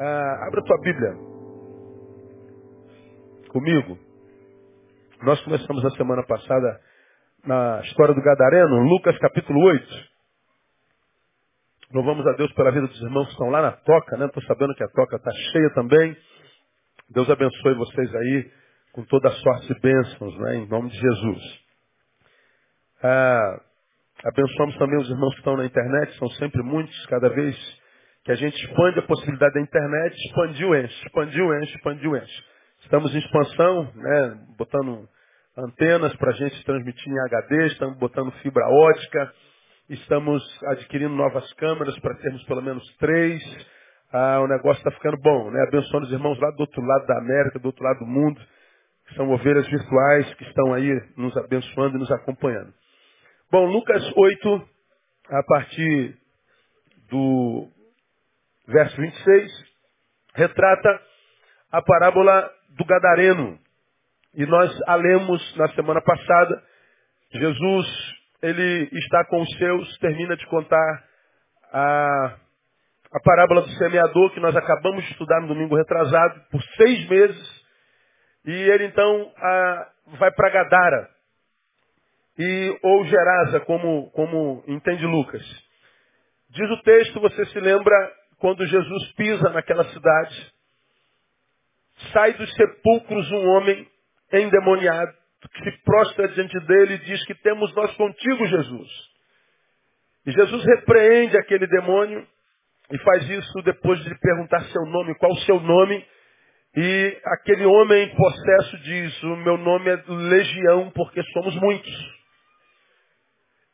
Ah, 0.00 0.46
abra 0.46 0.62
tua 0.62 0.80
Bíblia 0.80 1.12
comigo. 3.48 3.98
Nós 5.22 5.40
começamos 5.42 5.84
a 5.84 5.90
semana 5.90 6.24
passada 6.24 6.80
na 7.44 7.80
história 7.80 8.14
do 8.14 8.22
Gadareno, 8.22 8.78
Lucas 8.78 9.18
capítulo 9.18 9.58
8. 9.60 9.86
Louvamos 11.94 12.24
a 12.28 12.32
Deus 12.34 12.52
pela 12.52 12.70
vida 12.70 12.86
dos 12.86 13.00
irmãos 13.02 13.24
que 13.24 13.32
estão 13.32 13.50
lá 13.50 13.60
na 13.60 13.72
toca, 13.72 14.16
né? 14.16 14.26
Estou 14.26 14.42
sabendo 14.44 14.72
que 14.76 14.84
a 14.84 14.88
toca 14.88 15.16
está 15.16 15.32
cheia 15.32 15.70
também. 15.74 16.16
Deus 17.10 17.28
abençoe 17.28 17.74
vocês 17.74 18.14
aí 18.14 18.52
com 18.92 19.02
toda 19.02 19.30
a 19.30 19.32
sorte 19.32 19.72
e 19.72 19.80
bênçãos, 19.80 20.38
né? 20.38 20.56
Em 20.58 20.68
nome 20.68 20.90
de 20.90 20.96
Jesus. 20.96 21.64
Ah, 23.02 23.60
abençoamos 24.26 24.76
também 24.78 25.00
os 25.00 25.10
irmãos 25.10 25.32
que 25.32 25.40
estão 25.40 25.56
na 25.56 25.66
internet, 25.66 26.16
são 26.18 26.30
sempre 26.30 26.62
muitos, 26.62 27.06
cada 27.06 27.30
vez 27.30 27.56
que 28.28 28.32
a 28.32 28.36
gente 28.36 28.62
expande 28.62 28.98
a 28.98 29.06
possibilidade 29.06 29.54
da 29.54 29.60
internet, 29.62 30.14
expandiu, 30.26 30.74
enche, 30.74 31.06
expandiu, 31.06 31.54
enche, 31.54 31.74
expandiu, 31.74 32.14
enche. 32.14 32.44
Estamos 32.82 33.14
em 33.14 33.18
expansão, 33.20 33.90
né, 33.94 34.38
botando 34.58 35.08
antenas 35.56 36.14
para 36.16 36.32
a 36.32 36.34
gente 36.34 36.62
transmitir 36.62 37.10
em 37.10 37.18
HD, 37.20 37.68
estamos 37.68 37.96
botando 37.96 38.30
fibra 38.42 38.68
ótica, 38.68 39.32
estamos 39.88 40.42
adquirindo 40.66 41.14
novas 41.14 41.50
câmeras 41.54 41.98
para 42.00 42.14
termos 42.16 42.44
pelo 42.44 42.60
menos 42.60 42.84
três. 42.98 43.42
Ah, 44.12 44.40
o 44.42 44.46
negócio 44.46 44.78
está 44.78 44.90
ficando 44.90 45.16
bom, 45.22 45.50
né? 45.50 45.62
Abençoando 45.66 46.04
os 46.04 46.12
irmãos 46.12 46.38
lá 46.38 46.50
do 46.50 46.60
outro 46.60 46.82
lado 46.82 47.06
da 47.06 47.20
América, 47.20 47.58
do 47.58 47.64
outro 47.64 47.82
lado 47.82 48.00
do 48.00 48.06
mundo, 48.06 48.38
que 49.06 49.14
são 49.14 49.30
ovelhas 49.30 49.66
virtuais 49.68 50.34
que 50.34 50.44
estão 50.44 50.74
aí 50.74 50.90
nos 51.16 51.34
abençoando 51.34 51.96
e 51.96 52.00
nos 52.00 52.12
acompanhando. 52.12 52.74
Bom, 53.50 53.64
Lucas 53.64 54.02
8, 54.14 54.68
a 55.30 55.42
partir 55.44 56.14
do 57.10 57.70
verso 58.68 58.96
26, 58.96 59.50
retrata 60.34 61.00
a 61.72 61.82
parábola 61.82 62.50
do 62.76 62.84
Gadareno. 62.84 63.58
E 64.34 64.46
nós 64.46 64.70
a 64.86 64.94
lemos 64.94 65.56
na 65.56 65.68
semana 65.70 66.00
passada. 66.02 66.62
Jesus, 67.32 67.86
ele 68.42 68.88
está 68.92 69.24
com 69.24 69.40
os 69.40 69.56
seus, 69.56 69.98
termina 69.98 70.36
de 70.36 70.46
contar 70.46 71.04
a, 71.72 72.36
a 73.12 73.20
parábola 73.20 73.62
do 73.62 73.70
semeador 73.70 74.32
que 74.32 74.40
nós 74.40 74.54
acabamos 74.54 75.04
de 75.04 75.12
estudar 75.12 75.40
no 75.40 75.48
domingo 75.48 75.76
retrasado, 75.76 76.40
por 76.50 76.62
seis 76.76 77.08
meses. 77.08 77.64
E 78.44 78.52
ele 78.52 78.84
então 78.84 79.32
a, 79.36 79.88
vai 80.18 80.30
para 80.32 80.50
Gadara. 80.50 81.10
E, 82.38 82.78
ou 82.82 83.04
Gerasa, 83.04 83.60
como, 83.60 84.10
como 84.12 84.62
entende 84.68 85.04
Lucas. 85.04 85.42
Diz 86.50 86.70
o 86.70 86.82
texto, 86.82 87.20
você 87.20 87.44
se 87.46 87.60
lembra, 87.60 88.12
quando 88.38 88.66
Jesus 88.66 89.12
pisa 89.12 89.50
naquela 89.50 89.84
cidade, 89.84 90.52
sai 92.12 92.32
dos 92.34 92.52
sepulcros 92.54 93.30
um 93.32 93.46
homem 93.48 93.86
endemoniado, 94.32 95.12
que 95.52 95.70
se 95.70 95.82
prostra 95.84 96.28
diante 96.28 96.58
dele 96.66 96.94
e 96.94 96.98
diz 96.98 97.24
que 97.26 97.34
temos 97.36 97.74
nós 97.74 97.94
contigo, 97.96 98.46
Jesus. 98.46 98.88
E 100.26 100.32
Jesus 100.32 100.64
repreende 100.64 101.36
aquele 101.38 101.66
demônio 101.66 102.26
e 102.90 102.98
faz 102.98 103.28
isso 103.28 103.62
depois 103.62 104.02
de 104.02 104.18
perguntar 104.18 104.60
seu 104.64 104.82
nome, 104.86 105.14
qual 105.16 105.32
o 105.32 105.40
seu 105.40 105.60
nome. 105.60 106.06
E 106.76 107.20
aquele 107.24 107.64
homem 107.64 108.04
em 108.04 108.14
possesso 108.14 108.78
diz, 108.78 109.22
o 109.22 109.36
meu 109.36 109.56
nome 109.56 109.90
é 109.90 110.02
Legião, 110.06 110.90
porque 110.90 111.22
somos 111.32 111.54
muitos. 111.56 112.18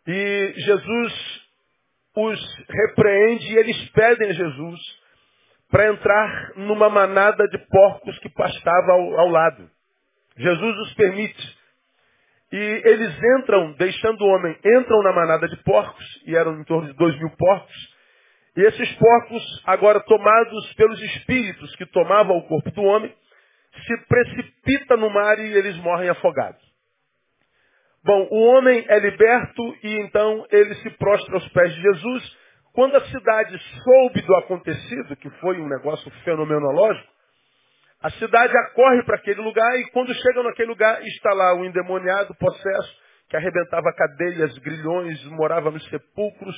E 0.07 0.55
Jesus 0.57 1.44
os 2.17 2.65
repreende 2.69 3.53
e 3.53 3.57
eles 3.57 3.91
pedem 3.91 4.31
a 4.31 4.33
Jesus 4.33 4.81
para 5.71 5.89
entrar 5.89 6.53
numa 6.57 6.89
manada 6.89 7.49
de 7.49 7.59
porcos 7.67 8.19
que 8.21 8.29
pastava 8.29 8.93
ao, 8.93 9.21
ao, 9.21 9.29
lado. 9.29 9.69
Jesus 10.37 10.77
os 10.79 10.95
permite. 10.95 11.59
E 12.53 12.83
eles 12.85 13.13
entram, 13.41 13.73
deixando 13.73 14.23
o 14.23 14.29
homem, 14.29 14.57
entram 14.65 15.03
na 15.03 15.13
manada 15.13 15.49
de 15.49 15.57
porcos, 15.65 16.05
e 16.27 16.37
eram 16.37 16.61
em 16.61 16.65
torno 16.65 16.87
de 16.87 16.97
dois 16.97 17.19
mil 17.19 17.31
porcos. 17.31 17.95
E 18.57 18.61
esses 18.61 18.93
porcos, 18.95 19.63
agora 19.67 19.99
tomados 20.01 20.75
pelos 20.75 21.03
espíritos 21.03 21.75
que 21.75 21.87
tomavam 21.87 22.37
o 22.37 22.47
corpo 22.47 22.71
do 22.71 22.83
homem, 22.83 23.13
se 23.87 24.07
precipitam 24.07 24.97
no 24.99 25.11
mar 25.11 25.41
e 25.41 25.53
eles 25.53 25.77
morrem 25.79 26.09
afogados. 26.09 26.64
Bom, 28.05 28.29
o 28.31 28.39
homem 28.51 28.85
é 28.87 28.99
liberto 28.99 29.63
e 29.83 30.01
então 30.01 30.45
ele 30.51 30.75
se 30.75 30.91
prostra 30.91 31.37
aos 31.37 31.49
pés 31.49 31.75
de 31.75 31.81
Jesus. 31.81 32.37
Quando 32.75 32.97
a 32.97 33.05
cidade 33.07 33.59
soube 33.83 34.21
do 34.21 34.37
acontecido, 34.37 35.17
que 35.17 35.31
foi 35.41 35.59
um 35.59 35.67
negócio 35.67 36.11
fenomenológico, 36.23 37.09
a 38.03 38.11
cidade 38.11 38.55
acorre 38.59 39.03
para 39.05 39.17
aquele 39.17 39.41
lugar 39.41 39.79
e 39.79 39.91
quando 39.91 40.13
chegam 40.13 40.43
naquele 40.43 40.69
lugar 40.69 41.01
está 41.03 41.33
lá 41.33 41.55
o 41.55 41.65
endemoniado, 41.65 42.35
possesso, 42.35 42.95
que 43.31 43.39
arrebentava 43.39 43.91
cadeias, 43.97 44.59
grilhões, 44.59 45.25
morava 45.31 45.71
nos 45.71 45.83
sepulcros. 45.89 46.57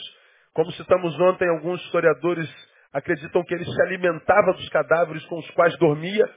Como 0.53 0.73
citamos 0.73 1.15
ontem, 1.21 1.49
alguns 1.49 1.81
historiadores 1.83 2.51
acreditam 2.93 3.45
que 3.45 3.55
ele 3.55 3.65
se 3.65 3.83
alimentava 3.83 4.53
dos 4.53 4.69
cadáveres 4.71 5.25
com 5.27 5.39
os 5.39 5.49
quais 5.53 5.77
dormia. 5.78 6.28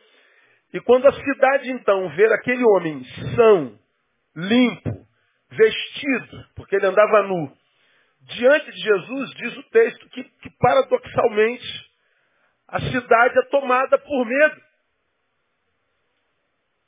E 0.72 0.80
quando 0.82 1.08
a 1.08 1.14
cidade 1.14 1.72
então 1.72 2.10
vê 2.10 2.32
aquele 2.32 2.64
homem 2.64 3.04
são, 3.36 3.80
limpo, 4.48 5.08
vestido, 5.50 6.46
porque 6.56 6.76
ele 6.76 6.88
andava 6.88 7.24
nu, 7.24 7.52
diante 8.22 8.72
de 8.72 8.82
Jesus, 8.82 9.32
diz 9.32 9.58
o 9.58 9.64
texto 9.64 10.10
que, 10.10 10.24
que 10.24 10.50
paradoxalmente 10.60 11.90
a 12.68 12.80
cidade 12.80 13.40
é 13.40 13.50
tomada 13.50 13.98
por 13.98 14.26
medo. 14.26 14.62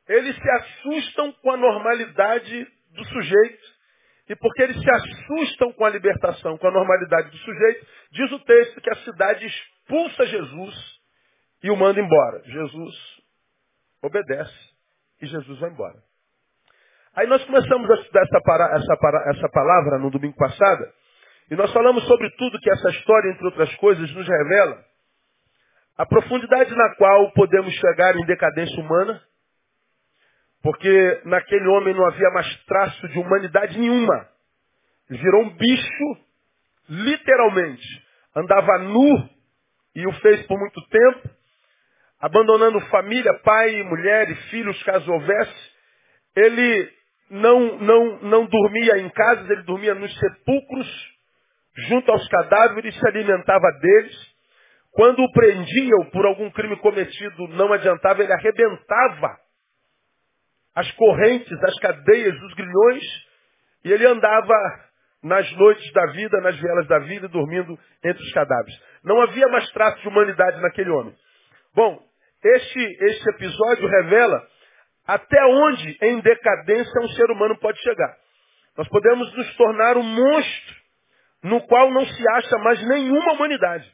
Eles 0.07 0.35
se 0.35 0.50
assustam 0.50 1.31
com 1.34 1.51
a 1.51 1.57
normalidade 1.57 2.67
do 2.91 3.06
sujeito. 3.06 3.81
E 4.29 4.35
porque 4.35 4.61
eles 4.61 4.79
se 4.79 4.91
assustam 4.91 5.73
com 5.73 5.84
a 5.84 5.90
libertação, 5.90 6.57
com 6.57 6.67
a 6.67 6.72
normalidade 6.72 7.31
do 7.31 7.38
sujeito, 7.38 7.88
diz 8.11 8.31
o 8.31 8.40
texto 8.40 8.81
que 8.81 8.90
a 8.90 9.03
cidade 9.03 9.45
expulsa 9.45 10.25
Jesus 10.25 11.00
e 11.63 11.69
o 11.69 11.75
manda 11.75 12.00
embora. 12.00 12.41
Jesus 12.45 12.95
obedece 14.01 14.69
e 15.22 15.28
Jesus 15.28 15.59
vai 15.59 15.69
embora. 15.69 16.10
Aí 17.16 17.27
nós 17.27 17.44
começamos 17.44 17.89
a 17.89 17.94
estudar 17.95 18.22
essa, 18.22 18.41
para, 18.41 18.75
essa, 18.75 18.97
para, 18.97 19.31
essa 19.31 19.49
palavra 19.49 19.99
no 19.99 20.09
domingo 20.09 20.35
passado, 20.38 20.85
e 21.49 21.55
nós 21.55 21.72
falamos 21.73 22.05
sobre 22.07 22.29
tudo 22.38 22.59
que 22.59 22.72
essa 22.72 22.89
história, 22.89 23.29
entre 23.29 23.45
outras 23.45 23.75
coisas, 23.75 24.09
nos 24.13 24.25
revela. 24.25 24.81
A 25.97 26.05
profundidade 26.05 26.73
na 26.73 26.95
qual 26.95 27.31
podemos 27.33 27.73
chegar 27.73 28.16
em 28.16 28.25
decadência 28.25 28.81
humana, 28.81 29.22
porque 30.63 31.22
naquele 31.25 31.67
homem 31.67 31.94
não 31.94 32.05
havia 32.07 32.29
mais 32.29 32.66
traço 32.66 33.07
de 33.09 33.19
humanidade 33.19 33.78
nenhuma. 33.78 34.29
Virou 35.09 35.43
um 35.43 35.49
bicho, 35.49 36.17
literalmente. 36.88 37.85
Andava 38.33 38.78
nu 38.78 39.29
e 39.95 40.07
o 40.07 40.13
fez 40.22 40.45
por 40.47 40.57
muito 40.57 40.81
tempo, 40.88 41.29
abandonando 42.22 42.79
família, 42.88 43.33
pai, 43.43 43.83
mulher 43.83 44.29
e 44.29 44.35
filhos, 44.49 44.81
caso 44.83 45.11
houvesse. 45.11 45.72
Ele 46.38 47.00
não, 47.31 47.78
não, 47.80 48.19
não 48.24 48.46
dormia 48.46 48.97
em 48.97 49.09
casas, 49.09 49.50
ele 49.50 49.64
dormia 49.64 49.96
nos 49.96 50.14
sepulcros, 50.19 50.88
junto 51.88 52.12
aos 52.12 52.28
cadáveres, 52.28 52.94
se 52.94 53.08
alimentava 53.08 53.72
deles. 53.80 54.31
Quando 54.92 55.24
o 55.24 55.31
prendiam 55.31 56.09
por 56.12 56.25
algum 56.25 56.52
crime 56.52 56.75
cometido, 56.78 57.47
não 57.50 57.72
adiantava, 57.72 58.22
ele 58.22 58.34
arrebentava 58.34 59.40
as 60.75 60.91
correntes, 60.91 61.64
as 61.64 61.80
cadeias, 61.80 62.36
os 62.36 62.53
grilhões, 62.53 63.03
e 63.86 63.94
ele 63.94 64.06
andava 64.06 64.53
nas 65.24 65.50
noites 65.53 65.90
da 65.94 66.06
vida, 66.08 66.41
nas 66.41 66.58
vielas 66.58 66.88
da 66.88 67.00
vida, 67.00 67.30
dormindo 67.30 67.80
entre 68.03 68.22
os 68.22 68.34
cadáveres. 68.34 68.78
Não 69.06 69.22
havia 69.22 69.47
mais 69.47 69.70
traço 69.72 70.02
de 70.02 70.08
humanidade 70.09 70.59
naquele 70.62 70.90
homem. 70.90 71.16
Bom, 71.73 71.97
este, 72.44 72.79
este 73.05 73.29
episódio 73.29 73.88
revela 73.88 74.46
até 75.06 75.44
onde 75.46 75.98
em 76.02 76.20
decadência 76.20 77.02
um 77.02 77.09
ser 77.09 77.32
humano 77.32 77.58
pode 77.59 77.80
chegar. 77.82 78.18
Nós 78.78 78.88
podemos 78.88 79.34
nos 79.36 79.56
tornar 79.56 79.98
um 79.98 80.03
monstro 80.03 80.76
no 81.44 81.62
qual 81.68 81.92
não 81.92 82.06
se 82.06 82.30
acha 82.36 82.58
mais 82.59 82.88
nenhuma 82.88 83.34
humanidade. 83.34 83.92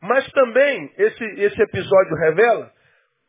Mas 0.00 0.30
também 0.32 0.92
esse, 0.98 1.24
esse 1.24 1.62
episódio 1.62 2.16
revela 2.16 2.72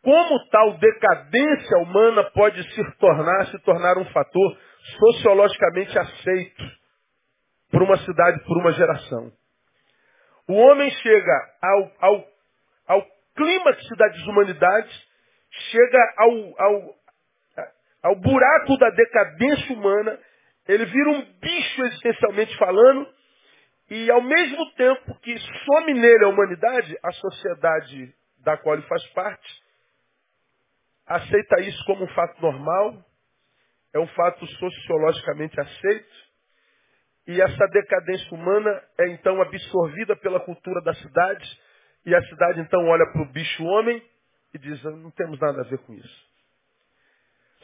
como 0.04 0.50
tal 0.50 0.78
decadência 0.78 1.78
humana 1.80 2.24
pode 2.32 2.62
se 2.74 2.98
tornar, 2.98 3.48
se 3.48 3.60
tornar 3.60 3.98
um 3.98 4.06
fator 4.06 4.58
sociologicamente 5.00 5.98
aceito 5.98 6.64
por 7.72 7.82
uma 7.82 7.98
cidade, 7.98 8.44
por 8.46 8.58
uma 8.58 8.72
geração. 8.74 9.32
O 10.48 10.54
homem 10.54 10.92
chega 10.92 11.50
ao, 11.62 11.92
ao, 12.00 12.28
ao 12.88 13.08
clímax 13.36 13.84
da 13.98 14.08
desumanidade 14.10 15.06
chega 15.72 16.14
ao, 16.18 16.62
ao, 16.62 16.96
ao 18.04 18.16
buraco 18.16 18.78
da 18.78 18.90
decadência 18.90 19.74
humana, 19.76 20.20
ele 20.68 20.86
vira 20.86 21.10
um 21.10 21.22
bicho 21.40 21.86
existencialmente 21.86 22.58
falando, 22.58 23.08
E 23.90 24.10
ao 24.10 24.22
mesmo 24.22 24.72
tempo 24.72 25.16
que 25.20 25.38
some 25.38 25.94
nele 25.94 26.26
a 26.26 26.30
humanidade, 26.30 26.98
a 27.04 27.12
sociedade 27.12 28.14
da 28.40 28.58
qual 28.58 28.76
ele 28.76 28.88
faz 28.88 29.06
parte 29.14 29.66
aceita 31.06 31.62
isso 31.62 31.86
como 31.86 32.04
um 32.04 32.08
fato 32.08 32.42
normal, 32.42 32.98
é 33.94 34.00
um 34.00 34.08
fato 34.08 34.46
sociologicamente 34.48 35.60
aceito, 35.60 36.16
e 37.28 37.40
essa 37.40 37.68
decadência 37.68 38.36
humana 38.36 38.84
é 39.00 39.10
então 39.10 39.40
absorvida 39.40 40.16
pela 40.16 40.40
cultura 40.40 40.82
da 40.82 40.96
cidade, 40.96 41.60
e 42.08 42.16
a 42.16 42.22
cidade 42.24 42.60
então 42.62 42.88
olha 42.88 43.06
para 43.12 43.22
o 43.22 43.32
bicho 43.32 43.64
homem 43.64 44.04
e 44.56 44.58
diz, 44.58 44.82
não 44.84 45.12
temos 45.12 45.38
nada 45.40 45.62
a 45.62 45.66
ver 45.66 45.78
com 45.80 45.94
isso. 45.94 46.26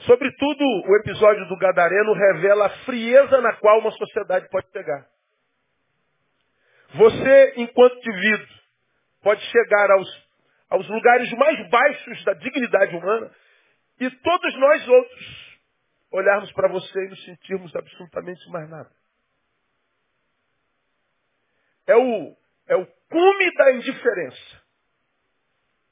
Sobretudo, 0.05 0.63
o 0.63 0.95
episódio 0.97 1.47
do 1.47 1.57
Gadareno 1.57 2.13
revela 2.13 2.65
a 2.65 2.85
frieza 2.85 3.39
na 3.39 3.55
qual 3.55 3.79
uma 3.79 3.91
sociedade 3.91 4.49
pode 4.49 4.67
pegar. 4.71 5.07
Você, 6.95 7.53
enquanto 7.57 7.97
indivíduo, 7.97 8.47
pode 9.21 9.41
chegar 9.45 9.91
aos, 9.91 10.29
aos 10.69 10.89
lugares 10.89 11.31
mais 11.33 11.69
baixos 11.69 12.23
da 12.25 12.33
dignidade 12.33 12.95
humana 12.95 13.31
e 13.99 14.09
todos 14.09 14.59
nós 14.59 14.87
outros 14.89 15.59
olharmos 16.11 16.51
para 16.51 16.67
você 16.67 17.05
e 17.05 17.09
nos 17.09 17.23
sentirmos 17.23 17.73
absolutamente 17.73 18.49
mais 18.49 18.69
nada. 18.69 18.91
É 21.87 21.95
o, 21.95 22.35
é 22.67 22.75
o 22.75 22.85
cume 22.85 23.53
da 23.55 23.71
indiferença. 23.73 24.60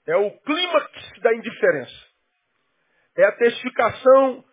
É 0.09 0.15
o 0.15 0.31
clímax 0.39 1.21
da 1.21 1.35
indiferença. 1.35 2.09
É 3.15 3.25
a 3.25 3.31
testificação 3.33 4.43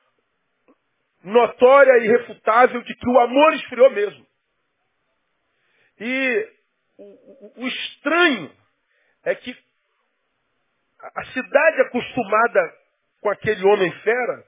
notória 1.25 1.99
e 1.99 2.05
irrefutável 2.05 2.83
de 2.83 2.95
que 2.95 3.09
o 3.09 3.19
amor 3.21 3.55
esfriou 3.55 3.91
mesmo. 3.91 4.27
E 5.99 6.53
o, 6.99 7.05
o, 7.05 7.63
o 7.63 7.67
estranho 7.69 8.55
é 9.25 9.35
que 9.35 9.57
a 11.01 11.25
cidade 11.25 11.81
acostumada 11.83 12.77
com 13.23 13.31
aquele 13.31 13.67
homem 13.67 13.91
fera, 14.03 14.45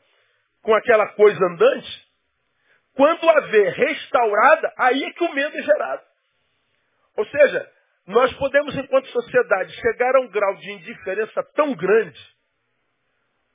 com 0.60 0.74
aquela 0.74 1.08
coisa 1.14 1.42
andante, 1.42 2.08
quando 2.94 3.30
a 3.30 3.40
vê 3.46 3.70
restaurada, 3.70 4.74
aí 4.76 5.04
é 5.04 5.12
que 5.12 5.24
o 5.24 5.32
medo 5.32 5.56
é 5.56 5.62
gerado. 5.62 6.02
Ou 7.16 7.24
seja, 7.24 7.77
nós 8.08 8.32
podemos, 8.38 8.74
enquanto 8.74 9.06
sociedade, 9.08 9.70
chegar 9.74 10.16
a 10.16 10.20
um 10.20 10.28
grau 10.28 10.56
de 10.56 10.72
indiferença 10.72 11.42
tão 11.54 11.74
grande, 11.74 12.18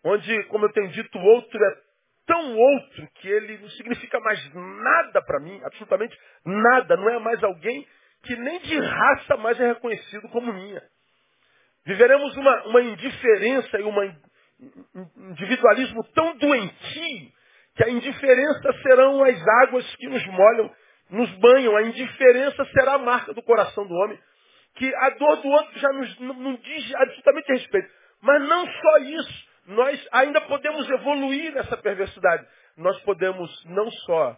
onde, 0.06 0.44
como 0.44 0.66
eu 0.66 0.72
tenho 0.72 0.90
dito, 0.90 1.18
o 1.18 1.26
outro 1.26 1.64
é 1.64 1.78
tão 2.28 2.56
outro 2.56 3.08
que 3.16 3.28
ele 3.28 3.58
não 3.58 3.70
significa 3.72 4.20
mais 4.20 4.54
nada 4.54 5.24
para 5.24 5.40
mim, 5.40 5.60
absolutamente 5.64 6.16
nada, 6.46 6.96
não 6.96 7.10
é 7.10 7.18
mais 7.18 7.44
alguém 7.44 7.88
que 8.22 8.36
nem 8.36 8.60
de 8.60 8.78
raça 8.80 9.38
mais 9.38 9.60
é 9.60 9.70
reconhecido 9.70 10.30
como 10.30 10.54
minha. 10.54 10.82
Viveremos 11.84 12.38
uma, 12.38 12.68
uma 12.68 12.82
indiferença 12.82 13.80
e 13.80 13.84
uma 13.84 14.06
individualismo 15.32 16.04
tão 16.14 16.38
doentio 16.38 17.32
que 17.76 17.84
a 17.84 17.90
indiferença 17.90 18.72
serão 18.84 19.24
as 19.24 19.48
águas 19.64 19.96
que 19.96 20.08
nos 20.08 20.26
molham, 20.28 20.72
nos 21.10 21.30
banham. 21.40 21.76
A 21.76 21.82
indiferença 21.82 22.64
será 22.66 22.94
a 22.94 23.00
marca 23.00 23.34
do 23.34 23.42
coração 23.42 23.86
do 23.88 23.94
homem. 23.96 24.20
Que 24.76 24.94
a 24.96 25.10
dor 25.12 25.38
do 25.38 25.48
outro 25.48 25.80
já 25.80 25.90
nos, 25.94 26.20
não, 26.20 26.34
não 26.34 26.56
diz 26.56 26.96
absolutamente 26.96 27.52
respeito. 27.52 27.90
Mas 28.22 28.42
não 28.48 28.66
só 28.66 28.98
isso. 28.98 29.48
Nós 29.68 30.08
ainda 30.12 30.42
podemos 30.42 30.90
evoluir 30.90 31.54
nessa 31.54 31.78
perversidade. 31.78 32.48
Nós 32.76 33.00
podemos 33.02 33.66
não 33.66 33.90
só 33.92 34.38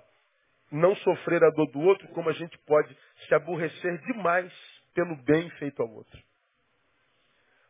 não 0.71 0.95
sofrer 0.97 1.43
a 1.43 1.49
dor 1.51 1.67
do 1.71 1.79
outro, 1.79 2.07
como 2.09 2.29
a 2.29 2.33
gente 2.33 2.57
pode 2.59 2.95
se 3.27 3.35
aborrecer 3.35 3.97
demais 4.01 4.51
pelo 4.93 5.15
bem 5.23 5.49
feito 5.51 5.81
ao 5.81 5.89
outro. 5.89 6.19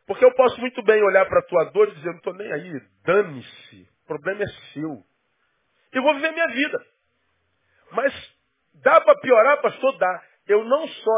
Porque 0.06 0.24
eu 0.24 0.32
posso 0.34 0.60
muito 0.60 0.82
bem 0.82 1.02
olhar 1.02 1.26
para 1.26 1.40
a 1.40 1.42
tua 1.42 1.64
dor 1.64 1.88
e 1.88 1.94
dizer, 1.94 2.10
não 2.10 2.18
estou 2.18 2.34
nem 2.34 2.52
aí, 2.52 2.80
dane-se, 3.04 3.88
o 4.04 4.06
problema 4.06 4.42
é 4.42 4.46
seu. 4.72 5.04
E 5.92 6.00
vou 6.00 6.14
viver 6.14 6.32
minha 6.32 6.46
vida. 6.46 6.86
Mas 7.92 8.36
dá 8.74 9.00
para 9.00 9.18
piorar, 9.20 9.60
pastor? 9.60 9.96
Dá. 9.98 10.22
Eu 10.46 10.64
não 10.64 10.86
só 10.86 11.12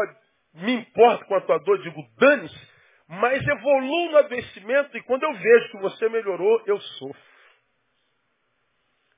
me 0.59 0.73
importo 0.73 1.25
com 1.25 1.35
a 1.35 1.41
tua 1.41 1.57
dor, 1.59 1.81
digo 1.81 2.01
dane-se, 2.17 2.69
mas 3.07 3.45
evoluo 3.45 4.11
no 4.11 4.17
adoecimento 4.17 4.95
e 4.97 5.03
quando 5.03 5.23
eu 5.23 5.33
vejo 5.33 5.71
que 5.71 5.77
você 5.79 6.09
melhorou, 6.09 6.63
eu 6.65 6.79
sofro. 6.79 7.29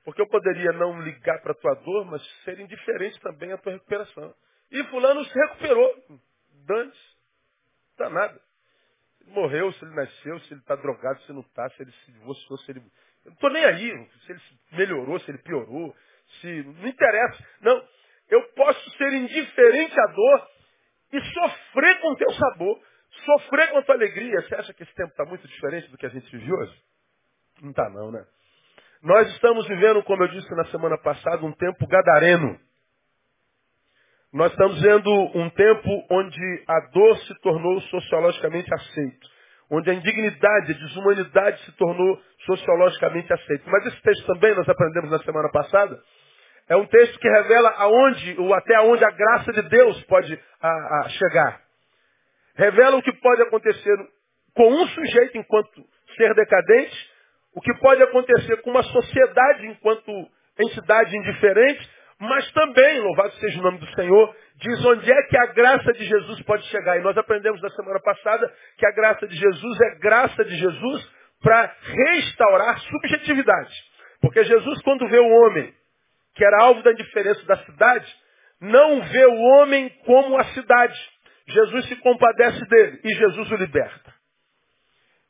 Porque 0.04 0.20
eu 0.20 0.28
poderia 0.28 0.72
não 0.72 1.00
ligar 1.02 1.40
para 1.42 1.52
a 1.52 1.54
tua 1.54 1.74
dor, 1.74 2.04
mas 2.06 2.22
ser 2.44 2.58
indiferente 2.58 3.20
também 3.20 3.52
à 3.52 3.58
tua 3.58 3.72
recuperação. 3.72 4.34
E 4.70 4.82
fulano 4.84 5.24
se 5.24 5.38
recuperou. 5.38 6.20
Dane-se. 6.66 7.12
Não 7.98 8.08
dá 8.08 8.10
nada 8.10 8.40
morreu, 9.26 9.72
se 9.72 9.84
ele 9.84 9.94
nasceu, 9.94 10.40
se 10.40 10.54
ele 10.54 10.60
está 10.60 10.76
drogado, 10.76 11.20
se 11.22 11.32
não 11.32 11.40
está, 11.40 11.68
se 11.70 11.82
ele 11.82 11.92
se 11.92 12.12
divorciou, 12.12 12.58
se 12.58 12.70
ele. 12.70 12.80
Eu 13.24 13.30
não 13.30 13.32
estou 13.34 13.50
nem 13.50 13.64
aí, 13.64 14.08
se 14.26 14.32
ele 14.32 14.40
melhorou, 14.72 15.18
se 15.20 15.30
ele 15.30 15.38
piorou, 15.38 15.94
se. 16.40 16.62
Não 16.62 16.88
interessa. 16.88 17.44
Não. 17.60 17.88
Eu 18.28 18.42
posso 18.54 18.90
ser 18.96 19.12
indiferente 19.12 19.98
à 20.00 20.06
dor 20.06 20.48
e 21.12 21.20
sofrer 21.20 22.00
com 22.00 22.12
o 22.12 22.16
teu 22.16 22.30
sabor, 22.32 22.80
sofrer 23.24 23.70
com 23.70 23.78
a 23.78 23.82
tua 23.82 23.94
alegria. 23.94 24.40
Você 24.42 24.54
acha 24.54 24.72
que 24.72 24.82
esse 24.82 24.94
tempo 24.94 25.10
está 25.10 25.24
muito 25.24 25.46
diferente 25.46 25.90
do 25.90 25.98
que 25.98 26.06
a 26.06 26.08
gente 26.08 26.30
vive 26.36 26.52
hoje? 26.52 26.74
Não 27.60 27.70
está 27.70 27.88
não, 27.90 28.10
né? 28.10 28.24
Nós 29.02 29.28
estamos 29.30 29.66
vivendo, 29.66 30.02
como 30.04 30.22
eu 30.22 30.28
disse 30.28 30.50
na 30.54 30.64
semana 30.66 30.96
passada, 30.96 31.44
um 31.44 31.52
tempo 31.52 31.86
gadareno. 31.86 32.58
Nós 34.32 34.50
estamos 34.52 34.80
vendo 34.80 35.10
um 35.34 35.50
tempo 35.50 36.06
onde 36.10 36.64
a 36.66 36.80
dor 36.92 37.18
se 37.18 37.34
tornou 37.40 37.80
sociologicamente 37.82 38.72
aceito. 38.72 39.28
Onde 39.70 39.90
a 39.90 39.94
indignidade, 39.94 40.72
a 40.72 40.78
desumanidade 40.78 41.64
se 41.64 41.72
tornou 41.72 42.20
sociologicamente 42.46 43.32
aceito. 43.32 43.68
Mas 43.68 43.86
esse 43.86 44.00
texto 44.02 44.26
também, 44.26 44.54
nós 44.54 44.68
aprendemos 44.68 45.10
na 45.10 45.18
semana 45.18 45.50
passada, 45.50 46.00
é 46.68 46.76
um 46.76 46.86
texto 46.86 47.18
que 47.18 47.28
revela 47.28 47.74
aonde, 47.76 48.36
ou 48.38 48.54
até 48.54 48.74
aonde 48.76 49.04
a 49.04 49.10
graça 49.10 49.52
de 49.52 49.62
Deus 49.62 50.02
pode 50.04 50.38
a, 50.60 50.68
a 50.68 51.08
chegar. 51.10 51.60
Revela 52.56 52.96
o 52.96 53.02
que 53.02 53.12
pode 53.12 53.42
acontecer 53.42 53.96
com 54.54 54.68
um 54.68 54.86
sujeito 54.88 55.38
enquanto 55.38 55.82
ser 56.16 56.34
decadente, 56.34 57.10
o 57.54 57.60
que 57.60 57.74
pode 57.80 58.02
acontecer 58.02 58.56
com 58.62 58.70
uma 58.70 58.82
sociedade 58.82 59.66
enquanto 59.66 60.10
entidade 60.58 61.16
indiferente, 61.16 61.90
mas 62.18 62.50
também, 62.52 63.00
louvado 63.00 63.32
seja 63.34 63.58
o 63.58 63.62
nome 63.62 63.78
do 63.78 63.94
Senhor, 63.94 64.36
diz 64.56 64.84
onde 64.84 65.10
é 65.10 65.22
que 65.24 65.36
a 65.36 65.46
graça 65.46 65.92
de 65.92 66.04
Jesus 66.04 66.40
pode 66.42 66.64
chegar. 66.66 66.96
E 66.98 67.02
nós 67.02 67.16
aprendemos 67.18 67.60
na 67.60 67.70
semana 67.70 68.00
passada 68.00 68.52
que 68.78 68.86
a 68.86 68.92
graça 68.92 69.26
de 69.26 69.34
Jesus 69.34 69.80
é 69.80 69.98
graça 69.98 70.44
de 70.44 70.54
Jesus 70.56 71.10
para 71.42 71.74
restaurar 71.82 72.78
subjetividade. 72.78 73.74
Porque 74.20 74.44
Jesus, 74.44 74.80
quando 74.82 75.08
vê 75.08 75.18
o 75.18 75.28
homem, 75.28 75.74
que 76.34 76.44
era 76.44 76.64
alvo 76.64 76.82
da 76.82 76.92
indiferença 76.92 77.44
da 77.44 77.56
cidade, 77.64 78.16
não 78.60 79.02
vê 79.02 79.26
o 79.26 79.40
homem 79.40 79.88
como 80.06 80.38
a 80.38 80.44
cidade. 80.46 80.98
Jesus 81.46 81.86
se 81.86 81.96
compadece 81.96 82.64
dele 82.66 83.00
e 83.04 83.14
Jesus 83.14 83.50
o 83.50 83.56
liberta. 83.56 84.14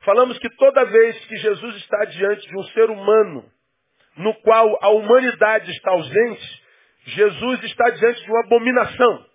Falamos 0.05 0.39
que 0.39 0.49
toda 0.57 0.85
vez 0.85 1.25
que 1.27 1.37
Jesus 1.37 1.77
está 1.77 2.05
diante 2.05 2.49
de 2.49 2.59
um 2.59 2.65
ser 2.65 2.91
humano, 2.91 3.45
no 4.17 4.35
qual 4.43 4.79
a 4.83 4.91
humanidade 4.91 5.71
está 5.71 5.93
ausente, 5.93 6.63
Jesus 7.07 7.63
está 7.65 7.91
diante 7.91 8.23
de 8.23 8.31
uma 8.31 8.41
abominação. 8.41 9.27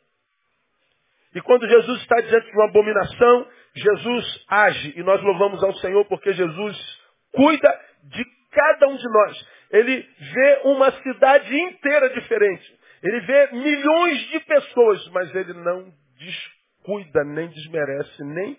E 1.35 1.41
quando 1.41 1.67
Jesus 1.67 2.01
está 2.01 2.15
diante 2.21 2.47
de 2.47 2.53
uma 2.53 2.65
abominação, 2.65 3.47
Jesus 3.75 4.45
age. 4.49 4.93
E 4.97 5.03
nós 5.03 5.21
louvamos 5.21 5.63
ao 5.63 5.73
Senhor 5.75 6.05
porque 6.05 6.33
Jesus 6.33 6.99
cuida 7.31 7.81
de 8.03 8.25
cada 8.51 8.87
um 8.87 8.95
de 8.95 9.09
nós. 9.09 9.47
Ele 9.71 10.07
vê 10.33 10.61
uma 10.63 10.91
cidade 10.91 11.55
inteira 11.55 12.09
diferente. 12.09 12.79
Ele 13.03 13.19
vê 13.21 13.51
milhões 13.51 14.19
de 14.29 14.39
pessoas, 14.41 15.07
mas 15.09 15.33
ele 15.35 15.53
não 15.53 15.93
descuida, 16.17 17.23
nem 17.23 17.47
desmerece 17.49 18.23
nem 18.23 18.57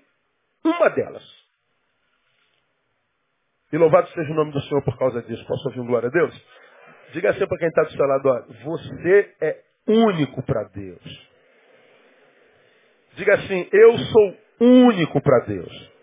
uma 0.65 0.89
delas. 0.91 1.25
E 3.73 3.77
louvado 3.77 4.09
seja 4.11 4.31
o 4.33 4.35
nome 4.35 4.53
do 4.53 4.61
Senhor 4.63 4.83
por 4.83 4.97
causa 4.99 5.23
disso. 5.23 5.45
Posso 5.47 5.69
ouvir 5.69 5.81
um 5.81 5.87
glória 5.87 6.09
a 6.09 6.13
Deus? 6.13 6.47
Diga 7.13 7.31
assim 7.31 7.47
para 7.47 7.59
quem 7.59 7.69
está 7.69 7.83
do 7.83 7.93
seu 7.93 8.07
lado, 8.07 8.29
ó, 8.29 8.43
você 8.65 9.35
é 9.41 9.63
único 9.87 10.43
para 10.43 10.65
Deus. 10.65 11.29
Diga 13.15 13.35
assim, 13.35 13.69
eu 13.73 13.99
sou 13.99 14.37
único 14.61 15.21
para 15.21 15.41
Deus. 15.47 15.98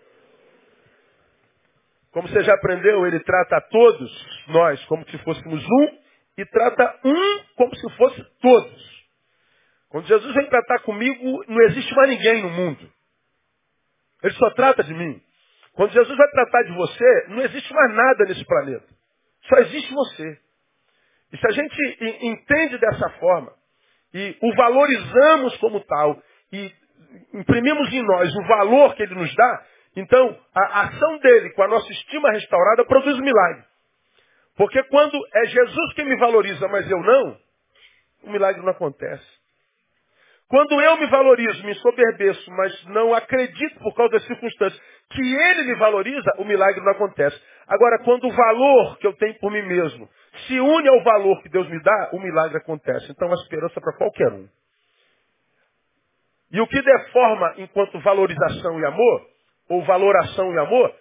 Como 2.16 2.28
você 2.28 2.42
já 2.44 2.54
aprendeu, 2.54 3.06
ele 3.06 3.20
trata 3.20 3.58
a 3.58 3.60
todos 3.60 4.44
nós 4.48 4.82
como 4.86 5.06
se 5.10 5.18
fôssemos 5.18 5.62
um 5.62 5.98
e 6.38 6.46
trata 6.46 6.98
um 7.04 7.38
como 7.56 7.76
se 7.76 7.90
fosse 7.94 8.24
todos. 8.40 9.06
Quando 9.90 10.06
Jesus 10.06 10.34
vem 10.34 10.48
tratar 10.48 10.78
comigo, 10.78 11.44
não 11.46 11.62
existe 11.66 11.94
mais 11.94 12.08
ninguém 12.08 12.42
no 12.42 12.48
mundo. 12.48 12.90
Ele 14.22 14.32
só 14.32 14.48
trata 14.52 14.82
de 14.82 14.94
mim. 14.94 15.20
Quando 15.74 15.92
Jesus 15.92 16.16
vai 16.16 16.30
tratar 16.30 16.62
de 16.62 16.72
você, 16.72 17.26
não 17.28 17.42
existe 17.42 17.74
mais 17.74 17.94
nada 17.94 18.24
nesse 18.24 18.46
planeta. 18.46 18.88
Só 19.42 19.56
existe 19.58 19.92
você. 19.92 20.38
E 21.34 21.36
se 21.36 21.46
a 21.46 21.50
gente 21.50 21.98
entende 22.22 22.78
dessa 22.78 23.10
forma, 23.20 23.52
e 24.14 24.38
o 24.40 24.54
valorizamos 24.54 25.54
como 25.58 25.80
tal, 25.80 26.22
e 26.50 26.72
imprimimos 27.34 27.92
em 27.92 28.02
nós 28.02 28.34
o 28.34 28.42
valor 28.44 28.94
que 28.94 29.02
ele 29.02 29.16
nos 29.16 29.34
dá, 29.34 29.66
então 29.96 30.38
a 30.54 30.82
ação 30.82 31.18
dele 31.18 31.50
com 31.54 31.62
a 31.62 31.68
nossa 31.68 31.90
estima 31.90 32.30
restaurada 32.30 32.84
produz 32.84 33.18
um 33.18 33.22
milagre. 33.24 33.64
Porque 34.56 34.82
quando 34.84 35.18
é 35.34 35.44
Jesus 35.46 35.94
quem 35.94 36.04
me 36.04 36.16
valoriza, 36.16 36.68
mas 36.68 36.90
eu 36.90 36.98
não, 37.00 37.38
o 38.24 38.30
milagre 38.30 38.62
não 38.62 38.70
acontece. 38.70 39.26
Quando 40.48 40.80
eu 40.80 40.96
me 40.96 41.06
valorizo, 41.06 41.66
me 41.66 41.74
soberbeço, 41.74 42.50
mas 42.52 42.84
não 42.86 43.12
acredito 43.12 43.80
por 43.80 43.94
causa 43.94 44.12
das 44.12 44.26
circunstâncias 44.26 44.80
que 45.10 45.20
ele 45.20 45.64
me 45.64 45.74
valoriza, 45.74 46.32
o 46.38 46.44
milagre 46.44 46.80
não 46.84 46.92
acontece. 46.92 47.40
Agora, 47.66 47.98
quando 48.04 48.28
o 48.28 48.32
valor 48.32 48.96
que 48.98 49.06
eu 49.06 49.12
tenho 49.14 49.36
por 49.40 49.50
mim 49.50 49.62
mesmo 49.62 50.08
se 50.46 50.60
une 50.60 50.88
ao 50.88 51.02
valor 51.02 51.42
que 51.42 51.48
Deus 51.48 51.68
me 51.68 51.82
dá, 51.82 52.10
o 52.12 52.20
milagre 52.20 52.58
acontece. 52.58 53.10
Então, 53.10 53.30
a 53.30 53.34
esperança 53.34 53.80
para 53.80 53.96
qualquer 53.96 54.32
um. 54.32 54.48
E 56.52 56.60
o 56.60 56.66
que 56.66 56.80
deforma 56.80 57.54
enquanto 57.58 57.98
valorização 58.00 58.78
e 58.78 58.86
amor, 58.86 59.26
ou 59.68 59.84
valoração 59.84 60.52
e 60.52 60.58
amor, 60.58 60.94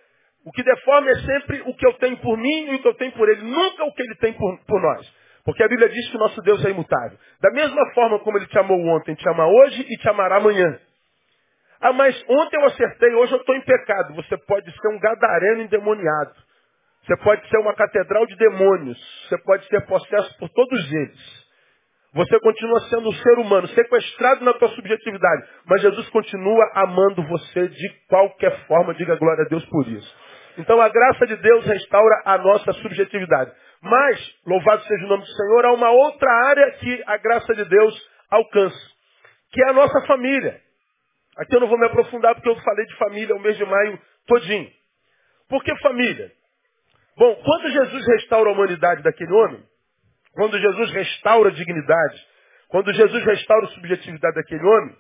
o 0.46 0.52
que 0.52 0.64
deforma 0.64 1.10
é 1.10 1.16
sempre 1.16 1.62
o 1.66 1.76
que 1.76 1.88
eu 1.88 1.94
tenho 1.94 2.18
por 2.18 2.38
mim 2.38 2.72
e 2.72 2.76
o 2.76 2.82
que 2.82 2.88
eu 2.88 2.94
tenho 2.96 3.12
por 3.14 3.28
ele, 3.30 3.42
nunca 3.42 3.84
o 3.84 3.94
que 3.94 4.02
ele 4.02 4.16
tem 4.16 4.34
por, 4.34 4.60
por 4.66 4.82
nós. 4.82 5.26
Porque 5.44 5.64
a 5.64 5.68
Bíblia 5.68 5.90
diz 5.90 6.10
que 6.10 6.18
o 6.18 6.20
nosso 6.20 6.42
Deus 6.42 6.66
é 6.66 6.72
imutável. 6.72 7.18
Da 7.40 7.52
mesma 7.52 7.94
forma 7.94 8.20
como 8.20 8.38
ele 8.38 8.48
te 8.48 8.58
amou 8.58 8.80
ontem, 8.80 9.14
te 9.14 9.30
ama 9.30 9.46
hoje 9.46 9.86
e 9.88 9.98
te 9.98 10.10
amará 10.10 10.38
amanhã. 10.38 10.80
Ah, 11.80 11.94
mas 11.94 12.16
ontem 12.28 12.58
eu 12.58 12.66
acertei, 12.66 13.14
hoje 13.14 13.34
eu 13.34 13.40
estou 13.40 13.56
em 13.56 13.62
pecado. 13.62 14.16
Você 14.16 14.38
pode 14.38 14.72
ser 14.72 14.88
um 14.88 15.00
gadareno 15.00 15.62
endemoniado. 15.62 16.34
Você 17.06 17.16
pode 17.18 17.48
ser 17.48 17.58
uma 17.60 17.76
catedral 17.76 18.26
de 18.26 18.36
demônios. 18.38 18.98
Você 19.30 19.38
pode 19.44 19.68
ser 19.68 19.86
possesso 19.86 20.36
por 20.40 20.50
todos 20.50 20.92
eles. 20.92 21.45
Você 22.16 22.40
continua 22.40 22.80
sendo 22.90 23.10
um 23.10 23.14
ser 23.14 23.38
humano, 23.40 23.68
sequestrado 23.68 24.46
na 24.46 24.54
tua 24.54 24.70
subjetividade. 24.70 25.50
Mas 25.66 25.82
Jesus 25.82 26.10
continua 26.12 26.72
amando 26.74 27.22
você 27.28 27.68
de 27.68 27.90
qualquer 28.08 28.58
forma. 28.68 28.94
Diga 28.94 29.18
glória 29.18 29.44
a 29.44 29.50
Deus 29.50 29.66
por 29.66 29.86
isso. 29.86 30.16
Então 30.58 30.80
a 30.80 30.88
graça 30.88 31.28
de 31.28 31.36
Deus 31.36 31.66
restaura 31.66 32.22
a 32.24 32.38
nossa 32.38 32.72
subjetividade. 32.72 33.52
Mas, 33.82 34.36
louvado 34.48 34.82
seja 34.84 35.06
o 35.06 35.10
nome 35.10 35.24
do 35.24 35.30
Senhor, 35.30 35.66
há 35.66 35.74
uma 35.74 35.92
outra 35.92 36.32
área 36.48 36.72
que 36.72 37.04
a 37.06 37.18
graça 37.18 37.54
de 37.54 37.66
Deus 37.66 38.10
alcança, 38.32 38.90
que 39.52 39.62
é 39.62 39.70
a 39.72 39.74
nossa 39.74 40.08
família. 40.08 40.62
Aqui 41.38 41.54
eu 41.54 41.60
não 41.60 41.68
vou 41.68 41.78
me 41.78 41.86
aprofundar 41.86 42.34
porque 42.34 42.48
eu 42.48 42.56
falei 42.56 42.86
de 42.86 42.96
família 42.96 43.36
o 43.36 43.42
mês 43.42 43.58
de 43.58 43.66
maio 43.66 44.00
todinho. 44.26 44.70
Por 45.50 45.62
que 45.66 45.76
família? 45.82 46.32
Bom, 47.18 47.36
quando 47.44 47.72
Jesus 47.72 48.08
restaura 48.08 48.50
a 48.50 48.54
humanidade 48.54 49.04
daquele 49.04 49.34
homem, 49.34 49.64
quando 50.36 50.60
Jesus 50.60 50.92
restaura 50.92 51.50
a 51.50 51.54
dignidade, 51.54 52.28
quando 52.68 52.94
Jesus 52.94 53.24
restaura 53.26 53.66
a 53.68 53.72
subjetividade 53.72 54.36
daquele 54.36 54.64
homem, 54.64 54.96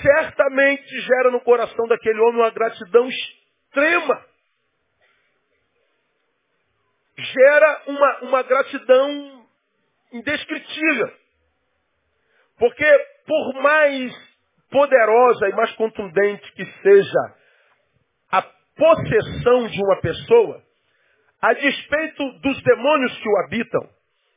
certamente 0.00 1.00
gera 1.00 1.30
no 1.30 1.40
coração 1.40 1.86
daquele 1.88 2.20
homem 2.20 2.40
uma 2.40 2.50
gratidão 2.50 3.08
extrema 3.08 4.32
gera 7.16 7.82
uma, 7.86 8.18
uma 8.22 8.42
gratidão 8.42 9.46
indescritível. 10.12 11.12
Porque 12.58 13.06
por 13.26 13.62
mais 13.62 14.12
poderosa 14.70 15.48
e 15.48 15.52
mais 15.52 15.72
contundente 15.72 16.52
que 16.52 16.64
seja 16.64 17.34
a 18.30 18.42
possessão 18.42 19.66
de 19.68 19.82
uma 19.82 20.00
pessoa, 20.00 20.62
a 21.40 21.52
despeito 21.52 22.32
dos 22.40 22.62
demônios 22.62 23.18
que 23.18 23.28
o 23.28 23.38
habitam 23.44 23.88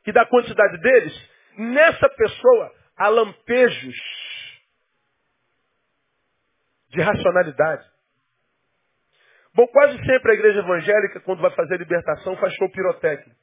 e 0.06 0.12
da 0.12 0.24
quantidade 0.26 0.78
deles, 0.78 1.30
nessa 1.58 2.08
pessoa 2.08 2.72
há 2.96 3.08
lampejos 3.08 3.96
de 6.88 7.02
racionalidade. 7.02 7.84
Bom, 9.54 9.66
quase 9.68 9.96
sempre 10.04 10.32
a 10.32 10.34
igreja 10.34 10.60
evangélica, 10.60 11.20
quando 11.20 11.40
vai 11.40 11.50
fazer 11.50 11.78
libertação, 11.78 12.36
faz 12.36 12.52
show 12.54 12.70
pirotécnico. 12.70 13.40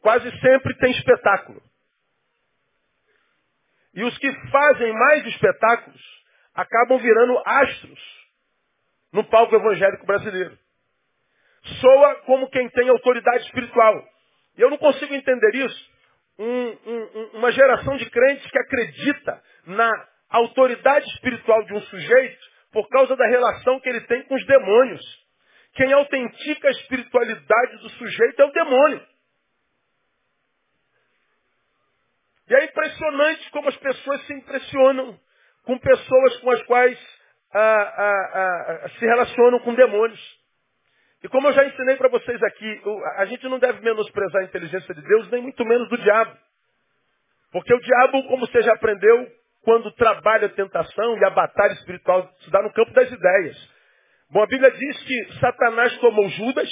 Quase 0.00 0.30
sempre 0.40 0.76
tem 0.78 0.90
espetáculo. 0.90 1.62
E 3.94 4.02
os 4.04 4.18
que 4.18 4.32
fazem 4.50 4.92
mais 4.92 5.26
espetáculos 5.26 6.02
acabam 6.54 6.98
virando 6.98 7.40
astros 7.46 8.22
no 9.12 9.24
palco 9.24 9.54
evangélico 9.54 10.04
brasileiro. 10.06 10.58
Soa 11.80 12.16
como 12.22 12.50
quem 12.50 12.68
tem 12.70 12.88
autoridade 12.88 13.44
espiritual. 13.44 14.11
E 14.56 14.60
eu 14.60 14.70
não 14.70 14.78
consigo 14.78 15.14
entender 15.14 15.54
isso. 15.54 15.92
Um, 16.38 16.68
um, 16.86 17.30
uma 17.34 17.52
geração 17.52 17.96
de 17.96 18.08
crentes 18.10 18.50
que 18.50 18.58
acredita 18.58 19.42
na 19.66 19.90
autoridade 20.30 21.06
espiritual 21.14 21.62
de 21.64 21.74
um 21.74 21.80
sujeito 21.82 22.52
por 22.72 22.88
causa 22.88 23.14
da 23.16 23.26
relação 23.26 23.78
que 23.80 23.88
ele 23.88 24.00
tem 24.02 24.22
com 24.24 24.34
os 24.34 24.46
demônios. 24.46 25.22
Quem 25.74 25.92
autentica 25.92 26.68
a 26.68 26.72
espiritualidade 26.72 27.76
do 27.78 27.90
sujeito 27.90 28.40
é 28.40 28.44
o 28.44 28.52
demônio. 28.52 29.06
E 32.48 32.54
é 32.54 32.64
impressionante 32.64 33.50
como 33.50 33.68
as 33.68 33.76
pessoas 33.76 34.26
se 34.26 34.34
impressionam 34.34 35.18
com 35.64 35.78
pessoas 35.78 36.36
com 36.40 36.50
as 36.50 36.62
quais 36.64 36.98
ah, 37.54 37.60
ah, 37.60 38.82
ah, 38.84 38.88
se 38.88 39.06
relacionam 39.06 39.60
com 39.60 39.74
demônios. 39.74 40.41
E 41.22 41.28
como 41.28 41.48
eu 41.48 41.52
já 41.52 41.64
ensinei 41.64 41.96
para 41.96 42.08
vocês 42.08 42.42
aqui, 42.42 42.82
a 43.16 43.24
gente 43.26 43.48
não 43.48 43.58
deve 43.58 43.80
menosprezar 43.80 44.42
a 44.42 44.44
inteligência 44.44 44.94
de 44.94 45.02
Deus, 45.02 45.30
nem 45.30 45.42
muito 45.42 45.64
menos 45.64 45.88
do 45.88 45.96
diabo. 45.96 46.36
Porque 47.52 47.72
o 47.72 47.80
diabo, 47.80 48.24
como 48.24 48.46
você 48.46 48.62
já 48.62 48.72
aprendeu, 48.72 49.30
quando 49.62 49.92
trabalha 49.92 50.46
a 50.46 50.50
tentação 50.50 51.16
e 51.18 51.24
a 51.24 51.30
batalha 51.30 51.72
espiritual 51.74 52.28
se 52.40 52.50
dá 52.50 52.60
no 52.62 52.72
campo 52.72 52.92
das 52.92 53.10
ideias. 53.10 53.56
Bom, 54.30 54.42
a 54.42 54.46
Bíblia 54.46 54.70
diz 54.72 55.02
que 55.04 55.38
Satanás 55.38 55.96
tomou 55.98 56.28
Judas, 56.30 56.68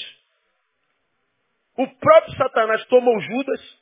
o 1.76 1.87
próprio 1.87 2.37
Satanás 2.37 2.85
tomou 2.87 3.21
Judas, 3.21 3.80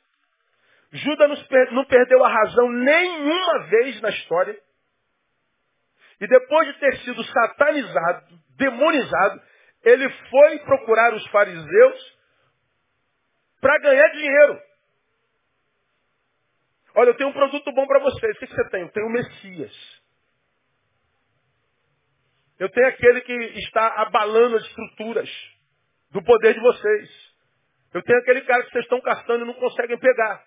Judas 0.91 1.47
não 1.71 1.85
perdeu 1.85 2.23
a 2.23 2.29
razão 2.29 2.69
nenhuma 2.71 3.59
vez 3.69 4.01
na 4.01 4.09
história, 4.09 4.55
e 6.21 6.27
depois 6.27 6.67
de 6.67 6.79
ter 6.79 6.97
sido 6.99 7.23
satanizado, 7.23 8.39
demonizado, 8.57 9.41
ele 9.83 10.09
foi 10.09 10.59
procurar 10.59 11.13
os 11.13 11.25
fariseus 11.27 12.19
para 13.61 13.77
ganhar 13.79 14.07
dinheiro. 14.09 14.61
Olha, 16.95 17.09
eu 17.09 17.17
tenho 17.17 17.29
um 17.29 17.33
produto 17.33 17.71
bom 17.71 17.85
para 17.85 17.99
vocês. 17.99 18.35
O 18.35 18.39
que, 18.39 18.47
você 18.47 18.69
tem? 18.69 18.81
Eu 18.81 18.89
tenho 18.89 19.07
o 19.07 19.11
Messias. 19.11 20.01
Eu 22.57 22.69
tenho 22.69 22.87
aquele 22.87 23.21
que 23.21 23.33
está 23.59 23.87
abalando 24.01 24.57
as 24.57 24.65
estruturas 24.65 25.29
do 26.11 26.23
poder 26.23 26.53
de 26.53 26.59
vocês. 26.59 27.29
Eu 27.93 28.03
tenho 28.03 28.19
aquele 28.19 28.41
cara 28.41 28.63
que 28.63 28.71
vocês 28.71 28.83
estão 28.83 28.99
caçando 29.01 29.45
e 29.45 29.47
não 29.47 29.53
conseguem 29.53 29.97
pegar. 29.97 30.43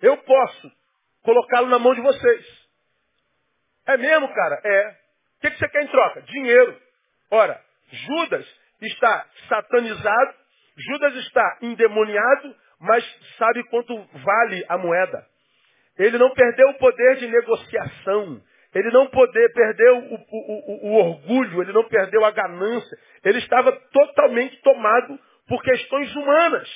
Eu 0.00 0.16
posso 0.18 0.72
colocá-lo 1.22 1.68
na 1.68 1.78
mão 1.78 1.94
de 1.94 2.00
vocês. 2.00 2.68
É 3.86 3.96
mesmo, 3.96 4.32
cara? 4.34 4.60
É. 4.64 4.90
O 5.36 5.40
que, 5.40 5.50
você 5.50 5.68
quer 5.68 5.82
em 5.82 5.88
troca? 5.88 6.22
Dinheiro. 6.22 6.80
Ora, 7.30 7.62
Judas 7.90 8.46
está 8.82 9.26
satanizado, 9.48 10.34
Judas 10.76 11.14
está 11.16 11.58
endemoniado, 11.62 12.54
mas 12.80 13.04
sabe 13.36 13.62
quanto 13.64 13.94
vale 14.24 14.64
a 14.68 14.78
moeda. 14.78 15.26
Ele 15.98 16.16
não 16.16 16.30
perdeu 16.30 16.68
o 16.70 16.78
poder 16.78 17.16
de 17.16 17.26
negociação. 17.26 18.42
Ele 18.74 18.90
não 18.90 19.06
poder, 19.08 19.52
perdeu 19.52 19.98
o, 19.98 20.14
o, 20.14 20.18
o, 20.30 20.88
o 20.88 20.94
orgulho, 20.94 21.60
ele 21.60 21.72
não 21.72 21.84
perdeu 21.88 22.24
a 22.24 22.30
ganância. 22.30 22.98
Ele 23.24 23.38
estava 23.38 23.72
totalmente 23.72 24.56
tomado 24.62 25.18
por 25.48 25.60
questões 25.62 26.14
humanas. 26.14 26.68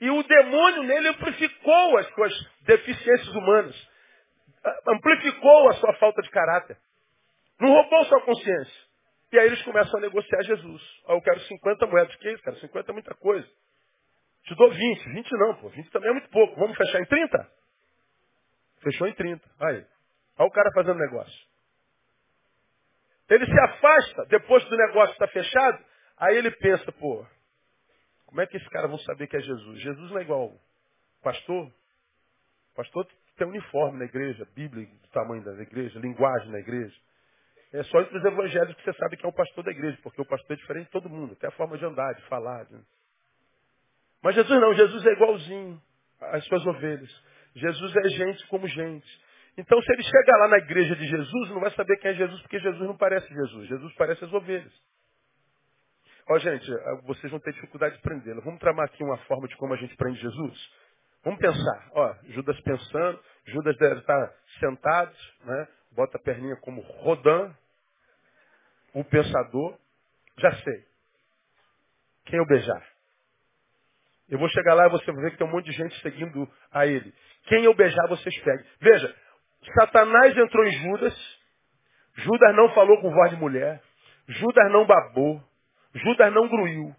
E 0.00 0.08
o 0.10 0.22
demônio 0.22 0.84
nele 0.84 1.08
amplificou 1.08 1.98
as 1.98 2.06
suas 2.14 2.32
deficiências 2.62 3.34
humanas. 3.34 3.88
Amplificou 4.86 5.68
a 5.70 5.72
sua 5.74 5.92
falta 5.94 6.22
de 6.22 6.30
caráter. 6.30 6.76
Não 7.60 7.70
roubou 7.70 8.04
sua 8.04 8.20
consciência. 8.22 8.87
E 9.30 9.38
aí 9.38 9.46
eles 9.46 9.62
começam 9.62 9.98
a 9.98 10.02
negociar 10.02 10.42
Jesus. 10.42 10.82
Oh, 11.06 11.14
eu 11.14 11.22
quero 11.22 11.40
50 11.40 11.86
moedas. 11.86 12.14
Que 12.16 12.30
isso, 12.32 12.42
cara? 12.42 12.56
50 12.58 12.90
é 12.90 12.94
muita 12.94 13.14
coisa. 13.14 13.46
Te 14.44 14.54
dou 14.54 14.70
20. 14.70 15.08
20 15.10 15.30
não, 15.32 15.54
pô. 15.56 15.68
20 15.68 15.90
também 15.90 16.10
é 16.10 16.12
muito 16.12 16.30
pouco. 16.30 16.58
Vamos 16.58 16.76
fechar 16.76 17.00
em 17.00 17.04
30? 17.04 17.52
Fechou 18.82 19.06
em 19.06 19.14
30. 19.14 19.44
Aí. 19.60 19.84
Olha 20.38 20.48
o 20.48 20.50
cara 20.50 20.70
fazendo 20.72 20.98
negócio. 20.98 21.48
Ele 23.28 23.44
se 23.44 23.60
afasta, 23.60 24.24
depois 24.26 24.64
do 24.64 24.76
negócio 24.76 25.12
estar 25.12 25.28
fechado, 25.28 25.84
aí 26.16 26.36
ele 26.36 26.50
pensa, 26.50 26.90
pô, 26.92 27.26
como 28.24 28.40
é 28.40 28.46
que 28.46 28.56
esses 28.56 28.68
caras 28.68 28.88
vão 28.88 28.98
saber 29.00 29.26
que 29.26 29.36
é 29.36 29.40
Jesus? 29.40 29.80
Jesus 29.80 30.10
não 30.10 30.18
é 30.18 30.22
igual 30.22 30.58
pastor. 31.22 31.70
Pastor 32.74 33.06
tem 33.36 33.46
uniforme 33.46 33.98
na 33.98 34.04
igreja, 34.04 34.46
Bíblia 34.54 34.86
do 34.86 35.08
tamanho 35.08 35.44
da 35.44 35.52
igreja, 35.62 35.98
linguagem 36.00 36.50
na 36.50 36.58
igreja. 36.58 36.94
É 37.72 37.82
só 37.84 38.00
entre 38.00 38.16
os 38.16 38.24
evangelhos 38.24 38.74
que 38.76 38.82
você 38.82 38.92
sabe 38.94 39.16
que 39.16 39.26
é 39.26 39.28
o 39.28 39.32
pastor 39.32 39.64
da 39.64 39.70
igreja, 39.70 39.98
porque 40.02 40.20
o 40.20 40.26
pastor 40.26 40.52
é 40.52 40.56
diferente 40.56 40.86
de 40.86 40.92
todo 40.92 41.08
mundo, 41.08 41.34
até 41.34 41.48
a 41.48 41.52
forma 41.52 41.76
de 41.76 41.84
andar, 41.84 42.14
de 42.14 42.22
falar. 42.22 42.66
Mas 44.22 44.34
Jesus 44.34 44.60
não, 44.60 44.74
Jesus 44.74 45.06
é 45.06 45.12
igualzinho 45.12 45.82
às 46.20 46.44
suas 46.46 46.66
ovelhas. 46.66 47.10
Jesus 47.54 47.96
é 47.96 48.08
gente 48.08 48.46
como 48.48 48.66
gente. 48.66 49.28
Então, 49.58 49.80
se 49.82 49.92
ele 49.92 50.02
chega 50.02 50.36
lá 50.38 50.48
na 50.48 50.58
igreja 50.58 50.94
de 50.94 51.06
Jesus, 51.06 51.50
não 51.50 51.60
vai 51.60 51.70
saber 51.72 51.96
quem 51.98 52.12
é 52.12 52.14
Jesus, 52.14 52.40
porque 52.42 52.60
Jesus 52.60 52.86
não 52.86 52.96
parece 52.96 53.28
Jesus. 53.28 53.68
Jesus 53.68 53.94
parece 53.96 54.24
as 54.24 54.32
ovelhas. 54.32 54.72
Ó, 56.30 56.38
gente, 56.38 56.70
ah, 56.72 57.00
vocês 57.06 57.30
vão 57.30 57.40
ter 57.40 57.52
dificuldade 57.52 57.96
de 57.96 58.02
prendê-lo. 58.02 58.42
Vamos 58.42 58.60
tramar 58.60 58.84
aqui 58.86 59.02
uma 59.02 59.16
forma 59.24 59.48
de 59.48 59.56
como 59.56 59.74
a 59.74 59.76
gente 59.76 59.96
prende 59.96 60.20
Jesus? 60.20 60.70
Vamos 61.24 61.40
pensar. 61.40 61.90
Ó, 61.92 62.14
Judas 62.28 62.60
pensando, 62.60 63.20
Judas 63.46 63.76
deve 63.78 64.00
estar 64.00 64.34
sentado, 64.60 65.14
né? 65.44 65.68
Bota 65.98 66.16
a 66.16 66.20
perninha 66.20 66.54
como 66.58 66.80
Rodan, 66.80 67.52
o 68.94 69.02
pensador. 69.02 69.76
Já 70.38 70.52
sei. 70.52 70.84
Quem 72.26 72.38
eu 72.38 72.46
beijar? 72.46 72.86
Eu 74.28 74.38
vou 74.38 74.48
chegar 74.50 74.74
lá 74.74 74.86
e 74.86 74.90
você 74.90 75.10
vai 75.10 75.24
ver 75.24 75.30
que 75.32 75.38
tem 75.38 75.46
um 75.46 75.50
monte 75.50 75.64
de 75.64 75.72
gente 75.72 76.00
seguindo 76.00 76.48
a 76.70 76.86
ele. 76.86 77.12
Quem 77.48 77.64
eu 77.64 77.74
beijar, 77.74 78.06
vocês 78.06 78.38
peguem. 78.42 78.64
Veja, 78.78 79.16
Satanás 79.74 80.36
entrou 80.36 80.64
em 80.64 80.70
Judas. 80.70 81.38
Judas 82.14 82.54
não 82.54 82.72
falou 82.74 83.00
com 83.00 83.10
voz 83.10 83.30
de 83.30 83.36
mulher. 83.36 83.82
Judas 84.28 84.70
não 84.70 84.86
babou. 84.86 85.42
Judas 85.94 86.32
não 86.32 86.46
gruiu. 86.46 86.94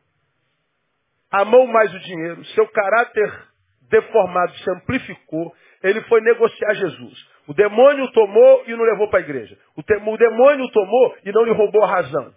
Amou 1.32 1.68
mais 1.68 1.94
o 1.94 2.00
dinheiro. 2.00 2.44
Seu 2.48 2.68
caráter 2.68 3.48
deformado 3.84 4.53
se 4.58 4.72
amplificou. 4.72 5.56
Ele 5.84 6.01
foi 6.01 6.20
negociar 6.20 6.74
Jesus. 6.74 7.28
O 7.50 7.53
demônio 7.56 8.06
o 8.06 8.12
tomou 8.12 8.63
e 8.68 8.75
não 8.75 8.84
levou 8.84 9.10
para 9.10 9.18
a 9.18 9.24
igreja. 9.24 9.58
O, 9.75 9.82
o 9.82 10.18
demônio 10.18 10.65
o 10.65 10.72
tomou 10.72 11.18
e 11.25 11.32
não 11.32 11.44
lhe 11.44 11.51
roubou 11.51 11.84
a 11.84 11.89
razão. 11.89 12.36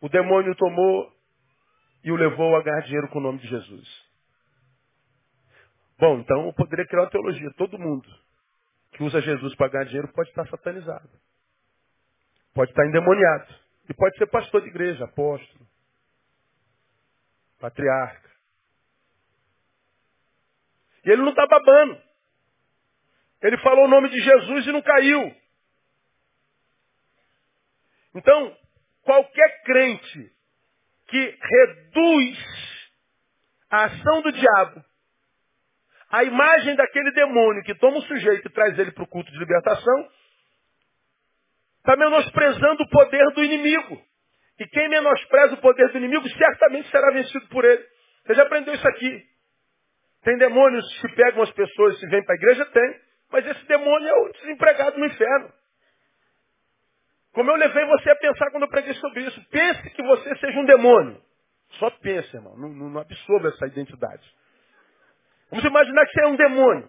O 0.00 0.08
demônio 0.08 0.52
o 0.52 0.54
tomou 0.54 1.12
e 2.04 2.12
o 2.12 2.14
levou 2.14 2.54
a 2.54 2.62
ganhar 2.62 2.82
dinheiro 2.82 3.08
com 3.08 3.18
o 3.18 3.22
nome 3.22 3.40
de 3.40 3.48
Jesus. 3.48 4.06
Bom, 5.98 6.20
então 6.20 6.46
eu 6.46 6.52
poderia 6.52 6.86
criar 6.86 7.02
uma 7.02 7.10
teologia. 7.10 7.50
Todo 7.56 7.76
mundo 7.76 8.08
que 8.92 9.02
usa 9.02 9.20
Jesus 9.20 9.52
para 9.56 9.68
ganhar 9.68 9.86
dinheiro 9.86 10.12
pode 10.12 10.28
estar 10.28 10.46
satanizado. 10.46 11.10
Pode 12.54 12.70
estar 12.70 12.86
endemoniado. 12.86 13.52
E 13.90 13.94
pode 13.94 14.16
ser 14.16 14.28
pastor 14.28 14.62
de 14.62 14.68
igreja, 14.68 15.06
apóstolo, 15.06 15.66
patriarca. 17.58 18.30
E 21.04 21.10
ele 21.10 21.22
não 21.22 21.30
está 21.30 21.48
babando. 21.48 22.05
Ele 23.42 23.58
falou 23.58 23.84
o 23.84 23.88
nome 23.88 24.08
de 24.08 24.20
Jesus 24.20 24.66
e 24.66 24.72
não 24.72 24.82
caiu. 24.82 25.34
Então, 28.14 28.56
qualquer 29.02 29.62
crente 29.62 30.32
que 31.08 31.38
reduz 31.40 32.38
a 33.70 33.84
ação 33.84 34.22
do 34.22 34.32
diabo 34.32 34.84
a 36.10 36.22
imagem 36.24 36.74
daquele 36.76 37.10
demônio 37.12 37.62
que 37.62 37.74
toma 37.74 37.98
o 37.98 38.02
sujeito 38.02 38.46
e 38.46 38.52
traz 38.52 38.78
ele 38.78 38.92
para 38.92 39.04
o 39.04 39.08
culto 39.08 39.30
de 39.30 39.38
libertação, 39.38 40.08
está 41.78 41.96
menosprezando 41.96 42.82
o 42.82 42.88
poder 42.88 43.24
do 43.34 43.44
inimigo. 43.44 44.00
E 44.58 44.66
quem 44.68 44.88
menospreza 44.88 45.54
o 45.54 45.60
poder 45.60 45.90
do 45.90 45.98
inimigo 45.98 46.28
certamente 46.28 46.90
será 46.90 47.10
vencido 47.12 47.46
por 47.48 47.64
ele. 47.64 47.84
Você 48.24 48.34
já 48.34 48.42
aprendeu 48.44 48.74
isso 48.74 48.88
aqui. 48.88 49.22
Tem 50.22 50.38
demônios 50.38 50.84
que 51.00 51.08
pegam 51.14 51.42
as 51.42 51.50
pessoas 51.52 52.02
e 52.02 52.06
vêm 52.08 52.24
para 52.24 52.34
a 52.34 52.38
igreja? 52.38 52.64
Tem. 52.66 53.00
Mas 53.36 53.46
esse 53.48 53.66
demônio 53.66 54.08
é 54.08 54.14
o 54.14 54.32
desempregado 54.32 54.98
no 54.98 55.04
inferno. 55.04 55.52
Como 57.34 57.50
eu 57.50 57.56
levei 57.56 57.84
você 57.84 58.10
a 58.10 58.16
pensar 58.16 58.50
quando 58.50 58.62
eu 58.62 58.70
preguei 58.70 58.94
sobre 58.94 59.24
isso. 59.24 59.44
Pense 59.50 59.90
que 59.90 60.02
você 60.02 60.36
seja 60.36 60.58
um 60.58 60.64
demônio. 60.64 61.20
Só 61.72 61.90
pense, 61.90 62.34
irmão. 62.34 62.56
Não, 62.56 62.70
não, 62.70 62.88
não 62.88 63.00
absorva 63.02 63.48
essa 63.48 63.66
identidade. 63.66 64.22
Vamos 65.50 65.66
imaginar 65.66 66.06
que 66.06 66.12
você 66.12 66.22
é 66.22 66.26
um 66.28 66.36
demônio. 66.36 66.88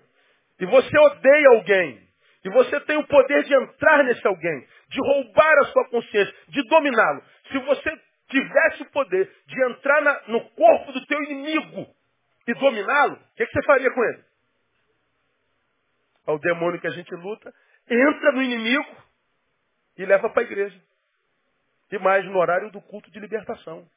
E 0.61 0.65
você 0.67 0.97
odeia 0.97 1.49
alguém. 1.49 2.07
E 2.45 2.49
você 2.49 2.79
tem 2.79 2.95
o 2.95 3.07
poder 3.07 3.43
de 3.43 3.53
entrar 3.53 4.05
nesse 4.05 4.25
alguém, 4.25 4.67
de 4.87 5.01
roubar 5.01 5.57
a 5.57 5.65
sua 5.65 5.89
consciência, 5.89 6.33
de 6.47 6.63
dominá-lo. 6.69 7.21
Se 7.51 7.59
você 7.59 7.91
tivesse 8.29 8.83
o 8.83 8.91
poder 8.91 9.29
de 9.47 9.65
entrar 9.65 10.01
na, 10.01 10.21
no 10.29 10.49
corpo 10.51 10.93
do 10.93 11.05
teu 11.07 11.21
inimigo 11.23 11.93
e 12.47 12.53
dominá-lo, 12.53 13.15
o 13.15 13.35
que, 13.35 13.45
que, 13.45 13.51
você 13.51 13.65
faria 13.65 13.91
com 13.91 14.01
ele? 14.01 14.23
O 16.27 16.39
demônio 16.39 16.79
que 16.79 16.87
a 16.87 16.91
gente 16.91 17.13
luta 17.15 17.53
entra 17.89 18.31
no 18.33 18.41
inimigo 18.41 18.97
e 19.97 20.05
leva 20.05 20.29
para 20.29 20.41
a 20.41 20.45
igreja. 20.45 20.79
E 21.91 21.97
mais 21.99 22.25
no 22.25 22.37
horário 22.37 22.69
do 22.71 22.81
culto 22.81 23.09
de 23.11 23.19
libertação. 23.19 23.87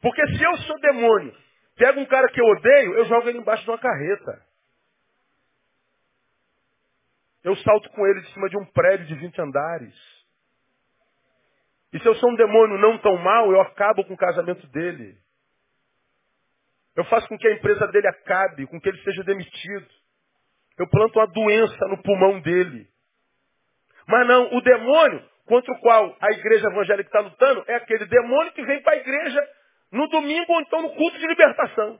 Porque 0.00 0.26
se 0.26 0.42
eu 0.42 0.56
sou 0.58 0.80
demônio 0.80 1.34
Pega 1.80 1.98
um 1.98 2.04
cara 2.04 2.28
que 2.28 2.38
eu 2.38 2.44
odeio, 2.44 2.94
eu 2.98 3.06
jogo 3.06 3.26
ele 3.26 3.38
embaixo 3.38 3.64
de 3.64 3.70
uma 3.70 3.78
carreta. 3.78 4.44
Eu 7.42 7.56
salto 7.56 7.88
com 7.88 8.06
ele 8.06 8.20
de 8.20 8.30
cima 8.34 8.50
de 8.50 8.58
um 8.58 8.66
prédio 8.66 9.06
de 9.06 9.14
20 9.14 9.40
andares. 9.40 9.94
E 11.90 11.98
se 11.98 12.06
eu 12.06 12.14
sou 12.16 12.30
um 12.30 12.34
demônio 12.34 12.76
não 12.76 12.98
tão 12.98 13.16
mau, 13.16 13.50
eu 13.50 13.62
acabo 13.62 14.04
com 14.04 14.12
o 14.12 14.18
casamento 14.18 14.66
dele. 14.66 15.16
Eu 17.00 17.04
faço 17.06 17.26
com 17.28 17.38
que 17.38 17.48
a 17.48 17.52
empresa 17.52 17.86
dele 17.86 18.08
acabe, 18.08 18.66
com 18.66 18.78
que 18.78 18.86
ele 18.86 19.02
seja 19.02 19.24
demitido. 19.24 19.88
Eu 20.78 20.86
planto 20.86 21.18
uma 21.18 21.26
doença 21.28 21.88
no 21.88 22.02
pulmão 22.02 22.38
dele. 22.40 22.86
Mas 24.06 24.26
não, 24.26 24.54
o 24.54 24.60
demônio 24.60 25.24
contra 25.46 25.72
o 25.72 25.80
qual 25.80 26.14
a 26.20 26.30
igreja 26.32 26.68
evangélica 26.68 27.08
está 27.08 27.20
lutando 27.20 27.64
é 27.68 27.76
aquele 27.76 28.04
demônio 28.04 28.52
que 28.52 28.62
vem 28.66 28.82
para 28.82 28.92
a 28.92 28.98
igreja 28.98 29.48
no 29.90 30.08
domingo 30.08 30.52
ou 30.52 30.60
então 30.60 30.82
no 30.82 30.94
culto 30.94 31.18
de 31.18 31.26
libertação. 31.26 31.98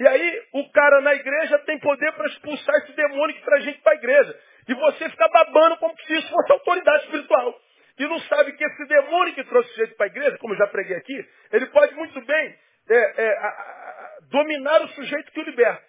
E 0.00 0.08
aí 0.08 0.42
o 0.52 0.68
cara 0.72 1.00
na 1.00 1.14
igreja 1.14 1.56
tem 1.60 1.78
poder 1.78 2.12
para 2.14 2.26
expulsar 2.26 2.74
esse 2.78 2.92
demônio 2.94 3.36
que 3.36 3.44
traz 3.44 3.62
gente 3.62 3.80
para 3.82 3.92
a 3.92 3.96
igreja. 3.96 4.40
E 4.66 4.74
você 4.74 5.10
fica 5.10 5.28
babando 5.28 5.76
como 5.76 5.94
se 5.96 6.12
isso 6.12 6.28
fosse 6.28 6.52
autoridade 6.52 7.04
espiritual. 7.04 7.56
E 8.00 8.04
não 8.04 8.18
sabe 8.22 8.52
que 8.52 8.64
esse 8.64 8.84
demônio 8.86 9.34
que 9.34 9.44
trouxe 9.44 9.72
gente 9.76 9.94
para 9.94 10.06
a 10.06 10.08
igreja, 10.08 10.38
como 10.38 10.54
eu 10.54 10.58
já 10.58 10.66
preguei 10.66 10.96
aqui, 10.96 11.24
ele 11.52 11.66
pode 11.66 11.94
muito 11.94 12.20
bem 12.22 12.58
é, 12.88 13.22
é, 13.22 13.38
a, 13.38 13.48
a, 13.48 14.18
dominar 14.30 14.82
o 14.82 14.88
sujeito 14.88 15.30
que 15.30 15.40
o 15.40 15.44
liberta. 15.44 15.82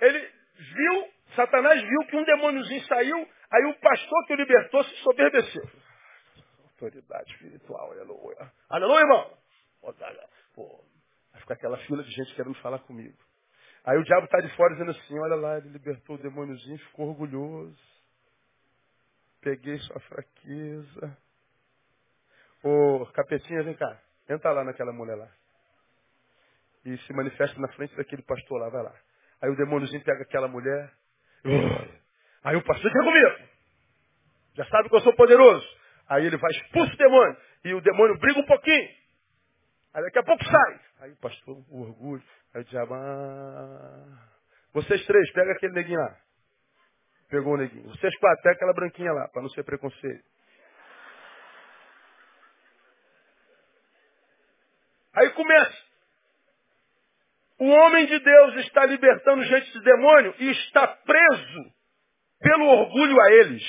Ele 0.00 0.30
viu, 0.56 1.08
Satanás 1.34 1.82
viu 1.82 2.00
que 2.08 2.16
um 2.16 2.24
demôniozinho 2.44 2.84
saiu, 2.86 3.28
aí 3.50 3.64
o 3.66 3.80
pastor 3.80 4.26
que 4.26 4.32
o 4.34 4.36
libertou 4.36 4.84
se 4.84 4.96
soberbeceu. 4.96 5.62
Autoridade 6.64 7.32
espiritual, 7.32 7.92
aleluia. 7.92 8.52
Aleluia, 8.68 9.00
irmão. 9.00 9.38
Pô, 10.54 10.84
vai 11.32 11.40
ficar 11.40 11.54
aquela 11.54 11.78
fila 11.78 12.02
de 12.02 12.10
gente 12.10 12.34
querendo 12.34 12.54
falar 12.56 12.78
comigo. 12.80 13.16
Aí 13.84 13.98
o 13.98 14.04
diabo 14.04 14.24
está 14.24 14.40
de 14.40 14.54
fora 14.56 14.72
dizendo 14.74 14.90
assim, 14.92 15.18
olha 15.18 15.36
lá, 15.36 15.58
ele 15.58 15.68
libertou 15.68 16.16
o 16.16 16.22
demôniozinho, 16.22 16.78
ficou 16.78 17.08
orgulhoso. 17.08 17.76
Peguei 19.40 19.78
sua 19.78 20.00
fraqueza. 20.00 21.18
Ô, 22.62 23.06
capetinha, 23.12 23.62
vem 23.62 23.74
cá. 23.74 24.00
Entra 24.28 24.52
lá 24.52 24.64
naquela 24.64 24.92
mulher 24.92 25.16
lá. 25.16 25.28
E 26.84 26.96
se 26.98 27.12
manifesta 27.12 27.58
na 27.60 27.68
frente 27.74 27.94
daquele 27.94 28.22
pastor 28.22 28.58
lá, 28.58 28.70
vai 28.70 28.82
lá. 28.82 28.94
Aí 29.42 29.50
o 29.50 29.56
demôniozinho 29.56 30.02
pega 30.02 30.22
aquela 30.22 30.48
mulher. 30.48 30.90
Aí 32.44 32.56
o 32.56 32.62
pastor 32.62 32.92
quer 32.92 33.02
comigo. 33.02 33.48
Já 34.54 34.66
sabe 34.66 34.88
que 34.88 34.94
eu 34.94 35.00
sou 35.00 35.14
poderoso. 35.16 35.66
Aí 36.08 36.26
ele 36.26 36.36
vai 36.36 36.50
expulso 36.50 36.92
o 36.92 36.96
demônio. 36.96 37.36
E 37.64 37.74
o 37.74 37.80
demônio 37.80 38.18
briga 38.18 38.38
um 38.38 38.46
pouquinho. 38.46 38.88
Aí 39.94 40.02
daqui 40.02 40.18
a 40.18 40.22
pouco 40.22 40.44
sai. 40.44 40.80
Aí 41.00 41.12
o 41.12 41.16
pastor, 41.16 41.64
o 41.70 41.82
orgulho. 41.82 42.22
Aí 42.54 42.60
o 42.60 42.64
diabo, 42.64 42.94
ah... 42.94 44.34
Vocês 44.74 45.04
três, 45.06 45.32
pega 45.32 45.52
aquele 45.52 45.72
neguinho 45.72 46.00
lá. 46.00 46.16
Pegou 47.30 47.54
o 47.54 47.56
neguinho. 47.56 47.88
Vocês 47.88 48.14
quatro, 48.18 48.42
pega 48.42 48.56
aquela 48.56 48.74
branquinha 48.74 49.12
lá, 49.12 49.28
para 49.28 49.40
não 49.40 49.48
ser 49.50 49.62
preconceito. 49.62 50.24
Aí 55.14 55.30
começa. 55.30 55.84
O 57.58 57.68
homem 57.68 58.06
de 58.06 58.18
Deus 58.18 58.56
está 58.66 58.84
libertando 58.84 59.44
gente 59.44 59.72
de 59.72 59.80
demônio 59.80 60.34
e 60.40 60.50
está 60.50 60.88
preso 60.88 61.72
pelo 62.40 62.66
orgulho 62.66 63.20
a 63.20 63.30
eles. 63.30 63.62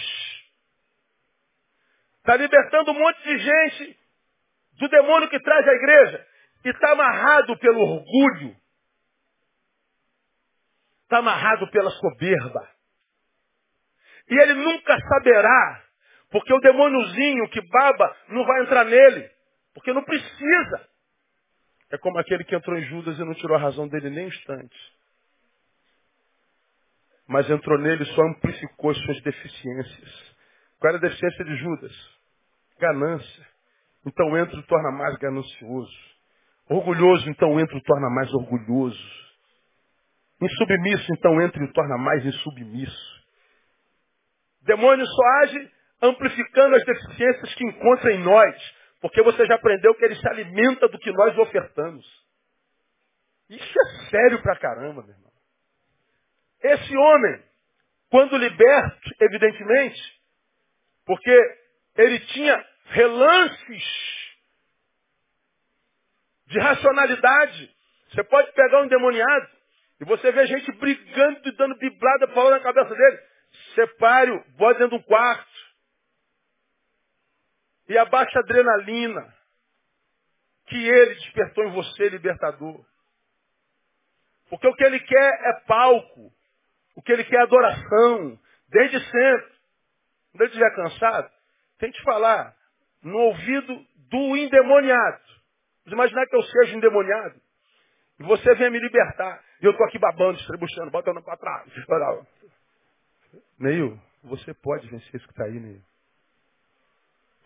Está 2.19 2.35
libertando 2.35 2.91
um 2.91 2.99
monte 2.99 3.21
de 3.23 3.37
gente 3.37 3.99
do 4.79 4.89
demônio 4.89 5.29
que 5.29 5.39
traz 5.39 5.67
a 5.67 5.73
igreja 5.73 6.27
e 6.65 6.69
está 6.69 6.91
amarrado 6.91 7.57
pelo 7.59 7.79
orgulho, 7.79 8.55
está 11.03 11.19
amarrado 11.19 11.69
pela 11.69 11.91
soberba. 11.91 12.67
E 14.27 14.41
ele 14.41 14.55
nunca 14.55 14.97
saberá, 15.07 15.83
porque 16.31 16.51
o 16.51 16.59
demôniozinho 16.59 17.47
que 17.49 17.61
baba 17.69 18.17
não 18.29 18.43
vai 18.43 18.63
entrar 18.63 18.85
nele, 18.85 19.29
porque 19.73 19.93
não 19.93 20.03
precisa. 20.03 20.89
É 21.91 21.97
como 21.97 22.17
aquele 22.17 22.43
que 22.43 22.55
entrou 22.55 22.77
em 22.77 22.85
Judas 22.85 23.17
e 23.17 23.23
não 23.23 23.35
tirou 23.35 23.55
a 23.55 23.59
razão 23.59 23.87
dele 23.87 24.09
nem 24.09 24.25
um 24.25 24.29
instante. 24.29 24.75
Mas 27.27 27.49
entrou 27.49 27.79
nele 27.79 28.03
e 28.03 28.13
só 28.13 28.21
amplificou 28.21 28.91
as 28.91 28.97
suas 28.97 29.21
deficiências. 29.21 30.35
Qual 30.79 30.89
era 30.89 30.97
a 30.97 31.01
deficiência 31.01 31.45
de 31.45 31.55
Judas? 31.55 31.91
Ganância. 32.79 33.47
Então 34.05 34.37
entra 34.37 34.59
e 34.59 34.63
torna 34.63 34.91
mais 34.91 35.15
ganancioso. 35.17 35.97
Orgulhoso, 36.69 37.29
então 37.29 37.59
entra 37.59 37.77
e 37.77 37.83
torna 37.83 38.09
mais 38.09 38.31
orgulhoso. 38.33 39.25
insubmisso, 40.41 41.13
então 41.13 41.41
entra 41.41 41.63
e 41.63 41.73
torna 41.73 41.97
mais 41.97 42.25
insubmisso. 42.25 43.15
Demônio 44.61 45.05
só 45.05 45.23
age 45.43 45.71
amplificando 46.01 46.75
as 46.75 46.83
deficiências 46.83 47.55
que 47.55 47.65
encontra 47.65 48.11
em 48.11 48.19
nós, 48.19 48.55
porque 49.01 49.21
você 49.23 49.45
já 49.45 49.55
aprendeu 49.55 49.95
que 49.95 50.05
ele 50.05 50.15
se 50.15 50.27
alimenta 50.27 50.87
do 50.87 50.99
que 50.99 51.11
nós 51.11 51.37
ofertamos. 51.37 52.05
Isso 53.49 53.79
é 53.79 54.09
sério 54.09 54.41
pra 54.41 54.57
caramba, 54.57 55.03
meu 55.03 55.13
irmão. 55.13 55.24
Esse 56.73 56.97
homem, 56.97 57.43
quando 58.09 58.37
liberto, 58.37 59.09
evidentemente, 59.19 60.01
porque 61.05 61.37
ele 61.97 62.19
tinha 62.27 62.65
relances 62.85 63.83
de 66.47 66.59
racionalidade. 66.59 67.75
Você 68.09 68.23
pode 68.23 68.51
pegar 68.53 68.81
um 68.81 68.85
endemoniado 68.85 69.49
e 69.99 70.05
você 70.05 70.31
vê 70.31 70.45
gente 70.47 70.71
brigando 70.73 71.41
e 71.47 71.51
dando 71.53 71.77
biblada 71.77 72.27
para 72.29 72.49
na 72.51 72.59
cabeça 72.59 72.93
dele. 72.93 73.19
Separe-o, 73.73 74.43
bota 74.57 74.79
dentro 74.79 74.97
de 74.97 75.03
um 75.03 75.07
quarto. 75.07 75.55
E 77.87 77.97
abaixa 77.97 78.39
a 78.39 78.41
adrenalina 78.41 79.33
que 80.67 80.87
ele 80.87 81.15
despertou 81.15 81.65
em 81.65 81.71
você, 81.71 82.09
libertador. 82.09 82.83
Porque 84.49 84.67
o 84.67 84.75
que 84.75 84.83
ele 84.83 84.99
quer 84.99 85.39
é 85.49 85.53
palco. 85.67 86.34
O 86.95 87.01
que 87.01 87.11
ele 87.11 87.23
quer 87.23 87.37
é 87.37 87.43
adoração. 87.43 88.39
Desde 88.69 88.99
sempre. 88.99 89.55
Quando 90.31 90.41
ele 90.41 90.49
estiver 90.49 90.75
cansado, 90.75 91.31
tente 91.79 92.01
falar 92.03 92.55
no 93.01 93.17
ouvido 93.17 93.85
do 94.09 94.37
endemoniado. 94.37 95.23
Mas 95.85 95.93
imaginar 95.93 96.25
que 96.25 96.35
eu 96.35 96.43
seja 96.43 96.75
endemoniado. 96.75 97.39
E 98.19 98.23
você 98.23 98.55
vem 98.55 98.71
me 98.71 98.79
libertar. 98.79 99.43
E 99.61 99.65
eu 99.65 99.71
estou 99.71 99.85
aqui 99.87 99.99
babando, 99.99 100.39
estrebuchando, 100.39 100.91
botando 100.91 101.21
para 101.21 101.37
trás. 101.37 101.71
Neil, 103.59 103.99
você 104.23 104.53
pode 104.53 104.87
vencer 104.87 105.15
isso 105.15 105.25
que 105.27 105.33
está 105.33 105.45
aí, 105.45 105.59
Neil. 105.59 105.81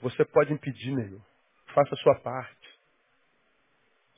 Você 0.02 0.24
pode 0.26 0.54
impedir, 0.54 0.96
Neil. 0.96 1.22
Faça 1.74 1.94
a 1.94 1.98
sua 1.98 2.16
parte. 2.16 2.80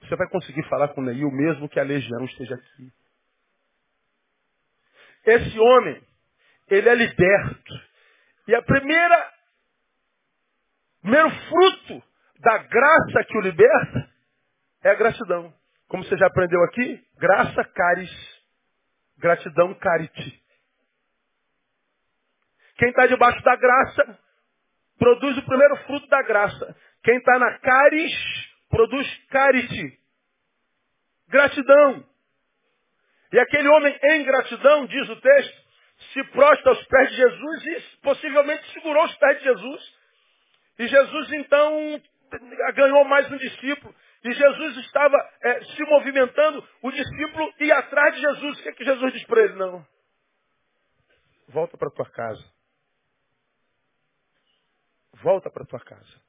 Você 0.01 0.15
vai 0.15 0.27
conseguir 0.29 0.63
falar 0.69 0.89
com 0.89 1.01
o 1.01 1.03
Neil 1.03 1.29
mesmo 1.31 1.69
que 1.69 1.79
a 1.79 1.83
legião 1.83 2.23
esteja 2.25 2.55
aqui. 2.55 2.91
Esse 5.25 5.59
homem, 5.59 6.01
ele 6.67 6.89
é 6.89 6.95
liberto. 6.95 7.73
E 8.47 8.55
a 8.55 8.61
primeira, 8.61 9.31
primeiro 11.01 11.29
fruto 11.47 12.03
da 12.39 12.57
graça 12.57 13.23
que 13.27 13.37
o 13.37 13.41
liberta 13.41 14.09
é 14.83 14.89
a 14.89 14.95
gratidão. 14.95 15.53
Como 15.87 16.03
você 16.03 16.17
já 16.17 16.27
aprendeu 16.27 16.63
aqui, 16.63 17.05
graça 17.17 17.63
caris, 17.65 18.43
gratidão 19.17 19.73
carite. 19.75 20.41
Quem 22.77 22.89
está 22.89 23.05
debaixo 23.05 23.43
da 23.43 23.55
graça 23.55 24.19
produz 24.97 25.37
o 25.37 25.45
primeiro 25.45 25.75
fruto 25.85 26.07
da 26.07 26.21
graça. 26.23 26.75
Quem 27.03 27.17
está 27.17 27.37
na 27.37 27.59
caris 27.59 28.13
produz 28.69 29.07
carite. 29.29 29.99
Gratidão. 31.27 32.10
E 33.31 33.39
aquele 33.39 33.67
homem 33.69 33.97
em 34.03 34.23
gratidão, 34.23 34.85
diz 34.85 35.09
o 35.09 35.15
texto, 35.21 35.61
se 36.13 36.23
prostra 36.31 36.71
aos 36.71 36.83
pés 36.85 37.09
de 37.09 37.15
Jesus 37.15 37.65
e 37.65 37.97
possivelmente 38.01 38.73
segurou 38.73 39.05
os 39.05 39.15
pés 39.15 39.37
de 39.37 39.43
Jesus. 39.45 40.01
E 40.79 40.87
Jesus 40.87 41.33
então 41.33 42.01
ganhou 42.75 43.03
mais 43.05 43.31
um 43.31 43.37
discípulo. 43.37 43.95
E 44.23 44.33
Jesus 44.33 44.77
estava 44.77 45.17
é, 45.41 45.63
se 45.63 45.83
movimentando, 45.83 46.67
o 46.81 46.91
discípulo 46.91 47.53
ia 47.59 47.77
atrás 47.77 48.15
de 48.15 48.21
Jesus. 48.21 48.59
O 48.59 48.63
que, 48.63 48.69
é 48.69 48.73
que 48.73 48.85
Jesus 48.85 49.13
diz 49.13 49.23
para 49.25 49.41
ele? 49.41 49.53
Não. 49.55 49.85
Volta 51.47 51.77
para 51.77 51.89
tua 51.89 52.09
casa. 52.09 52.43
Volta 55.13 55.49
para 55.49 55.65
tua 55.65 55.79
casa. 55.79 56.21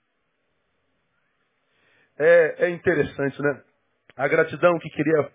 É, 2.19 2.67
é 2.67 2.71
interessante, 2.71 3.41
né? 3.41 3.65
A 4.17 4.29
gratidão 4.29 4.79
que 4.79 4.91
queria 4.91 5.33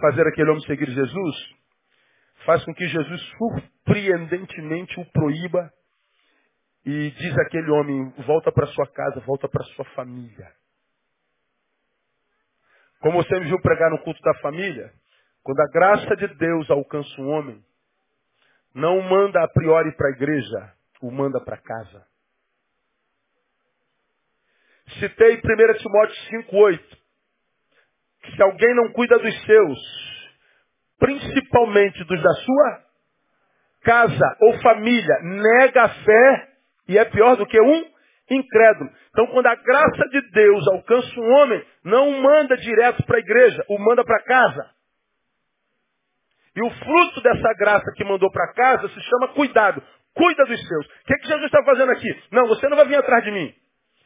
fazer 0.00 0.26
aquele 0.26 0.50
homem 0.50 0.62
seguir 0.64 0.90
Jesus 0.90 1.54
faz 2.44 2.64
com 2.64 2.74
que 2.74 2.86
Jesus 2.86 3.22
surpreendentemente 3.38 5.00
o 5.00 5.04
proíba 5.12 5.72
e 6.84 7.10
diz 7.12 7.38
aquele 7.38 7.70
homem, 7.70 8.10
volta 8.26 8.52
para 8.52 8.66
sua 8.68 8.86
casa, 8.86 9.20
volta 9.20 9.48
para 9.48 9.64
sua 9.64 9.84
família. 9.94 10.52
Como 13.00 13.22
você 13.22 13.38
me 13.38 13.46
viu 13.46 13.60
pregar 13.60 13.90
no 13.90 14.02
culto 14.02 14.20
da 14.20 14.34
família, 14.40 14.92
quando 15.42 15.60
a 15.60 15.70
graça 15.70 16.16
de 16.16 16.28
Deus 16.34 16.70
alcança 16.70 17.20
um 17.20 17.28
homem, 17.28 17.64
não 18.74 18.98
o 18.98 19.02
manda 19.02 19.42
a 19.42 19.48
priori 19.48 19.94
para 19.96 20.08
a 20.08 20.12
igreja, 20.12 20.72
o 21.00 21.10
manda 21.10 21.40
para 21.40 21.56
casa. 21.56 22.06
Citei 24.98 25.36
1 25.36 25.40
Timóteo 25.78 26.16
5,8. 26.50 27.03
Que 28.24 28.36
se 28.36 28.42
alguém 28.42 28.74
não 28.74 28.92
cuida 28.92 29.18
dos 29.18 29.44
seus, 29.44 29.78
principalmente 30.98 32.02
dos 32.04 32.22
da 32.22 32.32
sua 32.32 32.84
casa 33.82 34.36
ou 34.40 34.58
família, 34.60 35.18
nega 35.22 35.84
a 35.84 35.88
fé 35.88 36.48
e 36.88 36.98
é 36.98 37.04
pior 37.04 37.36
do 37.36 37.46
que 37.46 37.60
um 37.60 37.84
incrédulo. 38.30 38.90
Então, 39.10 39.26
quando 39.28 39.46
a 39.46 39.54
graça 39.54 40.08
de 40.10 40.20
Deus 40.30 40.66
alcança 40.68 41.20
um 41.20 41.30
homem, 41.34 41.64
não 41.84 42.08
o 42.08 42.22
manda 42.22 42.56
direto 42.56 43.04
para 43.04 43.16
a 43.16 43.20
igreja, 43.20 43.64
o 43.68 43.78
manda 43.78 44.04
para 44.04 44.22
casa. 44.24 44.70
E 46.56 46.62
o 46.62 46.70
fruto 46.70 47.20
dessa 47.20 47.52
graça 47.58 47.92
que 47.96 48.04
mandou 48.04 48.30
para 48.30 48.52
casa 48.52 48.88
se 48.88 49.00
chama 49.02 49.28
cuidado. 49.34 49.82
Cuida 50.14 50.44
dos 50.44 50.68
seus. 50.68 50.86
O 50.86 51.04
que, 51.06 51.18
que 51.18 51.26
Jesus 51.26 51.46
está 51.46 51.62
fazendo 51.64 51.90
aqui? 51.90 52.22
Não, 52.30 52.46
você 52.46 52.68
não 52.68 52.76
vai 52.76 52.86
vir 52.86 52.96
atrás 52.96 53.24
de 53.24 53.32
mim. 53.32 53.52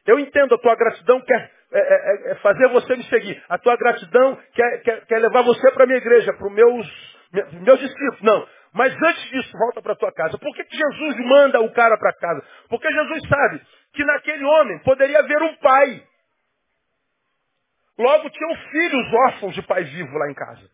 Eu 0.06 0.18
entendo 0.18 0.54
a 0.54 0.58
tua 0.58 0.74
gratidão 0.74 1.20
quer 1.20 1.52
é, 1.72 1.78
é, 1.78 2.32
é 2.32 2.34
fazer 2.36 2.68
você 2.68 2.96
me 2.96 3.04
seguir. 3.04 3.42
A 3.48 3.58
tua 3.58 3.76
gratidão 3.76 4.38
quer, 4.52 4.82
quer, 4.82 5.06
quer 5.06 5.18
levar 5.20 5.42
você 5.42 5.70
para 5.72 5.84
a 5.84 5.86
minha 5.86 5.98
igreja, 5.98 6.32
para 6.32 6.46
os 6.46 6.52
meus, 6.52 7.18
meus 7.62 7.80
discípulos. 7.80 8.22
Não. 8.22 8.48
Mas 8.72 8.94
antes 9.02 9.30
disso, 9.30 9.56
volta 9.58 9.82
para 9.82 9.92
a 9.92 9.96
tua 9.96 10.12
casa. 10.12 10.38
Por 10.38 10.54
que, 10.54 10.64
que 10.64 10.76
Jesus 10.76 11.16
manda 11.26 11.60
o 11.60 11.72
cara 11.72 11.96
para 11.98 12.12
casa? 12.14 12.44
Porque 12.68 12.90
Jesus 12.90 13.28
sabe 13.28 13.62
que 13.92 14.04
naquele 14.04 14.44
homem 14.44 14.78
poderia 14.80 15.18
haver 15.18 15.42
um 15.42 15.56
pai. 15.56 16.02
Logo 17.98 18.30
tinham 18.30 18.54
filhos 18.70 19.12
órfãos 19.26 19.54
de 19.54 19.62
pai 19.62 19.84
vivo 19.84 20.16
lá 20.16 20.30
em 20.30 20.34
casa. 20.34 20.70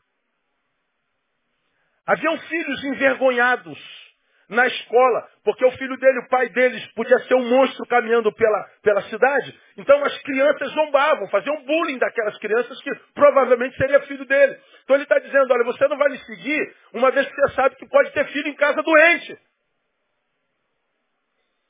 Haviam 2.06 2.36
filhos 2.38 2.84
envergonhados 2.84 4.03
na 4.48 4.66
escola, 4.66 5.28
porque 5.44 5.64
o 5.64 5.70
filho 5.72 5.96
dele, 5.96 6.18
o 6.20 6.28
pai 6.28 6.48
deles, 6.50 6.84
podia 6.94 7.18
ser 7.20 7.34
um 7.34 7.48
monstro 7.48 7.86
caminhando 7.86 8.32
pela, 8.32 8.64
pela 8.82 9.02
cidade. 9.02 9.58
Então 9.76 10.02
as 10.04 10.18
crianças 10.22 10.70
zombavam, 10.72 11.28
faziam 11.28 11.64
bullying 11.64 11.98
daquelas 11.98 12.36
crianças 12.38 12.80
que 12.82 12.94
provavelmente 13.14 13.76
seria 13.76 14.00
filho 14.02 14.24
dele. 14.24 14.58
Então 14.84 14.96
ele 14.96 15.04
está 15.04 15.18
dizendo, 15.18 15.52
olha, 15.52 15.64
você 15.64 15.86
não 15.88 15.96
vai 15.96 16.10
me 16.10 16.18
seguir, 16.18 16.76
uma 16.92 17.10
vez 17.10 17.26
que 17.26 17.34
você 17.34 17.54
sabe 17.54 17.76
que 17.76 17.88
pode 17.88 18.10
ter 18.12 18.26
filho 18.28 18.48
em 18.48 18.54
casa 18.54 18.82
doente. 18.82 19.38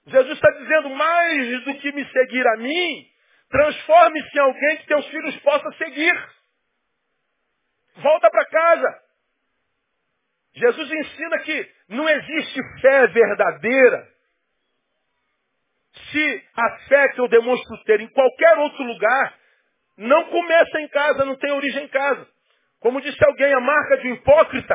Jesus 0.07 0.35
está 0.35 0.51
dizendo, 0.51 0.91
mais 0.91 1.65
do 1.65 1.75
que 1.77 1.93
me 1.93 2.05
seguir 2.07 2.47
a 2.47 2.57
mim, 2.59 3.07
transforme-se 3.49 4.37
em 4.37 4.41
alguém 4.41 4.77
que 4.79 4.87
teus 4.87 5.07
filhos 5.07 5.37
possam 5.41 5.73
seguir. 5.75 6.15
Volta 7.97 8.31
para 8.31 8.45
casa. 8.47 9.04
Jesus 10.55 10.91
ensina 10.91 11.39
que 11.41 11.73
não 11.89 12.09
existe 12.09 12.61
fé 12.81 13.07
verdadeira 13.09 14.09
se 16.11 16.45
a 16.57 16.79
fé 16.89 17.09
que 17.09 17.21
eu 17.21 17.29
demonstro 17.29 17.85
ter 17.85 18.01
em 18.01 18.09
qualquer 18.09 18.59
outro 18.59 18.83
lugar 18.85 19.39
não 19.97 20.25
começa 20.25 20.81
em 20.81 20.89
casa, 20.89 21.25
não 21.25 21.37
tem 21.37 21.53
origem 21.53 21.85
em 21.85 21.89
casa. 21.89 22.27
Como 22.81 23.01
disse 23.01 23.25
alguém, 23.25 23.53
a 23.53 23.61
marca 23.61 23.99
de 23.99 24.09
um 24.09 24.15
hipócrita 24.15 24.75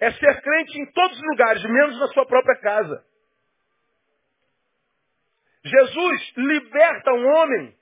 é 0.00 0.10
ser 0.10 0.42
crente 0.42 0.78
em 0.78 0.86
todos 0.92 1.16
os 1.16 1.24
lugares, 1.30 1.62
menos 1.62 1.98
na 2.00 2.08
sua 2.08 2.26
própria 2.26 2.56
casa. 2.60 3.04
Jesus 5.64 6.32
liberta 6.36 7.12
um 7.12 7.26
homem 7.26 7.76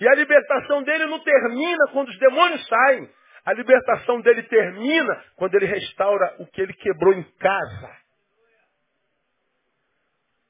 e 0.00 0.08
a 0.08 0.14
libertação 0.14 0.82
dele 0.82 1.06
não 1.06 1.20
termina 1.20 1.86
quando 1.92 2.08
os 2.08 2.18
demônios 2.18 2.66
saem. 2.66 3.10
A 3.44 3.52
libertação 3.52 4.20
dele 4.20 4.42
termina 4.44 5.24
quando 5.36 5.54
ele 5.54 5.66
restaura 5.66 6.36
o 6.38 6.46
que 6.46 6.62
ele 6.62 6.72
quebrou 6.72 7.12
em 7.12 7.22
casa. 7.38 7.96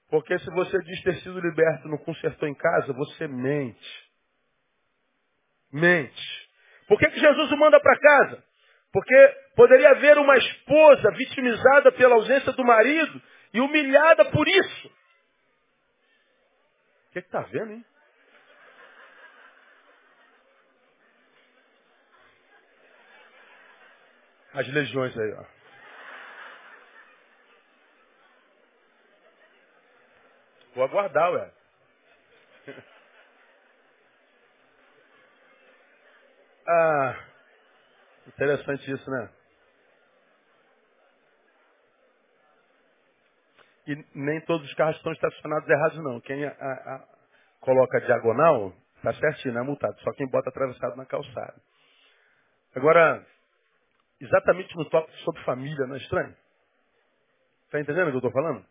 Porque 0.09 0.39
se 0.39 0.51
você 0.51 0.79
diz 0.79 1.03
ter 1.03 1.17
sido 1.17 1.41
liberto 1.41 1.89
não 1.89 1.99
consertou 1.99 2.49
em 2.49 2.55
casa, 2.55 2.93
você 2.93 3.27
mente. 3.27 4.11
Mente. 5.73 6.51
Por 6.87 6.99
que, 6.99 7.11
que 7.11 7.19
Jesus 7.19 7.51
o 7.51 7.57
manda 7.57 7.81
para 7.81 7.99
casa? 7.99 8.45
Porque 8.93 9.37
poderia 9.57 9.91
haver 9.91 10.17
uma 10.19 10.37
esposa 10.37 11.11
vitimizada 11.17 11.91
pela 11.93 12.15
ausência 12.15 12.53
do 12.53 12.65
marido 12.65 13.21
e 13.53 13.61
humilhada 13.61 14.25
por 14.27 14.47
isso. 14.47 14.89
O 17.09 17.13
que 17.13 17.19
está 17.19 17.41
vendo, 17.41 17.73
hein? 17.73 17.85
As 24.55 24.69
legiões 24.69 25.17
aí, 25.19 25.33
ó. 25.33 25.45
Vou 30.75 30.85
aguardar, 30.85 31.33
ué. 31.33 31.53
Ah, 36.67 37.27
interessante 38.27 38.91
isso, 38.91 39.11
né? 39.11 39.31
E 43.87 44.05
nem 44.15 44.41
todos 44.47 44.67
os 44.67 44.75
carros 44.75 44.97
estão 44.97 45.13
estacionados 45.13 45.69
errados, 45.69 46.03
não. 46.03 46.21
Quem 46.23 46.47
a, 46.47 46.51
a, 46.51 47.07
coloca 47.61 48.01
diagonal, 48.01 48.73
tá 49.03 49.13
certinho, 49.15 49.59
é 49.59 49.63
multado. 49.63 50.01
Só 50.01 50.13
quem 50.15 50.27
bota 50.27 50.49
atravessado 50.49 50.97
na 50.97 51.05
calçada. 51.05 51.55
Agora, 52.75 53.27
exatamente 54.25 54.75
no 54.77 54.85
tópico 54.87 55.17
sobre 55.19 55.43
família, 55.45 55.87
não 55.87 55.95
é 55.95 55.99
estranho? 55.99 56.35
Está 57.67 57.81
entendendo 57.81 58.09
o 58.09 58.11
que 58.11 58.17
eu 58.17 58.29
estou 58.29 58.33
falando? 58.33 58.65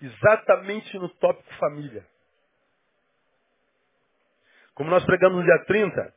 Exatamente 0.00 0.98
no 0.98 1.08
tópico 1.08 1.52
família. 1.54 2.06
Como 4.74 4.90
nós 4.90 5.04
pregamos 5.04 5.38
no 5.38 5.44
dia 5.44 5.64
30, 5.64 6.14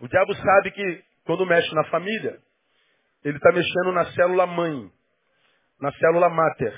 o 0.00 0.08
diabo 0.08 0.34
sabe 0.34 0.70
que 0.72 1.04
quando 1.24 1.46
mexe 1.46 1.74
na 1.74 1.84
família, 1.84 2.38
ele 3.24 3.36
está 3.38 3.50
mexendo 3.50 3.92
na 3.92 4.04
célula 4.12 4.46
mãe, 4.46 4.92
na 5.80 5.90
célula 5.92 6.28
máter 6.28 6.74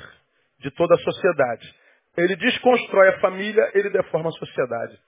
de 0.60 0.70
toda 0.70 0.94
a 0.94 0.98
sociedade. 0.98 1.74
Ele 2.16 2.36
desconstrói 2.36 3.08
a 3.08 3.20
família, 3.20 3.70
ele 3.74 3.90
deforma 3.90 4.28
a 4.28 4.32
sociedade. 4.32 5.00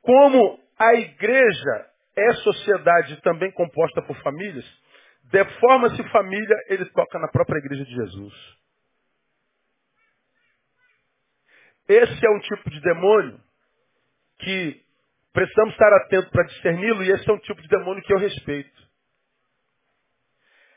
Como 0.00 0.60
a 0.78 0.94
igreja 0.94 1.91
é 2.16 2.32
sociedade 2.34 3.20
também 3.22 3.50
composta 3.52 4.02
por 4.02 4.16
famílias, 4.22 4.64
deforma-se 5.24 6.02
família, 6.10 6.56
ele 6.68 6.84
toca 6.86 7.18
na 7.18 7.28
própria 7.28 7.58
igreja 7.58 7.84
de 7.84 7.94
Jesus. 7.94 8.34
Esse 11.88 12.26
é 12.26 12.30
um 12.30 12.40
tipo 12.40 12.70
de 12.70 12.80
demônio 12.80 13.40
que 14.38 14.82
precisamos 15.32 15.72
estar 15.72 15.92
atentos 15.94 16.30
para 16.30 16.44
discerni-lo, 16.44 17.02
e 17.02 17.10
esse 17.10 17.28
é 17.28 17.32
um 17.32 17.38
tipo 17.38 17.60
de 17.60 17.68
demônio 17.68 18.02
que 18.02 18.12
eu 18.12 18.18
respeito. 18.18 18.82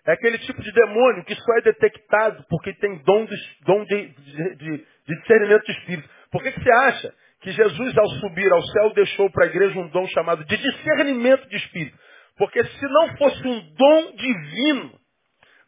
É 0.06 0.14
aquele 0.14 0.38
tipo 0.38 0.62
de 0.62 0.72
demônio 0.72 1.26
que 1.26 1.36
só 1.36 1.58
é 1.58 1.62
detectado 1.62 2.46
porque 2.48 2.74
tem 2.76 2.98
dom 3.00 3.26
de, 3.26 3.36
dom 3.62 3.84
de, 3.86 4.08
de, 4.08 4.56
de, 4.56 4.86
discernimento 5.20 5.66
de 5.66 5.72
espírito. 5.72 6.10
Por 6.32 6.44
que, 6.44 6.52
que 6.52 6.62
você 6.62 6.72
acha 6.72 7.14
que 7.46 7.52
Jesus, 7.52 7.96
ao 7.96 8.10
subir 8.22 8.52
ao 8.52 8.62
céu, 8.64 8.90
deixou 8.96 9.30
para 9.30 9.44
a 9.44 9.48
igreja 9.48 9.80
um 9.80 9.88
dom 9.90 10.08
chamado 10.08 10.44
de 10.46 10.58
discernimento 10.58 11.48
de 11.48 11.58
espírito? 11.58 11.96
Porque 12.38 12.66
se 12.66 12.86
não 12.88 13.16
fosse 13.18 13.48
um 13.48 13.60
dom 13.76 14.16
divino, 14.16 15.00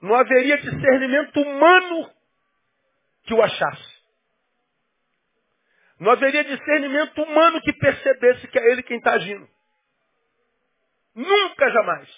não 0.02 0.16
haveria 0.16 0.58
discernimento 0.58 1.40
humano 1.40 2.12
que 3.26 3.34
o 3.36 3.44
achasse. 3.44 3.98
Não 6.00 6.10
haveria 6.10 6.44
discernimento 6.46 7.22
humano 7.22 7.62
que 7.62 7.72
percebesse 7.74 8.48
que 8.48 8.58
é 8.58 8.72
ele 8.72 8.82
quem 8.82 8.98
está 8.98 9.14
agindo. 9.14 9.48
Nunca, 11.14 11.70
jamais. 11.70 12.10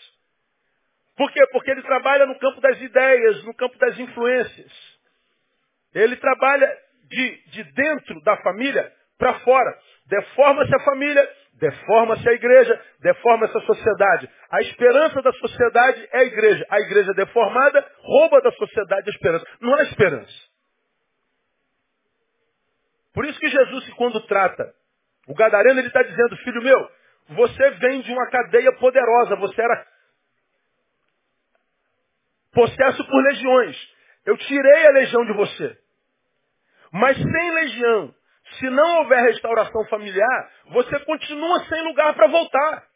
Por 1.17 1.29
quê? 1.33 1.45
Porque 1.51 1.71
ele 1.71 1.81
trabalha 1.81 2.25
no 2.25 2.39
campo 2.39 2.61
das 2.61 2.79
ideias, 2.81 3.43
no 3.43 3.53
campo 3.53 3.77
das 3.77 3.99
influências. 3.99 4.71
Ele 5.93 6.15
trabalha 6.15 6.77
de, 7.09 7.43
de 7.47 7.63
dentro 7.73 8.21
da 8.21 8.37
família 8.37 8.98
para 9.19 9.37
fora. 9.41 9.77
Deforma-se 10.07 10.73
a 10.73 10.79
família, 10.79 11.29
deforma-se 11.55 12.27
a 12.27 12.31
igreja, 12.31 12.81
deforma-se 13.01 13.55
a 13.55 13.61
sociedade. 13.61 14.29
A 14.49 14.61
esperança 14.61 15.21
da 15.21 15.31
sociedade 15.33 16.09
é 16.11 16.19
a 16.19 16.23
igreja. 16.23 16.65
A 16.69 16.79
igreja 16.79 17.13
deformada 17.13 17.85
rouba 17.99 18.41
da 18.41 18.51
sociedade 18.53 19.07
a 19.07 19.13
esperança. 19.13 19.45
Não 19.61 19.75
há 19.75 19.83
esperança. 19.83 20.49
Por 23.13 23.25
isso 23.25 23.39
que 23.39 23.49
Jesus, 23.49 23.93
quando 23.95 24.25
trata 24.25 24.73
o 25.27 25.35
gadareno, 25.35 25.79
ele 25.79 25.87
está 25.87 26.01
dizendo, 26.01 26.37
filho 26.37 26.63
meu, 26.63 26.91
você 27.29 27.69
vem 27.71 28.01
de 28.01 28.11
uma 28.11 28.27
cadeia 28.29 28.71
poderosa, 28.77 29.35
você 29.35 29.61
era 29.61 29.85
possesso 32.53 33.05
por 33.05 33.23
legiões. 33.25 33.77
Eu 34.25 34.37
tirei 34.37 34.87
a 34.87 34.91
legião 34.91 35.25
de 35.25 35.33
você. 35.33 35.77
Mas 36.91 37.17
sem 37.17 37.51
legião, 37.51 38.15
se 38.57 38.69
não 38.69 38.97
houver 38.99 39.23
restauração 39.23 39.85
familiar, 39.87 40.51
você 40.67 40.99
continua 41.01 41.65
sem 41.65 41.81
lugar 41.83 42.13
para 42.15 42.27
voltar. 42.27 42.89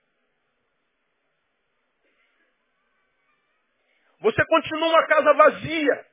Você 4.22 4.46
continua 4.46 4.88
uma 4.88 5.08
casa 5.08 5.34
vazia. 5.34 6.06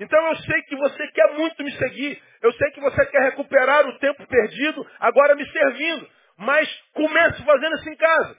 Então 0.00 0.26
eu 0.28 0.36
sei 0.36 0.62
que 0.62 0.76
você 0.76 1.06
quer 1.08 1.32
muito 1.34 1.62
me 1.62 1.72
seguir. 1.78 2.22
Eu 2.42 2.52
sei 2.52 2.70
que 2.72 2.80
você 2.80 3.06
quer 3.06 3.22
recuperar 3.22 3.86
o 3.86 3.98
tempo 3.98 4.26
perdido, 4.26 4.86
agora 4.98 5.34
me 5.34 5.48
servindo. 5.50 6.10
Mas 6.36 6.68
comece 6.92 7.42
fazendo 7.44 7.76
isso 7.76 7.88
em 7.88 7.96
casa. 7.96 8.38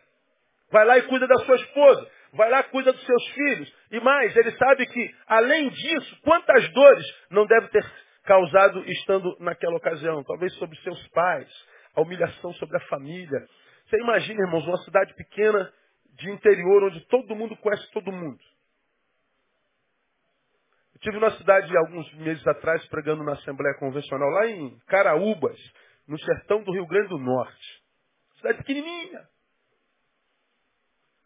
Vai 0.72 0.86
lá 0.86 0.98
e 0.98 1.04
cuida 1.04 1.26
da 1.26 1.38
sua 1.38 1.56
esposa. 1.56 2.12
Vai 2.34 2.50
lá 2.50 2.60
e 2.60 2.64
cuida 2.66 2.92
dos 2.92 3.06
seus 3.06 3.28
filhos. 3.30 3.74
E 3.92 4.00
mais, 4.02 4.36
ele 4.36 4.52
sabe 4.52 4.86
que, 4.86 5.16
além 5.26 5.70
disso, 5.70 6.22
quantas 6.22 6.68
dores 6.74 7.06
não 7.32 7.46
deve 7.48 7.70
ter 7.70 7.84
causado 8.28 8.84
estando 8.92 9.36
naquela 9.40 9.78
ocasião. 9.78 10.24
Talvez 10.24 10.54
sobre 10.56 10.78
seus 10.82 11.08
pais, 11.10 11.50
a 11.96 12.02
humilhação 12.02 12.54
sobre 12.54 12.78
a 12.78 12.88
família. 12.88 13.48
Você 13.88 13.98
imagina, 14.02 14.42
irmãos, 14.42 14.68
uma 14.68 14.78
cidade 14.84 15.14
pequena 15.16 15.74
de 16.16 16.30
interior 16.30 16.84
onde 16.84 17.00
todo 17.08 17.36
mundo 17.36 17.56
conhece 17.58 17.90
todo 17.92 18.12
mundo. 18.12 18.40
Eu 20.94 21.00
tive 21.00 21.20
na 21.20 21.32
cidade 21.38 21.76
alguns 21.78 22.12
meses 22.16 22.46
atrás 22.48 22.86
pregando 22.88 23.24
na 23.24 23.34
Assembleia 23.34 23.78
Convencional, 23.80 24.30
lá 24.30 24.48
em 24.48 24.78
Caraúbas, 24.88 25.58
no 26.08 26.20
sertão 26.20 26.64
do 26.64 26.74
Rio 26.74 26.86
Grande 26.86 27.10
do 27.10 27.18
Norte. 27.18 27.84
Cidade 28.38 28.58
pequenininha. 28.58 29.22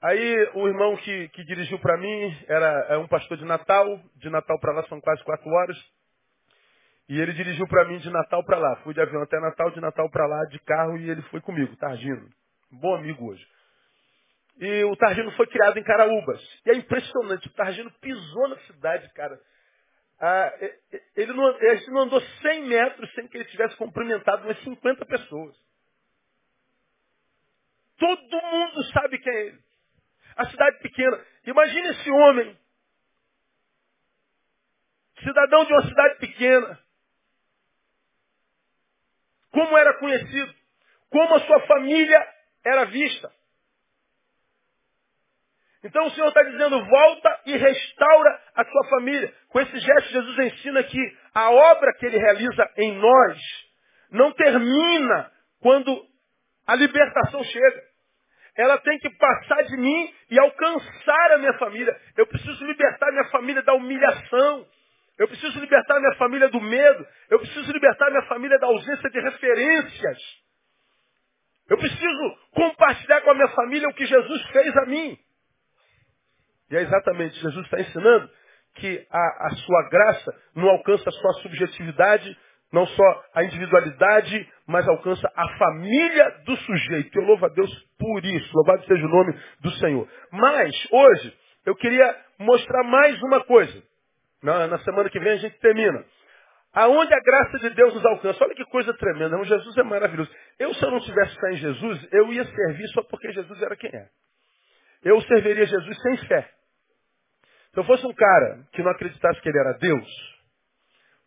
Aí 0.04 0.52
o 0.56 0.68
irmão 0.68 0.98
que, 0.98 1.30
que 1.30 1.44
dirigiu 1.46 1.80
para 1.80 1.98
mim 1.98 2.38
era 2.48 2.88
é 2.90 2.98
um 2.98 3.08
pastor 3.08 3.38
de 3.38 3.46
Natal, 3.46 3.86
de 4.16 4.30
Natal 4.30 4.60
para 4.60 4.74
lá 4.74 4.84
são 4.88 5.00
quase 5.00 5.24
quatro 5.24 5.50
horas. 5.50 5.78
E 7.12 7.20
ele 7.20 7.34
dirigiu 7.34 7.68
para 7.68 7.84
mim 7.84 7.98
de 7.98 8.10
Natal 8.10 8.42
para 8.46 8.58
lá. 8.58 8.78
Fui 8.84 8.94
de 8.94 9.02
avião 9.02 9.22
até 9.22 9.38
Natal, 9.38 9.70
de 9.72 9.82
Natal 9.82 10.10
para 10.10 10.26
lá, 10.26 10.46
de 10.46 10.58
carro, 10.60 10.98
e 10.98 11.10
ele 11.10 11.22
foi 11.24 11.42
comigo, 11.42 11.76
Targino. 11.76 12.30
Bom 12.72 12.96
amigo 12.96 13.30
hoje. 13.30 13.46
E 14.58 14.86
o 14.86 14.96
Targino 14.96 15.30
foi 15.32 15.46
criado 15.48 15.78
em 15.78 15.84
Caraúbas. 15.84 16.42
E 16.66 16.72
é 16.72 16.74
impressionante, 16.74 17.48
o 17.48 17.54
Targino 17.54 17.92
pisou 18.00 18.48
na 18.48 18.56
cidade, 18.60 19.12
cara. 19.14 19.38
Ah, 20.22 20.54
ele, 21.18 21.34
não, 21.34 21.50
ele 21.62 21.86
não 21.88 22.02
andou 22.04 22.22
100 22.22 22.68
metros 22.70 23.14
sem 23.14 23.28
que 23.28 23.36
ele 23.36 23.46
tivesse 23.50 23.76
cumprimentado 23.76 24.46
umas 24.46 24.64
50 24.64 25.06
pessoas. 25.06 25.54
Todo 27.98 28.42
mundo 28.42 28.84
sabe 28.94 29.20
quem 29.20 29.34
é 29.34 29.48
ele. 29.48 29.60
A 30.38 30.46
cidade 30.46 30.80
pequena. 30.80 31.26
Imagine 31.46 31.90
esse 31.90 32.10
homem, 32.10 32.58
cidadão 35.22 35.66
de 35.66 35.74
uma 35.74 35.84
cidade 35.84 36.18
pequena, 36.20 36.80
como 39.52 39.78
era 39.78 39.98
conhecido, 40.00 40.54
como 41.10 41.36
a 41.36 41.40
sua 41.42 41.60
família 41.68 42.28
era 42.66 42.86
vista. 42.86 43.32
Então 45.84 46.06
o 46.06 46.12
Senhor 46.12 46.28
está 46.28 46.44
dizendo, 46.44 46.86
volta 46.86 47.42
e 47.46 47.58
restaura 47.58 48.42
a 48.56 48.64
sua 48.64 48.90
família. 48.90 49.34
Com 49.50 49.60
esse 49.60 49.80
gesto, 49.80 50.12
Jesus 50.12 50.40
ensina 50.40 50.84
que 50.84 51.00
a 51.34 51.50
obra 51.50 51.94
que 51.98 52.06
ele 52.06 52.18
realiza 52.18 52.70
em 52.78 52.94
nós 52.98 53.40
não 54.12 54.32
termina 54.34 55.32
quando 55.60 56.06
a 56.68 56.76
libertação 56.76 57.44
chega. 57.44 57.84
Ela 58.56 58.78
tem 58.80 58.98
que 59.00 59.10
passar 59.18 59.64
de 59.64 59.78
mim 59.78 60.14
e 60.30 60.40
alcançar 60.40 61.32
a 61.32 61.38
minha 61.40 61.54
família. 61.58 61.98
Eu 62.18 62.28
preciso 62.28 62.64
libertar 62.66 63.12
minha 63.12 63.30
família 63.30 63.64
da 63.64 63.74
humilhação. 63.74 64.68
Eu 65.22 65.28
preciso 65.28 65.60
libertar 65.60 66.00
minha 66.00 66.16
família 66.16 66.50
do 66.50 66.60
medo. 66.60 67.08
Eu 67.30 67.38
preciso 67.38 67.72
libertar 67.72 68.10
minha 68.10 68.24
família 68.24 68.58
da 68.58 68.66
ausência 68.66 69.08
de 69.08 69.20
referências. 69.20 70.18
Eu 71.70 71.78
preciso 71.78 72.38
compartilhar 72.56 73.22
com 73.22 73.30
a 73.30 73.36
minha 73.36 73.50
família 73.50 73.88
o 73.88 73.94
que 73.94 74.04
Jesus 74.08 74.42
fez 74.48 74.76
a 74.78 74.86
mim. 74.88 75.16
E 76.72 76.76
é 76.76 76.82
exatamente, 76.82 77.40
Jesus 77.40 77.66
está 77.66 77.80
ensinando 77.80 78.32
que 78.78 79.06
a, 79.12 79.46
a 79.46 79.50
sua 79.52 79.90
graça 79.90 80.36
não 80.56 80.70
alcança 80.70 81.12
só 81.12 81.28
a 81.28 81.42
subjetividade, 81.44 82.36
não 82.74 82.88
só 82.88 83.24
a 83.36 83.44
individualidade, 83.44 84.52
mas 84.66 84.88
alcança 84.88 85.32
a 85.36 85.58
família 85.60 86.32
do 86.46 86.58
sujeito. 86.58 87.16
Eu 87.20 87.28
louvo 87.28 87.46
a 87.46 87.50
Deus 87.50 87.72
por 88.00 88.26
isso. 88.26 88.52
Louvado 88.56 88.86
seja 88.88 89.06
o 89.06 89.10
nome 89.10 89.40
do 89.60 89.70
Senhor. 89.74 90.10
Mas, 90.32 90.88
hoje, 90.92 91.38
eu 91.68 91.76
queria 91.76 92.26
mostrar 92.40 92.84
mais 92.86 93.22
uma 93.22 93.44
coisa. 93.44 93.91
Na, 94.42 94.68
na 94.68 94.80
semana 94.80 95.10
que 95.10 95.20
vem 95.20 95.34
a 95.34 95.38
gente 95.38 95.60
termina. 95.60 96.04
Aonde 96.74 97.14
a 97.14 97.20
graça 97.20 97.60
de 97.60 97.70
Deus 97.72 97.94
nos 97.94 98.06
alcança. 98.06 98.44
Olha 98.44 98.56
que 98.56 98.66
coisa 98.66 98.94
tremenda. 98.94 99.38
O 99.38 99.44
Jesus 99.44 99.78
é 99.78 99.84
maravilhoso. 99.84 100.32
Eu, 100.58 100.74
se 100.74 100.84
eu 100.84 100.92
não 100.92 101.00
tivesse 101.02 101.36
fé 101.40 101.52
em 101.52 101.58
Jesus, 101.58 102.08
eu 102.12 102.32
ia 102.32 102.46
servir 102.46 102.88
só 102.90 103.04
porque 103.04 103.32
Jesus 103.32 103.62
era 103.62 103.76
quem 103.76 103.90
é. 103.94 104.10
eu 105.04 105.20
serviria 105.22 105.66
Jesus 105.66 106.02
sem 106.02 106.18
fé. 106.28 106.50
Se 107.74 107.80
eu 107.80 107.84
fosse 107.86 108.06
um 108.06 108.14
cara 108.14 108.68
que 108.74 108.82
não 108.82 108.92
acreditasse 108.92 109.42
que 109.42 109.50
ele 109.50 109.60
era 109.60 109.78
Deus, 109.78 110.32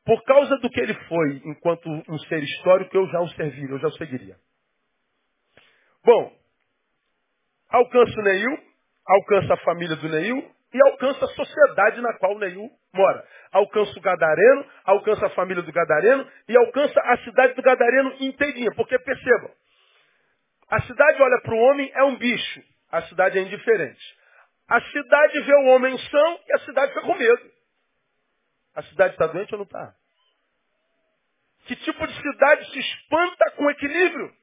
por 0.05 0.22
causa 0.24 0.57
do 0.59 0.68
que 0.68 0.81
ele 0.81 0.94
foi 1.09 1.42
enquanto 1.46 1.88
um 1.88 2.18
ser 2.20 2.42
histórico, 2.42 2.96
eu 2.96 3.07
já 3.09 3.20
o 3.20 3.29
serviria, 3.31 3.70
eu 3.70 3.79
já 3.79 3.88
o 3.88 3.92
seguiria. 3.92 4.37
Bom, 6.05 6.37
alcança 7.70 8.20
o 8.20 8.22
Neil, 8.22 8.59
alcança 9.07 9.55
a 9.55 9.59
família 9.59 9.96
do 9.96 10.09
Neil 10.09 10.53
e 10.74 10.82
alcança 10.90 11.24
a 11.24 11.28
sociedade 11.28 12.00
na 12.00 12.12
qual 12.18 12.37
Neil 12.37 12.68
mora. 12.92 13.24
Alcança 13.52 13.96
o 13.96 14.02
Gadareno, 14.02 14.66
alcança 14.84 15.26
a 15.26 15.30
família 15.30 15.62
do 15.62 15.72
Gadareno 15.72 16.28
e 16.48 16.56
alcança 16.56 17.00
a 17.00 17.18
cidade 17.18 17.54
do 17.54 17.62
Gadareno 17.62 18.16
inteirinha. 18.18 18.72
Porque 18.74 18.98
percebam, 18.98 19.52
a 20.68 20.82
cidade 20.82 21.22
olha 21.22 21.40
para 21.42 21.54
o 21.54 21.58
homem, 21.58 21.90
é 21.94 22.02
um 22.02 22.16
bicho. 22.16 22.60
A 22.90 23.02
cidade 23.02 23.38
é 23.38 23.42
indiferente. 23.42 24.02
A 24.68 24.80
cidade 24.80 25.40
vê 25.42 25.54
o 25.54 25.66
homem 25.66 25.96
são 25.96 26.40
e 26.48 26.54
a 26.54 26.58
cidade 26.60 26.92
fica 26.92 27.06
com 27.06 27.14
medo. 27.14 27.50
A 28.74 28.82
cidade 28.82 29.14
está 29.14 29.28
doente 29.28 29.54
ou 29.54 29.58
não 29.58 29.66
está? 29.66 29.94
Que 31.66 31.76
tipo 31.76 32.04
de 32.04 32.14
cidade 32.20 32.70
se 32.72 32.80
espanta 32.80 33.50
com 33.52 33.70
equilíbrio? 33.70 34.34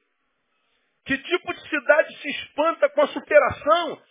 Que 1.04 1.18
tipo 1.18 1.52
de 1.52 1.68
cidade 1.68 2.16
se 2.18 2.28
espanta 2.30 2.88
com 2.88 3.02
a 3.02 3.08
superação? 3.08 4.02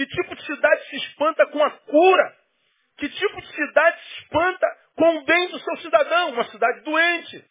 Que 0.00 0.06
tipo 0.06 0.34
de 0.34 0.46
cidade 0.46 0.88
se 0.88 0.96
espanta 0.96 1.46
com 1.48 1.62
a 1.62 1.70
cura? 1.70 2.36
Que 2.96 3.06
tipo 3.06 3.38
de 3.42 3.54
cidade 3.54 4.00
se 4.00 4.22
espanta 4.22 4.66
com 4.96 5.18
o 5.18 5.24
bem 5.26 5.50
do 5.50 5.58
seu 5.58 5.76
cidadão? 5.76 6.30
Uma 6.30 6.44
cidade 6.44 6.80
doente. 6.80 7.44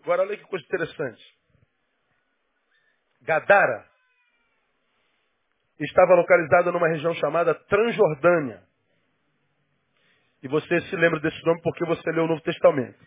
Agora 0.00 0.22
olha 0.22 0.38
que 0.38 0.44
coisa 0.44 0.64
interessante. 0.64 1.22
Gadara 3.20 3.86
estava 5.80 6.14
localizada 6.14 6.72
numa 6.72 6.88
região 6.88 7.12
chamada 7.16 7.54
Transjordânia. 7.54 8.62
E 10.42 10.48
você 10.48 10.80
se 10.80 10.96
lembra 10.96 11.20
desse 11.20 11.44
nome 11.44 11.60
porque 11.60 11.84
você 11.84 12.10
leu 12.10 12.24
o 12.24 12.28
Novo 12.28 12.40
Testamento. 12.40 13.04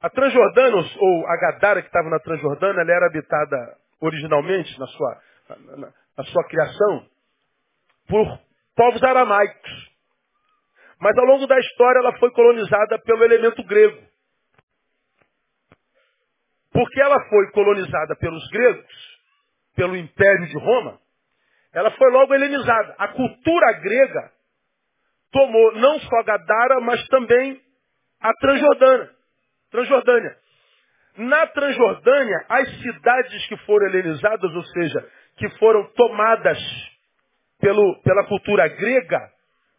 A 0.00 0.08
Transjordânia, 0.08 0.80
ou 0.98 1.26
a 1.26 1.36
Gadara 1.36 1.82
que 1.82 1.88
estava 1.88 2.08
na 2.08 2.20
Transjordânia, 2.20 2.80
ela 2.80 2.90
era 2.90 3.06
habitada 3.06 3.79
originalmente, 4.00 4.78
na 4.78 4.86
sua, 4.86 5.22
na, 5.48 5.92
na 6.16 6.24
sua 6.24 6.44
criação, 6.48 7.06
por 8.08 8.40
povos 8.74 9.02
aramaicos. 9.02 9.90
Mas 11.00 11.16
ao 11.16 11.24
longo 11.24 11.46
da 11.46 11.58
história 11.58 11.98
ela 12.00 12.18
foi 12.18 12.30
colonizada 12.32 12.98
pelo 13.00 13.24
elemento 13.24 13.62
grego. 13.64 14.02
Porque 16.72 17.00
ela 17.00 17.18
foi 17.28 17.50
colonizada 17.52 18.16
pelos 18.16 18.48
gregos, 18.48 19.18
pelo 19.74 19.96
Império 19.96 20.46
de 20.46 20.58
Roma, 20.58 21.00
ela 21.72 21.90
foi 21.92 22.10
logo 22.10 22.34
helenizada. 22.34 22.94
A 22.98 23.08
cultura 23.08 23.72
grega 23.80 24.32
tomou 25.30 25.72
não 25.72 26.00
só 26.00 26.22
Gadara, 26.24 26.80
mas 26.80 27.06
também 27.08 27.60
a 28.20 28.32
Transjordânia. 28.34 29.10
Transjordânia. 29.70 30.36
Na 31.20 31.46
Transjordânia, 31.48 32.46
as 32.48 32.66
cidades 32.80 33.46
que 33.46 33.56
foram 33.58 33.88
helenizadas, 33.88 34.54
ou 34.54 34.64
seja, 34.64 35.06
que 35.36 35.50
foram 35.58 35.84
tomadas 35.92 36.58
pelo, 37.60 38.00
pela 38.02 38.24
cultura 38.24 38.66
grega, 38.68 39.30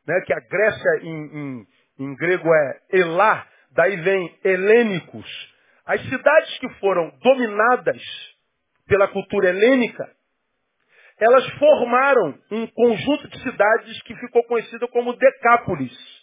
né, 0.08 0.22
que 0.22 0.34
a 0.34 0.40
Grécia 0.40 1.00
em, 1.02 1.26
em, 1.26 1.68
em 2.00 2.16
grego 2.16 2.48
é 2.48 2.80
Elá, 2.92 3.48
daí 3.72 3.96
vem 4.02 4.38
helênicos. 4.44 5.26
As 5.84 6.00
cidades 6.04 6.60
que 6.60 6.70
foram 6.76 7.12
dominadas 7.24 8.02
pela 8.88 9.08
cultura 9.08 9.50
helênica, 9.50 10.08
elas 11.20 11.50
formaram 11.58 12.38
um 12.52 12.68
conjunto 12.68 13.28
de 13.30 13.42
cidades 13.42 14.00
que 14.04 14.16
ficou 14.18 14.44
conhecido 14.44 14.88
como 14.90 15.18
Decápolis. 15.18 16.22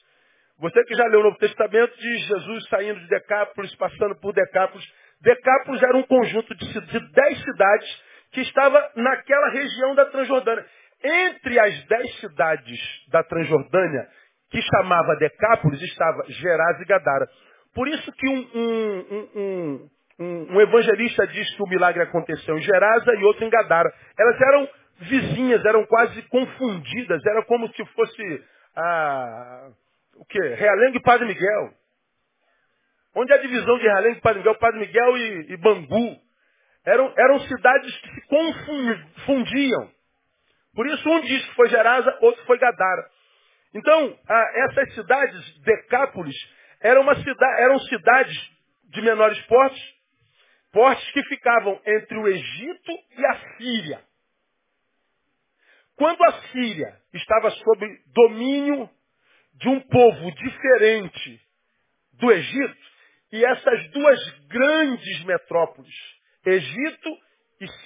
Você 0.61 0.83
que 0.85 0.95
já 0.95 1.05
leu 1.07 1.21
o 1.21 1.23
Novo 1.23 1.39
Testamento 1.39 1.97
de 1.97 2.19
Jesus 2.19 2.69
saindo 2.69 2.99
de 2.99 3.09
Decápolis, 3.09 3.73
passando 3.77 4.17
por 4.17 4.33
Decápolis. 4.33 4.85
Decápolis 5.21 5.83
era 5.83 5.97
um 5.97 6.03
conjunto 6.05 6.55
de, 6.55 6.81
de 6.81 7.13
dez 7.13 7.43
cidades 7.43 8.03
que 8.33 8.41
estava 8.41 8.91
naquela 8.97 9.51
região 9.51 9.95
da 9.95 10.07
Transjordânia. 10.07 10.65
Entre 11.03 11.59
as 11.59 11.85
dez 11.87 12.21
cidades 12.21 12.81
da 13.11 13.23
Transjordânia, 13.23 14.09
que 14.51 14.61
chamava 14.63 15.17
Decápolis, 15.17 15.81
estava 15.83 16.25
Gerás 16.29 16.81
e 16.81 16.85
Gadara. 16.85 17.29
Por 17.75 17.87
isso 17.89 18.11
que 18.13 18.29
um, 18.29 18.49
um, 18.55 19.89
um, 20.19 20.47
um, 20.55 20.61
evangelista 20.61 21.27
diz 21.29 21.55
que 21.55 21.63
o 21.63 21.69
milagre 21.69 22.03
aconteceu 22.03 22.57
em 22.59 22.63
Gerasa 22.63 23.13
e 23.15 23.25
outro 23.25 23.45
em 23.45 23.51
Gadara. 23.51 23.93
Elas 24.19 24.41
eram 24.41 24.69
vizinhas, 25.01 25.65
eram 25.65 25.85
quase 25.87 26.21
confundidas, 26.23 27.25
era 27.25 27.45
como 27.45 27.69
se 27.69 27.85
fosse 27.87 28.45
a, 28.75 29.71
o 30.17 30.25
quê? 30.25 30.41
Realengo 30.55 30.97
e 30.97 31.03
Padre 31.03 31.27
Miguel. 31.27 31.78
Onde 33.21 33.33
é 33.33 33.35
a 33.35 33.41
divisão 33.41 33.77
de 33.79 33.85
e 33.85 34.21
Padre 34.21 34.39
Miguel? 34.39 34.55
Padre 34.55 34.79
Miguel 34.79 35.19
e, 35.19 35.53
e 35.53 35.57
Bangu. 35.57 36.21
Eram, 36.87 37.13
eram 37.19 37.41
cidades 37.41 37.99
que 37.99 38.15
se 38.15 38.21
confundiam. 38.29 39.91
Por 40.73 40.87
isso 40.87 41.11
um 41.11 41.21
diz 41.23 41.45
que 41.45 41.55
foi 41.57 41.69
Gerasa, 41.69 42.17
outro 42.21 42.45
foi 42.45 42.59
Gadara. 42.59 43.11
Então, 43.75 44.17
essas 44.69 44.95
cidades, 44.95 45.61
Decápolis, 45.63 46.37
eram, 46.81 47.03
cidade, 47.17 47.63
eram 47.63 47.79
cidades 47.81 48.51
de 48.85 49.03
menores 49.03 49.41
portes, 49.47 49.83
portes 50.73 51.11
que 51.11 51.23
ficavam 51.25 51.81
entre 51.85 52.19
o 52.19 52.29
Egito 52.29 52.93
e 53.17 53.27
a 53.27 53.57
Síria. 53.57 54.01
Quando 55.97 56.23
a 56.23 56.33
Síria 56.53 56.97
estava 57.13 57.51
sob 57.51 58.01
domínio 58.15 58.89
de 59.55 59.69
um 59.69 59.81
povo 59.81 60.31
diferente 60.31 61.41
do 62.13 62.31
Egito, 62.31 62.88
e 63.33 63.45
essas 63.45 63.91
duas 63.91 64.31
grandes 64.49 65.25
metrópoles, 65.25 65.95
Egito 66.47 67.11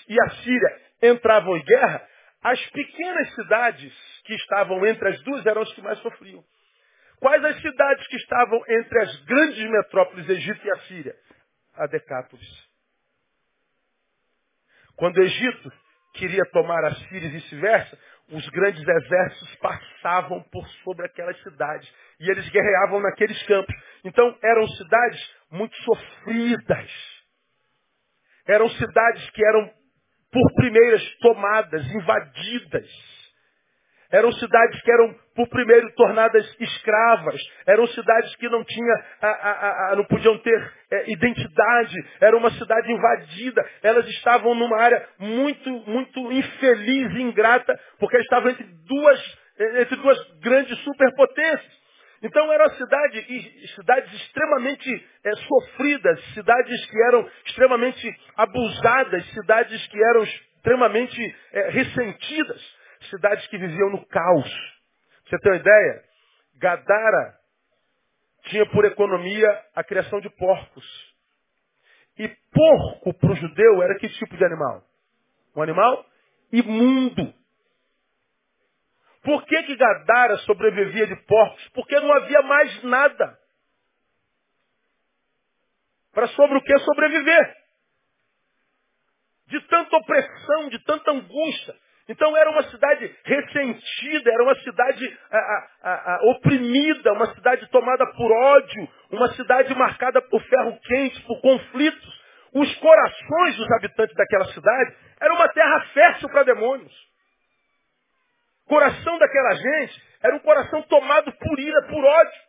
e 0.08 0.20
a 0.20 0.30
Síria, 0.42 0.80
entravam 1.02 1.56
em 1.56 1.64
guerra, 1.64 2.06
as 2.42 2.64
pequenas 2.70 3.34
cidades 3.34 3.92
que 4.24 4.34
estavam 4.34 4.84
entre 4.86 5.08
as 5.08 5.22
duas 5.22 5.44
eram 5.46 5.62
as 5.62 5.72
que 5.72 5.82
mais 5.82 5.98
sofriam. 6.00 6.44
Quais 7.20 7.44
as 7.44 7.60
cidades 7.60 8.06
que 8.08 8.16
estavam 8.16 8.60
entre 8.68 9.00
as 9.00 9.24
grandes 9.24 9.70
metrópoles, 9.70 10.28
Egito 10.28 10.66
e 10.66 10.70
a 10.70 10.76
Síria? 10.80 11.16
A 11.74 11.86
Decápolis. 11.86 12.68
Quando 14.96 15.18
o 15.18 15.22
Egito 15.22 15.72
queria 16.14 16.44
tomar 16.46 16.84
a 16.84 16.94
Síria 16.94 17.28
e 17.28 17.30
vice-versa, 17.30 17.98
os 18.28 18.48
grandes 18.48 18.86
exércitos 18.86 19.54
passavam 19.56 20.42
por 20.50 20.66
sobre 20.84 21.06
aquelas 21.06 21.40
cidades. 21.42 21.88
E 22.18 22.30
eles 22.30 22.48
guerreavam 22.48 23.00
naqueles 23.00 23.40
campos. 23.44 23.74
Então 24.04 24.36
eram 24.42 24.66
cidades 24.68 25.34
muito 25.50 25.76
sofridas. 25.82 26.90
Eram 28.46 28.68
cidades 28.70 29.30
que 29.30 29.44
eram 29.44 29.70
por 30.32 30.54
primeiras 30.54 31.02
tomadas, 31.18 31.86
invadidas. 31.94 32.88
Eram 34.12 34.30
cidades 34.32 34.82
que 34.82 34.92
eram, 34.92 35.14
por 35.34 35.48
primeiro, 35.48 35.90
tornadas 35.94 36.44
escravas. 36.60 37.40
Eram 37.66 37.86
cidades 37.86 38.36
que 38.36 38.46
não, 38.48 38.62
tinha, 38.62 38.94
a, 39.22 39.28
a, 39.28 39.92
a, 39.92 39.96
não 39.96 40.04
podiam 40.04 40.36
ter 40.38 40.72
é, 40.90 41.10
identidade. 41.10 41.96
Era 42.20 42.36
uma 42.36 42.50
cidade 42.50 42.92
invadida. 42.92 43.66
Elas 43.82 44.06
estavam 44.08 44.54
numa 44.54 44.76
área 44.78 45.08
muito, 45.18 45.70
muito 45.88 46.30
infeliz 46.30 47.10
e 47.14 47.22
ingrata, 47.22 47.78
porque 47.98 48.18
estavam 48.18 48.50
entre 48.50 48.64
duas, 48.86 49.38
é, 49.58 49.82
entre 49.82 49.96
duas 49.96 50.18
grandes 50.40 50.78
superpotências. 50.80 51.81
Então 52.22 52.52
eram 52.52 52.70
cidade, 52.76 53.66
cidades 53.74 54.12
extremamente 54.12 55.08
é, 55.24 55.34
sofridas, 55.34 56.24
cidades 56.34 56.86
que 56.86 57.02
eram 57.02 57.28
extremamente 57.46 58.20
abusadas, 58.36 59.26
cidades 59.32 59.86
que 59.88 60.02
eram 60.02 60.22
extremamente 60.22 61.36
é, 61.52 61.70
ressentidas 61.70 62.82
cidades 63.10 63.46
que 63.48 63.58
viviam 63.58 63.90
no 63.90 64.04
caos. 64.06 64.48
Você 65.26 65.38
tem 65.38 65.52
uma 65.52 65.58
ideia? 65.58 66.04
Gadara 66.56 67.38
tinha 68.44 68.66
por 68.70 68.84
economia 68.84 69.48
a 69.74 69.82
criação 69.84 70.20
de 70.20 70.28
porcos. 70.30 71.12
E 72.18 72.28
porco 72.28 73.14
para 73.14 73.32
o 73.32 73.36
judeu 73.36 73.82
era 73.82 73.96
que 73.98 74.08
tipo 74.08 74.36
de 74.36 74.44
animal? 74.44 74.82
Um 75.56 75.62
animal 75.62 76.04
imundo. 76.52 77.34
Por 79.22 79.44
que, 79.44 79.62
que 79.62 79.76
Gadara 79.76 80.36
sobrevivia 80.38 81.06
de 81.06 81.16
porcos? 81.26 81.68
Porque 81.68 81.98
não 82.00 82.12
havia 82.12 82.42
mais 82.42 82.82
nada. 82.82 83.38
Para 86.12 86.26
sobre 86.28 86.58
o 86.58 86.62
que 86.62 86.78
sobreviver. 86.80 87.56
De 89.46 89.60
tanta 89.68 89.96
opressão, 89.96 90.68
de 90.68 90.78
tanta 90.84 91.10
angústia. 91.12 91.74
Então 92.08 92.36
era 92.36 92.50
uma 92.50 92.64
cidade 92.64 93.16
ressentida, 93.24 94.32
era 94.32 94.42
uma 94.42 94.56
cidade 94.56 95.18
a, 95.30 95.38
a, 95.82 96.14
a, 96.14 96.20
oprimida, 96.32 97.12
uma 97.12 97.32
cidade 97.34 97.66
tomada 97.70 98.04
por 98.14 98.30
ódio, 98.32 98.88
uma 99.10 99.28
cidade 99.34 99.72
marcada 99.76 100.20
por 100.20 100.42
ferro 100.42 100.78
quente, 100.80 101.20
por 101.22 101.40
conflitos. 101.40 102.22
Os 102.54 102.74
corações 102.76 103.56
dos 103.56 103.70
habitantes 103.72 104.14
daquela 104.16 104.46
cidade 104.46 104.96
era 105.20 105.32
uma 105.32 105.48
terra 105.48 105.80
fértil 105.94 106.28
para 106.28 106.42
demônios. 106.42 107.11
Coração 108.72 109.18
daquela 109.18 109.54
gente 109.54 110.02
era 110.22 110.34
um 110.34 110.38
coração 110.38 110.80
tomado 110.84 111.30
por 111.30 111.60
ira, 111.60 111.82
por 111.88 112.02
ódio. 112.02 112.42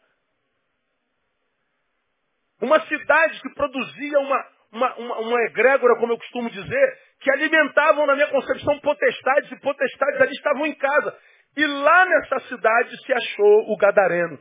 Uma 2.61 2.80
cidade 2.88 3.41
que 3.41 3.53
produzia 3.53 4.19
uma, 4.19 4.47
uma, 4.71 4.95
uma, 4.95 5.17
uma 5.19 5.41
egrégora, 5.41 5.97
como 5.99 6.13
eu 6.13 6.17
costumo 6.17 6.49
dizer, 6.49 6.99
que 7.19 7.30
alimentavam, 7.30 8.05
na 8.05 8.15
minha 8.15 8.30
concepção, 8.30 8.80
potestades, 8.80 9.51
e 9.51 9.59
potestades 9.59 10.21
ali 10.21 10.32
estavam 10.32 10.65
em 10.65 10.74
casa. 10.76 11.19
E 11.57 11.67
lá 11.67 12.05
nessa 12.05 12.39
cidade 12.47 13.05
se 13.05 13.11
achou 13.11 13.74
o 13.74 13.76
Gadareno, 13.76 14.39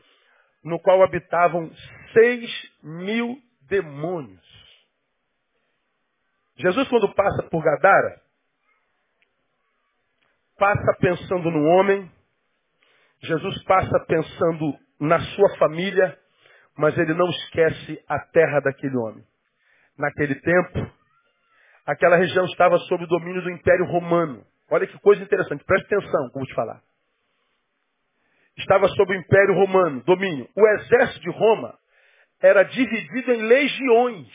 no 0.62 0.78
qual 0.78 1.02
habitavam 1.02 1.68
seis 2.12 2.48
mil 2.80 3.38
demônios. 3.62 4.40
Jesus, 6.58 6.86
quando 6.86 7.12
passa 7.12 7.42
por 7.50 7.60
Gadara, 7.60 8.22
passa 10.62 10.96
pensando 11.00 11.50
no 11.50 11.64
homem, 11.70 12.08
Jesus 13.20 13.64
passa 13.64 13.98
pensando 14.06 14.78
na 15.00 15.18
sua 15.18 15.56
família, 15.56 16.16
mas 16.78 16.96
ele 16.96 17.14
não 17.14 17.28
esquece 17.28 18.00
a 18.08 18.20
terra 18.26 18.60
daquele 18.60 18.96
homem. 18.96 19.24
Naquele 19.98 20.36
tempo, 20.36 20.88
aquela 21.84 22.14
região 22.14 22.44
estava 22.44 22.78
sob 22.78 23.02
o 23.02 23.08
domínio 23.08 23.42
do 23.42 23.50
Império 23.50 23.86
Romano. 23.86 24.46
Olha 24.70 24.86
que 24.86 24.96
coisa 25.00 25.20
interessante, 25.20 25.64
preste 25.64 25.92
atenção, 25.92 26.30
como 26.30 26.46
te 26.46 26.54
falar. 26.54 26.80
Estava 28.56 28.86
sob 28.86 29.12
o 29.12 29.18
Império 29.18 29.54
Romano, 29.56 30.00
domínio. 30.04 30.48
O 30.54 30.68
exército 30.76 31.22
de 31.22 31.30
Roma 31.30 31.76
era 32.40 32.62
dividido 32.62 33.32
em 33.32 33.42
legiões. 33.42 34.28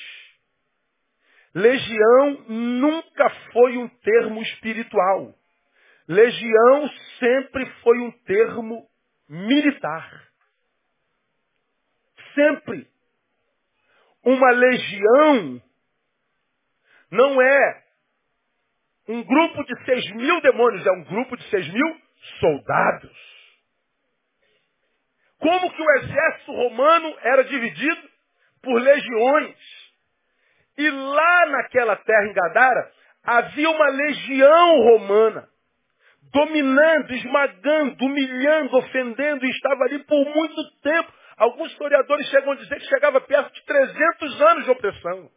Legião 1.55 2.43
nunca 2.49 3.29
foi 3.53 3.77
um 3.77 3.87
termo 3.87 4.41
espiritual. 4.41 5.33
Legião 6.07 6.89
sempre 7.19 7.65
foi 7.81 7.99
um 7.99 8.11
termo 8.23 8.87
militar. 9.27 10.27
Sempre. 12.33 12.87
Uma 14.23 14.51
legião 14.51 15.61
não 17.11 17.41
é 17.41 17.83
um 19.09 19.23
grupo 19.23 19.63
de 19.63 19.85
seis 19.85 20.11
mil 20.11 20.41
demônios, 20.41 20.85
é 20.85 20.91
um 20.91 21.03
grupo 21.03 21.35
de 21.35 21.49
seis 21.49 21.67
mil 21.73 22.01
soldados. 22.39 23.27
Como 25.39 25.71
que 25.71 25.81
o 25.81 25.91
exército 25.97 26.51
romano 26.51 27.17
era 27.19 27.43
dividido 27.43 28.09
por 28.61 28.81
legiões. 28.81 29.57
E 30.77 30.89
lá 30.89 31.45
naquela 31.47 31.95
terra 31.97 32.27
em 32.27 32.33
Gadara 32.33 32.91
havia 33.23 33.69
uma 33.69 33.89
legião 33.89 34.81
romana 34.83 35.49
dominando, 36.31 37.11
esmagando, 37.13 38.05
humilhando, 38.05 38.77
ofendendo, 38.77 39.45
e 39.45 39.49
estava 39.49 39.83
ali 39.85 39.99
por 40.05 40.25
muito 40.25 40.81
tempo. 40.81 41.11
Alguns 41.37 41.71
historiadores 41.71 42.27
chegam 42.29 42.51
a 42.51 42.55
dizer 42.55 42.75
que 42.79 42.85
chegava 42.87 43.21
perto 43.21 43.53
de 43.53 43.63
300 43.63 44.41
anos 44.41 44.65
de 44.65 44.71
opressão. 44.71 45.29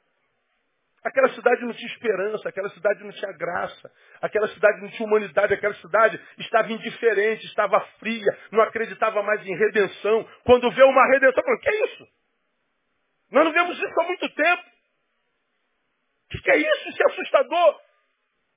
Aquela 1.03 1.31
cidade 1.31 1.63
não 1.63 1.73
tinha 1.73 1.91
esperança, 1.91 2.49
aquela 2.49 2.69
cidade 2.71 3.03
não 3.03 3.11
tinha 3.13 3.33
graça, 3.33 3.91
aquela 4.21 4.49
cidade 4.49 4.83
não 4.83 4.89
tinha 4.91 5.07
humanidade, 5.07 5.55
aquela 5.55 5.75
cidade 5.75 6.21
estava 6.39 6.71
indiferente, 6.71 7.47
estava 7.47 7.81
fria, 7.99 8.39
não 8.53 8.63
acreditava 8.63 9.23
mais 9.23 9.45
em 9.47 9.57
redenção. 9.57 10.29
Quando 10.45 10.71
vê 10.71 10.83
uma 10.83 11.07
redenção, 11.13 11.43
falou, 11.43 11.59
que 11.61 11.71
é 11.71 11.85
isso? 11.87 12.09
Nós 13.31 13.45
não 13.45 13.53
vemos 13.53 13.79
isso 13.79 14.01
há 14.01 14.05
muito 14.05 14.29
tempo. 14.35 14.63
O 14.63 16.29
que, 16.31 16.39
que 16.43 16.51
é 16.51 16.57
isso? 16.59 16.89
Isso 16.91 17.03
é 17.03 17.13
assustador. 17.13 17.81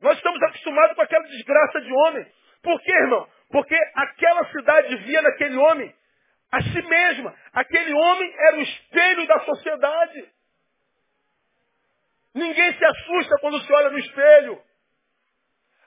Nós 0.03 0.17
estamos 0.17 0.43
acostumados 0.43 0.95
com 0.97 1.01
aquela 1.01 1.25
desgraça 1.27 1.79
de 1.79 1.91
homem. 1.93 2.27
Por 2.61 2.81
quê, 2.81 2.91
irmão? 2.91 3.25
Porque 3.49 3.75
aquela 3.95 4.45
cidade 4.51 4.97
via 4.97 5.21
naquele 5.21 5.55
homem 5.55 5.95
a 6.51 6.61
si 6.61 6.81
mesma. 6.81 7.33
Aquele 7.53 7.93
homem 7.93 8.35
era 8.37 8.57
o 8.57 8.61
espelho 8.61 9.25
da 9.27 9.39
sociedade. 9.39 10.29
Ninguém 12.35 12.73
se 12.77 12.83
assusta 12.85 13.37
quando 13.39 13.61
se 13.61 13.71
olha 13.71 13.91
no 13.91 13.99
espelho. 13.99 14.61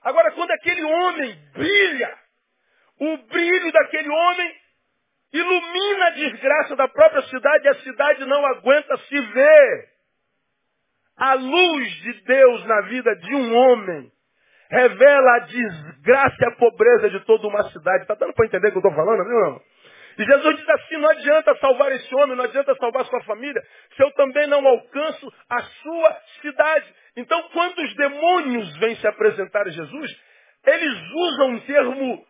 Agora, 0.03 0.33
quando 0.33 0.51
aquele 0.51 0.83
homem 0.83 1.37
brilha, 1.53 2.19
o 2.99 3.19
brilho 3.19 3.71
daquele 3.71 4.09
homem 4.09 4.61
ilumina 5.31 6.07
a 6.07 6.11
desgraça 6.11 6.75
da 6.75 6.89
própria 6.89 7.21
cidade 7.23 7.67
e 7.67 7.69
a 7.69 7.83
cidade 7.83 8.25
não 8.25 8.47
aguenta 8.47 8.97
se 8.97 9.21
ver. 9.21 9.96
A 11.19 11.35
luz 11.35 11.89
de 12.03 12.13
Deus 12.25 12.65
na 12.67 12.81
vida 12.83 13.17
de 13.17 13.35
um 13.35 13.57
homem 13.57 14.13
revela 14.71 15.37
a 15.37 15.39
desgraça 15.41 16.37
e 16.41 16.47
a 16.47 16.57
pobreza 16.57 17.11
de 17.11 17.21
toda 17.21 17.47
uma 17.47 17.63
cidade. 17.71 18.03
Está 18.03 18.15
dando 18.15 18.35
para 18.35 18.47
entender 18.47 18.69
o 18.69 18.71
que 18.73 18.77
eu 18.77 18.81
estou 18.81 18.95
falando, 18.95 19.25
meu 19.25 19.39
irmão? 19.39 19.63
E 20.19 20.25
Jesus 20.25 20.57
diz 20.57 20.69
assim, 20.69 20.97
não 20.97 21.11
adianta 21.11 21.55
salvar 21.57 21.93
esse 21.93 22.15
homem, 22.15 22.37
não 22.37 22.45
adianta 22.45 22.75
salvar 22.77 23.05
sua 23.05 23.23
família, 23.25 23.63
se 23.95 24.03
eu 24.03 24.11
também 24.13 24.47
não 24.47 24.67
alcanço 24.67 25.31
a 25.49 25.61
sua 25.61 26.17
cidade. 26.41 26.95
Então, 27.17 27.43
quando 27.53 27.79
os 27.79 27.95
demônios 27.97 28.77
vêm 28.79 28.97
se 28.97 29.07
apresentar 29.07 29.67
a 29.67 29.71
Jesus, 29.71 30.23
eles 30.67 30.95
usam 31.15 31.49
um 31.51 31.61
termo 31.61 32.27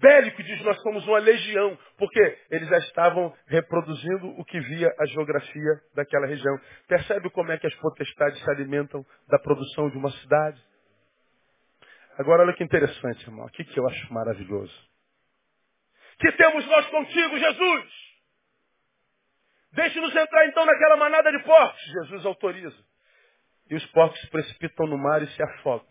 bélico, 0.00 0.42
diz 0.42 0.62
nós 0.62 0.80
somos 0.82 1.06
uma 1.06 1.18
legião, 1.18 1.78
porque 1.96 2.38
eles 2.50 2.68
já 2.68 2.78
estavam 2.78 3.34
reproduzindo 3.46 4.28
o 4.38 4.44
que 4.44 4.60
via 4.60 4.88
a 4.98 5.06
geografia 5.06 5.80
daquela 5.94 6.26
região. 6.26 6.58
Percebe 6.88 7.30
como 7.30 7.52
é 7.52 7.58
que 7.58 7.66
as 7.66 7.74
potestades 7.76 8.42
se 8.42 8.50
alimentam 8.50 9.04
da 9.28 9.38
produção 9.38 9.90
de 9.90 9.96
uma 9.96 10.10
cidade? 10.10 10.60
Agora 12.18 12.42
olha 12.42 12.54
que 12.54 12.64
interessante, 12.64 13.22
irmão. 13.22 13.46
O 13.46 13.50
que, 13.50 13.66
eu 13.78 13.88
acho 13.88 14.12
maravilhoso. 14.12 14.74
Que 16.18 16.30
temos 16.32 16.66
nós 16.66 16.86
contigo, 16.88 17.38
Jesus? 17.38 18.02
Deixe-nos 19.72 20.14
entrar 20.14 20.46
então 20.46 20.66
naquela 20.66 20.96
manada 20.96 21.32
de 21.32 21.42
porcos. 21.42 21.82
Jesus 21.82 22.26
autoriza. 22.26 22.84
E 23.70 23.74
os 23.74 23.86
porcos 23.86 24.20
se 24.20 24.28
precipitam 24.28 24.86
no 24.86 24.98
mar 24.98 25.22
e 25.22 25.26
se 25.28 25.42
afogam. 25.42 25.88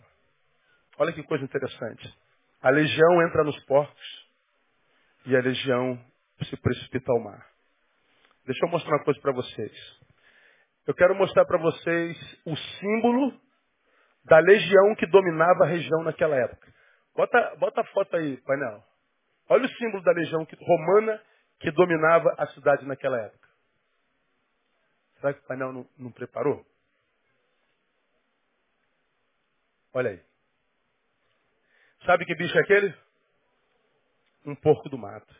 Olha 0.99 1.11
que 1.11 1.23
coisa 1.23 1.43
interessante. 1.43 2.13
A 2.61 2.69
legião 2.69 3.21
entra 3.27 3.43
nos 3.43 3.59
porcos 3.65 4.29
e 5.25 5.35
a 5.35 5.39
legião 5.39 5.99
se 6.43 6.55
precipita 6.57 7.11
ao 7.11 7.19
mar. 7.19 7.47
Deixa 8.45 8.65
eu 8.65 8.69
mostrar 8.69 8.97
uma 8.97 9.03
coisa 9.03 9.19
para 9.19 9.31
vocês. 9.31 9.99
Eu 10.85 10.93
quero 10.93 11.15
mostrar 11.15 11.45
para 11.45 11.57
vocês 11.57 12.17
o 12.45 12.55
símbolo 12.55 13.39
da 14.25 14.39
legião 14.39 14.95
que 14.95 15.07
dominava 15.07 15.63
a 15.63 15.67
região 15.67 16.03
naquela 16.03 16.35
época. 16.35 16.71
Bota, 17.15 17.55
bota 17.57 17.81
a 17.81 17.85
foto 17.85 18.15
aí, 18.15 18.37
painel. 18.37 18.83
Olha 19.49 19.65
o 19.65 19.69
símbolo 19.75 20.03
da 20.03 20.11
legião 20.11 20.47
romana 20.59 21.21
que 21.59 21.71
dominava 21.71 22.33
a 22.37 22.47
cidade 22.47 22.85
naquela 22.85 23.19
época. 23.19 23.49
Será 25.19 25.33
que 25.33 25.39
o 25.39 25.47
painel 25.47 25.71
não, 25.71 25.89
não 25.97 26.11
preparou? 26.11 26.65
Olha 29.93 30.11
aí. 30.11 30.30
Sabe 32.05 32.25
que 32.25 32.35
bicho 32.35 32.57
é 32.57 32.61
aquele? 32.61 32.93
Um 34.45 34.55
porco 34.55 34.89
do 34.89 34.97
mato. 34.97 35.35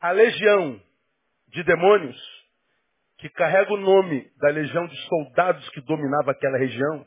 A 0.00 0.12
legião 0.12 0.80
de 1.48 1.64
demônios 1.64 2.16
que 3.18 3.28
carrega 3.30 3.72
o 3.72 3.76
nome 3.76 4.30
da 4.36 4.48
legião 4.50 4.86
de 4.86 4.96
soldados 5.08 5.68
que 5.70 5.80
dominava 5.80 6.30
aquela 6.30 6.56
região, 6.56 7.06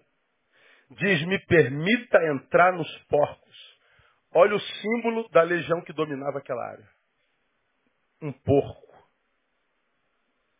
diz: 0.91 1.25
Me 1.25 1.39
permita 1.45 2.23
entrar 2.25 2.73
nos 2.73 2.97
porcos. 3.05 3.79
Olha 4.33 4.55
o 4.55 4.59
símbolo 4.59 5.29
da 5.29 5.41
legião 5.41 5.81
que 5.81 5.93
dominava 5.93 6.39
aquela 6.39 6.63
área: 6.65 6.87
um 8.21 8.31
porco. 8.31 8.91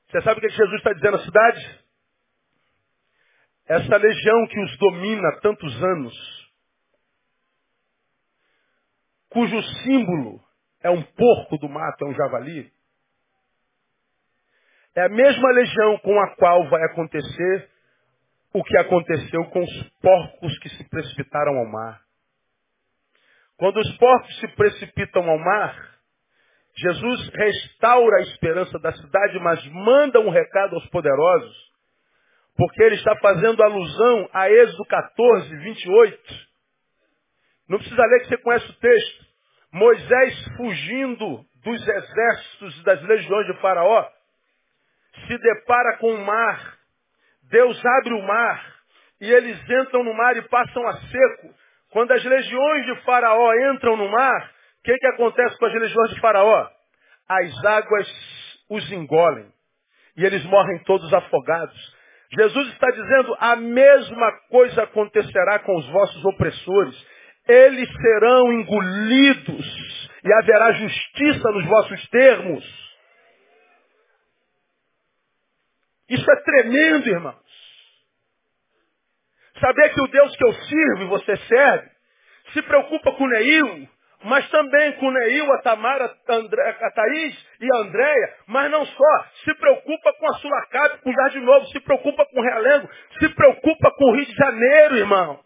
Você 0.10 0.22
sabe 0.22 0.40
o 0.40 0.42
que 0.42 0.50
Jesus 0.50 0.78
está 0.78 0.94
dizendo 0.94 1.18
à 1.18 1.24
cidade? 1.24 1.82
Essa 3.66 3.98
legião 3.98 4.48
que 4.48 4.60
os 4.60 4.78
domina 4.78 5.30
há 5.30 5.40
tantos 5.40 5.84
anos, 5.84 6.41
cujo 9.32 9.62
símbolo 9.84 10.40
é 10.84 10.90
um 10.90 11.02
porco 11.02 11.58
do 11.58 11.70
mato, 11.70 12.06
é 12.06 12.08
um 12.08 12.14
javali, 12.14 12.72
é 14.96 15.04
a 15.04 15.10
mesma 15.10 15.52
legião 15.52 15.98
com 16.00 16.20
a 16.20 16.36
qual 16.36 16.70
vai 16.70 16.84
acontecer 16.84 17.70
o 18.54 18.62
que 18.64 18.78
aconteceu 18.78 19.46
com 19.46 19.64
os 19.64 19.90
porcos 20.02 20.60
que 20.60 20.70
se 20.70 20.90
precipitaram 20.90 21.58
ao 21.58 21.66
mar. 21.66 22.02
Quando 23.56 23.78
os 23.78 23.98
porcos 23.98 24.40
se 24.40 24.48
precipitam 24.50 25.30
ao 25.30 25.40
mar, 25.40 25.92
Jesus 26.76 27.30
restaura 27.30 28.18
a 28.18 28.22
esperança 28.24 28.78
da 28.80 28.92
cidade, 28.92 29.40
mas 29.40 29.66
manda 29.68 30.20
um 30.20 30.30
recado 30.30 30.76
aos 30.76 30.90
poderosos, 30.90 31.56
porque 32.58 32.84
ele 32.84 32.96
está 32.96 33.16
fazendo 33.18 33.64
alusão 33.64 34.30
a 34.34 34.50
Êxodo 34.50 34.84
14, 34.86 35.56
28, 35.58 36.51
não 37.72 37.80
precisa 37.80 38.06
ler 38.06 38.20
que 38.20 38.28
você 38.28 38.38
conhece 38.40 38.70
o 38.70 38.74
texto. 38.74 39.26
Moisés 39.72 40.46
fugindo 40.58 41.46
dos 41.64 41.88
exércitos 41.88 42.78
e 42.78 42.84
das 42.84 43.02
legiões 43.04 43.48
de 43.48 43.54
Faraó, 43.62 44.10
se 45.26 45.38
depara 45.38 45.98
com 45.98 46.14
o 46.14 46.26
mar. 46.26 46.78
Deus 47.44 47.82
abre 47.86 48.14
o 48.14 48.22
mar 48.28 48.76
e 49.22 49.32
eles 49.32 49.58
entram 49.70 50.04
no 50.04 50.14
mar 50.14 50.36
e 50.36 50.42
passam 50.50 50.86
a 50.86 50.94
seco. 50.98 51.56
Quando 51.92 52.12
as 52.12 52.22
legiões 52.22 52.86
de 52.88 52.96
Faraó 53.04 53.54
entram 53.74 53.96
no 53.96 54.10
mar, 54.10 54.52
o 54.80 54.84
que, 54.84 54.98
que 54.98 55.08
acontece 55.08 55.58
com 55.58 55.66
as 55.66 55.74
legiões 55.74 56.10
de 56.10 56.20
Faraó? 56.20 56.70
As 57.30 57.66
águas 57.66 58.64
os 58.70 58.92
engolem 58.92 59.48
e 60.18 60.26
eles 60.26 60.44
morrem 60.44 60.84
todos 60.84 61.14
afogados. 61.14 61.96
Jesus 62.34 62.68
está 62.74 62.90
dizendo, 62.92 63.36
a 63.40 63.56
mesma 63.56 64.32
coisa 64.50 64.84
acontecerá 64.84 65.60
com 65.60 65.74
os 65.78 65.88
vossos 65.88 66.26
opressores. 66.26 67.11
Eles 67.48 67.90
serão 67.92 68.54
engolidos 68.54 70.10
e 70.24 70.34
haverá 70.34 70.72
justiça 70.74 71.52
nos 71.52 71.66
vossos 71.66 72.10
termos. 72.10 72.82
Isso 76.10 76.30
é 76.30 76.36
tremendo, 76.44 77.10
irmãos. 77.10 77.42
Saber 79.60 79.94
que 79.94 80.02
o 80.02 80.08
Deus 80.08 80.36
que 80.36 80.46
eu 80.46 80.54
sirvo 80.54 81.04
e 81.04 81.08
você 81.08 81.38
serve 81.38 81.90
se 82.54 82.62
preocupa 82.64 83.14
com 83.14 83.28
Neil, 83.28 83.88
mas 84.24 84.50
também 84.50 84.94
com 84.94 85.12
Neil, 85.12 85.52
a 85.54 85.62
Tamara, 85.62 86.14
a, 86.28 86.34
André, 86.34 86.78
a 86.82 86.92
Thaís 86.92 87.48
e 87.60 87.74
a 87.74 87.78
Andréia, 87.80 88.36
mas 88.48 88.72
não 88.72 88.86
só, 88.86 89.26
se 89.44 89.54
preocupa 89.56 90.14
com 90.14 90.30
a 90.30 90.34
Sulacap, 90.40 91.02
com 91.02 91.10
o 91.10 91.14
Jardim 91.14 91.40
Novo, 91.40 91.66
se 91.68 91.80
preocupa 91.80 92.26
com 92.26 92.40
o 92.40 92.44
Realengo, 92.44 92.90
se 93.20 93.30
preocupa 93.30 93.92
com 93.92 94.06
o 94.06 94.16
Rio 94.16 94.26
de 94.26 94.36
Janeiro, 94.36 94.98
irmão. 94.98 95.40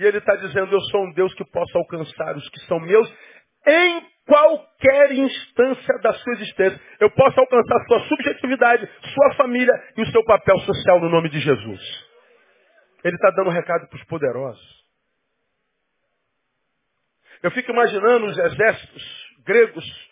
E 0.00 0.04
ele 0.04 0.16
está 0.16 0.34
dizendo, 0.34 0.72
eu 0.74 0.80
sou 0.90 1.04
um 1.04 1.12
Deus 1.12 1.34
que 1.34 1.44
posso 1.44 1.76
alcançar 1.76 2.34
os 2.34 2.48
que 2.48 2.60
são 2.60 2.80
meus 2.80 3.06
em 3.66 4.02
qualquer 4.26 5.12
instância 5.12 5.98
da 5.98 6.14
sua 6.14 6.32
existência. 6.32 6.80
Eu 6.98 7.10
posso 7.10 7.38
alcançar 7.38 7.84
sua 7.86 8.00
subjetividade, 8.08 8.88
sua 9.12 9.34
família 9.34 9.74
e 9.98 10.00
o 10.00 10.10
seu 10.10 10.24
papel 10.24 10.58
social 10.60 11.00
no 11.00 11.10
nome 11.10 11.28
de 11.28 11.38
Jesus. 11.38 12.08
Ele 13.04 13.14
está 13.14 13.30
dando 13.32 13.50
um 13.50 13.52
recado 13.52 13.88
para 13.88 13.98
os 13.98 14.04
poderosos. 14.04 14.80
Eu 17.42 17.50
fico 17.50 17.70
imaginando 17.70 18.24
os 18.24 18.38
exércitos 18.38 19.02
gregos 19.44 20.10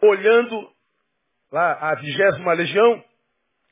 olhando 0.00 0.72
lá 1.52 1.90
a 1.90 1.94
vigésima 1.96 2.54
legião, 2.54 3.04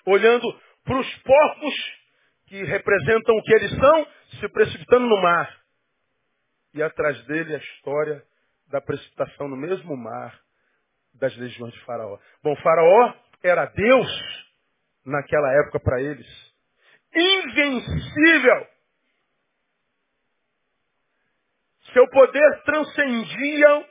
olhando 0.04 0.60
para 0.84 0.98
os 0.98 1.16
porcos 1.16 1.74
que 2.46 2.62
representam 2.62 3.34
o 3.34 3.42
que 3.42 3.54
eles 3.54 3.70
são, 3.70 4.06
se 4.40 4.48
precipitando 4.48 5.06
no 5.06 5.22
mar. 5.22 5.60
E 6.74 6.82
atrás 6.82 7.22
dele 7.26 7.54
a 7.54 7.58
história 7.58 8.22
da 8.68 8.80
precipitação 8.80 9.48
no 9.48 9.56
mesmo 9.56 9.96
mar 9.96 10.38
das 11.14 11.34
legiões 11.36 11.72
de 11.72 11.80
Faraó. 11.84 12.18
Bom, 12.42 12.54
Faraó 12.56 13.14
era 13.42 13.66
Deus 13.66 14.46
naquela 15.04 15.52
época 15.62 15.80
para 15.80 16.00
eles. 16.00 16.26
Invencível. 17.14 18.66
Seu 21.92 22.08
poder 22.10 22.62
transcendia 22.64 23.86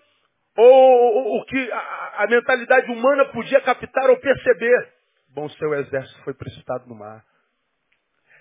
o 0.58 1.46
que 1.48 1.72
a, 1.72 2.24
a 2.24 2.28
mentalidade 2.28 2.92
humana 2.92 3.26
podia 3.32 3.62
captar 3.62 4.10
ou 4.10 4.20
perceber. 4.20 4.94
Bom, 5.30 5.50
seu 5.50 5.74
exército 5.74 6.24
foi 6.24 6.34
precipitado 6.34 6.88
no 6.88 6.96
mar. 6.96 7.26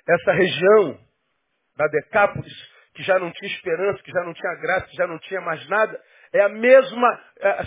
Essa 0.07 0.33
região 0.33 1.01
da 1.77 1.87
Decápolis, 1.89 2.53
que 2.95 3.03
já 3.03 3.19
não 3.19 3.31
tinha 3.33 3.53
esperança, 3.53 4.03
que 4.03 4.13
já 4.13 4.23
não 4.25 4.33
tinha 4.33 4.55
graça, 4.57 4.87
que 4.87 4.97
já 4.97 5.07
não 5.07 5.19
tinha 5.19 5.41
mais 5.41 5.67
nada, 5.69 6.01
é 6.33 6.41
a 6.41 6.49
mesma 6.49 7.25
é, 7.39 7.65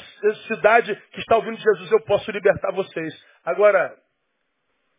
cidade 0.47 0.95
que 1.12 1.20
está 1.20 1.36
ouvindo 1.36 1.58
Jesus, 1.58 1.91
eu 1.91 2.01
posso 2.01 2.30
libertar 2.32 2.72
vocês. 2.72 3.26
Agora, 3.43 3.97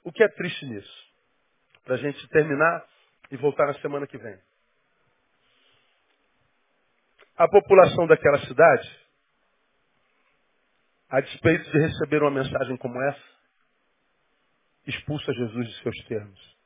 o 0.05 0.13
que 0.13 0.23
é 0.23 0.29
triste 0.29 0.67
nisso? 0.67 1.09
Para 1.85 1.95
a 1.95 1.99
gente 1.99 2.29
terminar 2.29 2.87
e 3.31 3.37
voltar 3.37 3.67
na 3.67 3.75
semana 3.75 4.07
que 4.07 4.19
vem. 4.19 4.39
A 7.37 7.49
população 7.49 8.07
daquela 8.07 8.39
cidade, 8.41 9.07
a 11.09 11.21
despeito 11.21 11.71
de 11.71 11.79
receber 11.79 12.23
uma 12.23 12.31
mensagem 12.31 12.77
como 12.77 13.01
essa, 13.03 13.39
expulsa 14.87 15.33
Jesus 15.33 15.69
de 15.69 15.83
seus 15.83 15.97
termos. 16.07 16.58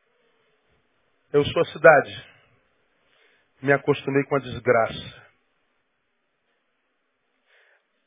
Eu 1.32 1.44
sou 1.44 1.62
a 1.62 1.66
cidade. 1.66 2.26
Me 3.62 3.72
acostumei 3.72 4.24
com 4.24 4.36
a 4.36 4.40
desgraça 4.40 5.22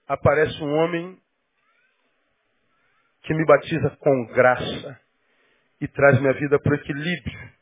aparece 0.08 0.62
um 0.64 0.74
homem 0.74 1.20
que 3.24 3.34
me 3.34 3.46
batiza 3.46 3.90
com 3.98 4.26
graça 4.28 5.02
e 5.82 5.88
traz 5.88 6.20
minha 6.20 6.34
vida 6.34 6.60
para 6.60 6.74
o 6.74 6.76
equilíbrio 6.76 7.54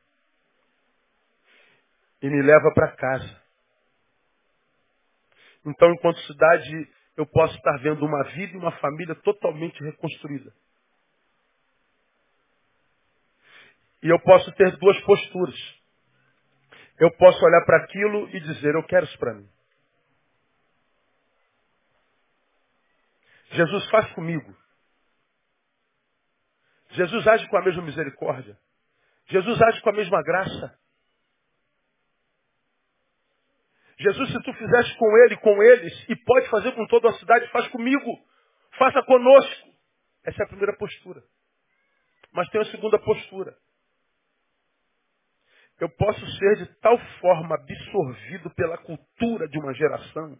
e 2.21 2.29
me 2.29 2.41
leva 2.41 2.71
para 2.73 2.95
casa. 2.95 3.43
Então, 5.65 5.89
enquanto 5.93 6.19
cidade, 6.21 6.89
eu 7.15 7.25
posso 7.25 7.55
estar 7.55 7.77
vendo 7.77 8.05
uma 8.05 8.23
vida 8.23 8.53
e 8.53 8.57
uma 8.57 8.71
família 8.79 9.15
totalmente 9.15 9.81
reconstruída. 9.81 10.53
E 14.03 14.09
eu 14.09 14.19
posso 14.19 14.51
ter 14.53 14.77
duas 14.77 14.99
posturas. 15.01 15.55
Eu 16.99 17.09
posso 17.17 17.43
olhar 17.43 17.65
para 17.65 17.83
aquilo 17.83 18.29
e 18.29 18.39
dizer, 18.39 18.75
eu 18.75 18.83
quero 18.83 19.05
isso 19.05 19.17
para 19.17 19.33
mim. 19.33 19.49
Jesus 23.51 23.89
faz 23.89 24.11
comigo. 24.13 24.55
Jesus 26.91 27.27
age 27.27 27.47
com 27.47 27.57
a 27.57 27.63
mesma 27.63 27.81
misericórdia. 27.81 28.57
Jesus 29.27 29.61
age 29.61 29.81
com 29.81 29.89
a 29.89 29.93
mesma 29.93 30.21
graça. 30.21 30.77
Jesus, 33.97 34.31
se 34.31 34.41
tu 34.41 34.53
fizeste 34.53 34.97
com 34.97 35.17
ele, 35.19 35.37
com 35.37 35.63
eles, 35.63 36.09
e 36.09 36.15
pode 36.15 36.49
fazer 36.49 36.73
com 36.73 36.85
toda 36.87 37.09
a 37.09 37.13
cidade, 37.13 37.47
faz 37.51 37.67
comigo. 37.69 38.19
Faça 38.77 39.01
conosco. 39.03 39.69
Essa 40.25 40.43
é 40.43 40.45
a 40.45 40.49
primeira 40.49 40.75
postura. 40.77 41.23
Mas 42.31 42.49
tem 42.49 42.59
a 42.61 42.65
segunda 42.65 42.99
postura. 42.99 43.55
Eu 45.83 45.89
posso 45.89 46.25
ser 46.37 46.55
de 46.59 46.65
tal 46.79 46.97
forma 47.19 47.55
absorvido 47.55 48.49
pela 48.51 48.77
cultura 48.77 49.49
de 49.49 49.59
uma 49.59 49.73
geração. 49.73 50.39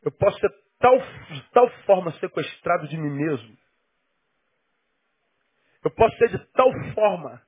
Eu 0.00 0.12
posso 0.12 0.38
ser 0.38 0.48
tal, 0.78 0.96
de 0.96 1.42
tal 1.50 1.68
forma 1.84 2.12
sequestrado 2.20 2.86
de 2.86 2.96
mim 2.96 3.10
mesmo. 3.10 3.58
Eu 5.84 5.90
posso 5.90 6.16
ser 6.18 6.28
de 6.28 6.38
tal 6.52 6.70
forma 6.94 7.42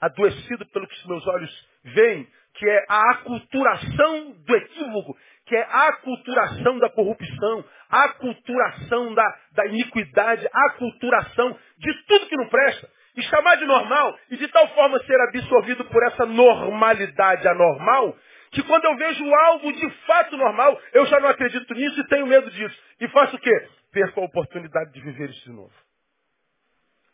adoecido 0.00 0.66
pelo 0.66 0.88
que 0.88 0.96
os 0.96 1.06
meus 1.06 1.24
olhos 1.28 1.68
veem, 1.84 2.28
que 2.54 2.68
é 2.68 2.84
a 2.88 3.12
aculturação 3.12 4.32
do 4.44 4.56
equívoco, 4.56 5.16
que 5.46 5.54
é 5.54 5.62
a 5.62 5.88
aculturação 5.90 6.80
da 6.80 6.90
corrupção, 6.90 7.64
a 7.88 8.04
aculturação 8.06 9.14
da, 9.14 9.40
da 9.52 9.66
iniquidade, 9.66 10.48
a 10.52 10.66
aculturação 10.72 11.56
de 11.78 12.06
tudo 12.08 12.26
que 12.26 12.36
não 12.36 12.48
presta, 12.48 12.90
e 13.18 13.22
chamar 13.24 13.56
de 13.56 13.64
normal, 13.66 14.16
e 14.30 14.36
de 14.36 14.46
tal 14.46 14.68
forma 14.74 14.96
ser 15.04 15.20
absorvido 15.20 15.84
por 15.86 16.00
essa 16.04 16.24
normalidade 16.24 17.48
anormal, 17.48 18.16
que 18.52 18.62
quando 18.62 18.84
eu 18.84 18.96
vejo 18.96 19.34
algo 19.34 19.72
de 19.72 19.90
fato 20.06 20.36
normal, 20.36 20.80
eu 20.92 21.04
já 21.06 21.18
não 21.18 21.28
acredito 21.28 21.74
nisso 21.74 22.00
e 22.00 22.06
tenho 22.06 22.28
medo 22.28 22.48
disso. 22.48 22.80
E 23.00 23.08
faço 23.08 23.34
o 23.34 23.40
quê? 23.40 23.68
Perco 23.90 24.20
a 24.20 24.24
oportunidade 24.24 24.92
de 24.92 25.00
viver 25.00 25.30
isso 25.30 25.44
de 25.44 25.50
novo. 25.50 25.74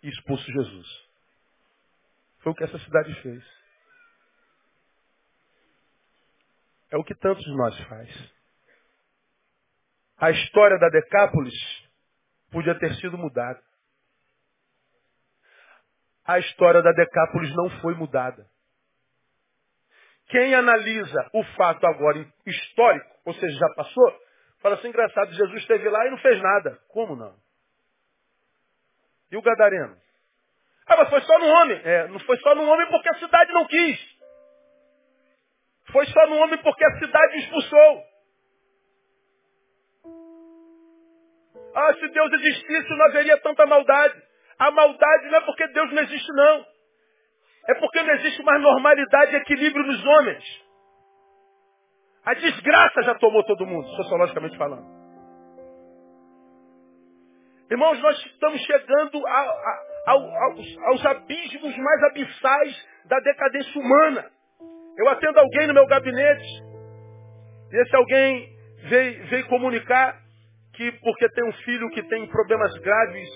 E 0.03 0.11
expulso 0.11 0.45
Jesus. 0.45 0.87
Foi 2.41 2.53
o 2.53 2.55
que 2.55 2.65
essa 2.65 2.79
cidade 2.81 3.15
fez. 3.23 3.43
É 6.91 6.99
o 6.99 7.05
que 7.05 7.15
tantos 7.15 7.43
de 7.43 7.57
nós 7.57 7.79
faz. 7.85 8.35
A 10.19 10.31
história 10.31 10.79
da 10.79 10.91
Decápolis 10.91 11.55
podia 12.51 12.79
ter 12.79 12.95
sido 12.97 13.17
mudada. 13.17 13.61
A 16.27 16.39
história 16.39 16.83
da 16.83 16.93
Decápolis 16.93 17.55
não 17.55 17.69
foi 17.81 17.95
mudada. 17.95 18.47
Quem 20.29 20.55
analisa 20.55 21.31
o 21.33 21.45
fato 21.57 21.87
agora 21.87 22.27
histórico, 22.47 23.11
ou 23.27 23.35
seja, 23.35 23.59
já 23.59 23.69
passou, 23.75 24.21
fala 24.63 24.77
assim, 24.77 24.89
engraçado, 24.89 25.33
Jesus 25.33 25.61
esteve 25.61 25.89
lá 25.89 26.07
e 26.07 26.11
não 26.11 26.19
fez 26.19 26.41
nada. 26.41 26.79
Como 26.89 27.15
não? 27.15 27.35
E 29.31 29.37
o 29.37 29.43
Gadareno? 29.43 29.97
Ah, 30.87 30.97
mas 30.97 31.11
foi 31.11 31.21
só 31.23 31.39
no 31.39 31.47
homem. 31.47 31.81
É, 31.85 32.09
não 32.09 32.21
foi 32.21 32.39
só 32.39 32.55
no 32.55 32.63
homem 32.63 32.89
porque 32.89 33.09
a 33.09 33.19
cidade 33.19 33.53
não 33.53 33.67
quis. 33.67 34.15
Foi 35.93 36.07
só 36.07 36.27
no 36.27 36.37
homem 36.37 36.59
porque 36.59 36.85
a 36.85 36.99
cidade 36.99 37.39
expulsou. 37.39 38.05
Ah, 41.75 41.93
se 41.95 42.09
Deus 42.09 42.33
existisse, 42.33 42.89
não 42.91 43.07
haveria 43.07 43.37
tanta 43.41 43.67
maldade. 43.67 44.23
A 44.59 44.71
maldade 44.71 45.29
não 45.31 45.39
é 45.39 45.41
porque 45.43 45.67
Deus 45.69 45.93
não 45.93 46.03
existe, 46.03 46.33
não. 46.33 46.67
É 47.69 47.75
porque 47.75 48.03
não 48.03 48.15
existe 48.15 48.43
mais 48.43 48.61
normalidade 48.61 49.33
e 49.33 49.37
equilíbrio 49.37 49.87
nos 49.87 50.05
homens. 50.05 50.65
A 52.25 52.35
desgraça 52.35 53.03
já 53.03 53.15
tomou 53.17 53.45
todo 53.45 53.67
mundo, 53.67 53.87
sociologicamente 53.97 54.57
falando. 54.57 54.95
Irmãos, 57.71 57.99
nós 58.01 58.19
estamos 58.27 58.61
chegando 58.63 59.27
a, 59.27 59.41
a, 59.41 60.13
aos, 60.13 60.79
aos 60.85 61.07
abismos 61.07 61.77
mais 61.77 62.03
abissais 62.05 62.89
da 63.07 63.19
decadência 63.21 63.81
humana. 63.81 64.31
Eu 64.97 65.09
atendo 65.09 65.41
alguém 65.41 65.67
no 65.67 65.75
meu 65.75 65.87
gabinete. 65.87 66.63
E 67.73 67.83
esse 67.83 67.97
alguém 67.97 68.57
veio, 68.89 69.27
veio 69.27 69.49
comunicar 69.49 70.17
que 70.75 70.93
porque 71.01 71.29
tem 71.31 71.45
um 71.45 71.53
filho 71.53 71.91
que 71.91 72.03
tem 72.05 72.27
problemas 72.29 72.73
graves 72.79 73.29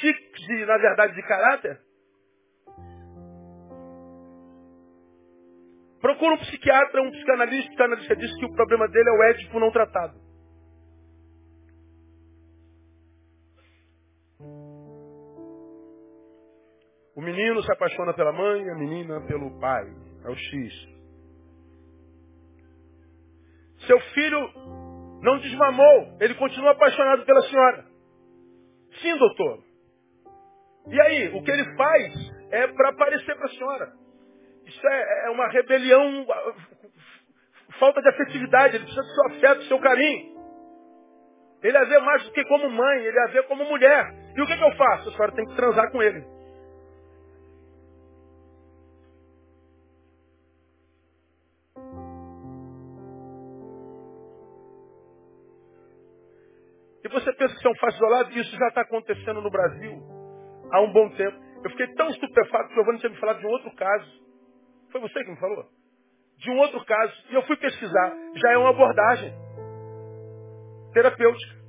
psíquicos 0.00 0.48
e, 0.48 0.64
na 0.64 0.78
verdade, 0.78 1.14
de 1.14 1.22
caráter, 1.22 1.80
procura 6.00 6.34
um 6.34 6.38
psiquiatra, 6.38 7.02
um 7.02 7.10
psicanalista, 7.10 7.66
o 7.66 7.68
psicanalista 7.68 8.16
diz 8.16 8.34
que 8.36 8.46
o 8.46 8.52
problema 8.54 8.88
dele 8.88 9.08
é 9.08 9.12
o 9.12 9.22
édipo 9.24 9.60
não 9.60 9.70
tratado. 9.70 10.18
O 17.14 17.22
menino 17.22 17.62
se 17.62 17.70
apaixona 17.70 18.14
pela 18.14 18.32
mãe, 18.32 18.70
a 18.70 18.74
menina 18.76 19.20
pelo 19.26 19.60
pai. 19.60 19.84
É 20.24 20.30
o 20.30 20.34
X. 20.34 20.88
Seu 23.86 24.00
filho 24.14 24.40
não 25.22 25.38
desmamou, 25.38 26.16
ele 26.18 26.34
continua 26.36 26.70
apaixonado 26.70 27.24
pela 27.26 27.42
senhora. 27.42 27.84
Sim, 29.02 29.18
doutor. 29.18 29.69
E 30.88 31.00
aí, 31.00 31.28
o 31.34 31.42
que 31.42 31.50
ele 31.50 31.76
faz 31.76 32.14
é 32.50 32.66
para 32.68 32.90
aparecer 32.90 33.36
para 33.36 33.46
a 33.46 33.50
senhora. 33.50 33.92
Isso 34.66 34.86
é, 34.86 35.26
é, 35.26 35.30
uma 35.30 35.48
rebelião, 35.48 36.26
falta 37.78 38.00
de 38.00 38.08
afetividade, 38.08 38.76
ele 38.76 38.84
precisa 38.84 39.02
do 39.02 39.14
seu 39.14 39.26
afeto, 39.26 39.58
do 39.58 39.64
seu 39.64 39.78
carinho. 39.78 40.40
Ele 41.62 41.76
a 41.76 41.84
vê 41.84 41.98
mais 41.98 42.24
do 42.24 42.32
que 42.32 42.44
como 42.44 42.70
mãe, 42.70 43.04
ele 43.04 43.18
a 43.18 43.26
vê 43.26 43.42
como 43.44 43.64
mulher. 43.64 44.14
E 44.36 44.42
o 44.42 44.46
que, 44.46 44.56
que 44.56 44.64
eu 44.64 44.76
faço? 44.76 45.08
A 45.08 45.12
senhora 45.12 45.32
tem 45.32 45.46
que 45.46 45.56
transar 45.56 45.90
com 45.90 46.02
ele. 46.02 46.24
você 57.10 57.32
pensa 57.32 57.52
que 57.52 57.58
isso 57.58 57.68
é 57.68 57.70
um 57.70 57.76
fato 57.76 57.94
isolado? 57.96 58.30
Isso 58.38 58.56
já 58.56 58.68
está 58.68 58.82
acontecendo 58.82 59.42
no 59.42 59.50
Brasil 59.50 60.19
há 60.72 60.80
um 60.80 60.92
bom 60.92 61.08
tempo. 61.10 61.36
Eu 61.62 61.70
fiquei 61.70 61.86
tão 61.94 62.08
estupefato 62.08 62.68
que 62.68 62.74
Giovanni 62.74 62.98
tinha 62.98 63.10
me 63.10 63.18
falado 63.18 63.40
de 63.40 63.46
um 63.46 63.50
outro 63.50 63.74
caso. 63.76 64.10
Foi 64.90 65.00
você 65.00 65.24
que 65.24 65.30
me 65.30 65.38
falou? 65.38 65.66
De 66.38 66.50
um 66.50 66.58
outro 66.58 66.84
caso. 66.84 67.14
E 67.30 67.34
eu 67.34 67.42
fui 67.42 67.56
pesquisar. 67.56 68.16
Já 68.36 68.52
é 68.52 68.58
uma 68.58 68.70
abordagem 68.70 69.32
terapêutica. 70.92 71.60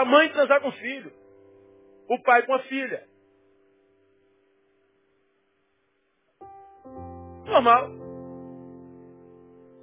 A 0.00 0.04
mãe 0.04 0.32
transar 0.32 0.60
com 0.60 0.68
o 0.68 0.72
filho. 0.72 1.12
O 2.08 2.22
pai 2.22 2.46
com 2.46 2.54
a 2.54 2.60
filha. 2.60 3.06
Normal. 7.44 7.88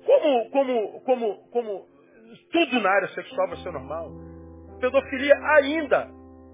Como, 0.05 0.49
como, 0.51 1.01
como, 1.01 1.49
como 1.49 1.94
tudo 2.51 2.79
na 2.79 2.89
área 2.89 3.07
sexual 3.09 3.47
vai 3.47 3.57
ser 3.57 3.71
normal. 3.71 4.11
Pedofilia 4.79 5.35
ainda 5.57 6.07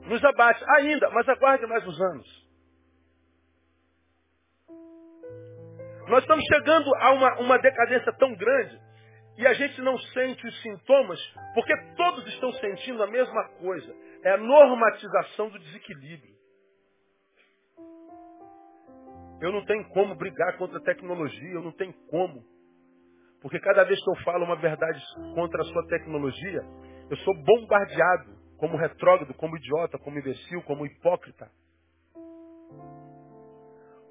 nos 0.06 0.24
abate, 0.24 0.64
ainda, 0.78 1.10
mas 1.12 1.28
aguarde 1.30 1.66
mais 1.68 1.86
uns 1.88 2.02
anos. 2.02 2.42
Nós 6.08 6.22
estamos 6.24 6.44
chegando 6.46 6.94
a 6.96 7.12
uma, 7.12 7.40
uma 7.40 7.60
decadência 7.60 8.12
tão 8.14 8.36
grande 8.36 8.80
e 9.38 9.48
a 9.48 9.54
gente 9.54 9.82
não 9.82 9.98
sente 9.98 10.46
os 10.46 10.62
sintomas 10.62 11.20
porque 11.54 11.74
todos 11.96 12.28
estão 12.28 12.52
sentindo 12.54 13.02
a 13.04 13.08
mesma 13.08 13.50
coisa. 13.60 13.96
É 14.24 14.32
a 14.32 14.38
normatização 14.38 15.50
do 15.50 15.60
desequilíbrio. 15.60 16.36
Eu 19.42 19.52
não 19.52 19.66
tenho 19.66 19.88
como 19.90 20.16
brigar 20.16 20.58
contra 20.58 20.78
a 20.78 20.84
tecnologia, 20.84 21.54
eu 21.54 21.64
não 21.64 21.72
tenho 21.72 21.94
como. 22.10 22.44
Porque 23.42 23.60
cada 23.60 23.84
vez 23.84 24.00
que 24.04 24.10
eu 24.10 24.24
falo 24.24 24.46
uma 24.46 24.56
verdade 24.56 25.02
contra 25.34 25.62
a 25.62 25.66
sua 25.66 25.88
tecnologia, 25.88 26.62
eu 27.10 27.18
sou 27.18 27.34
bombardeado 27.44 28.40
como 28.58 28.78
retrógrado, 28.78 29.34
como 29.34 29.58
idiota, 29.58 29.98
como 29.98 30.20
imbecil, 30.20 30.62
como 30.64 30.86
hipócrita. 30.86 31.50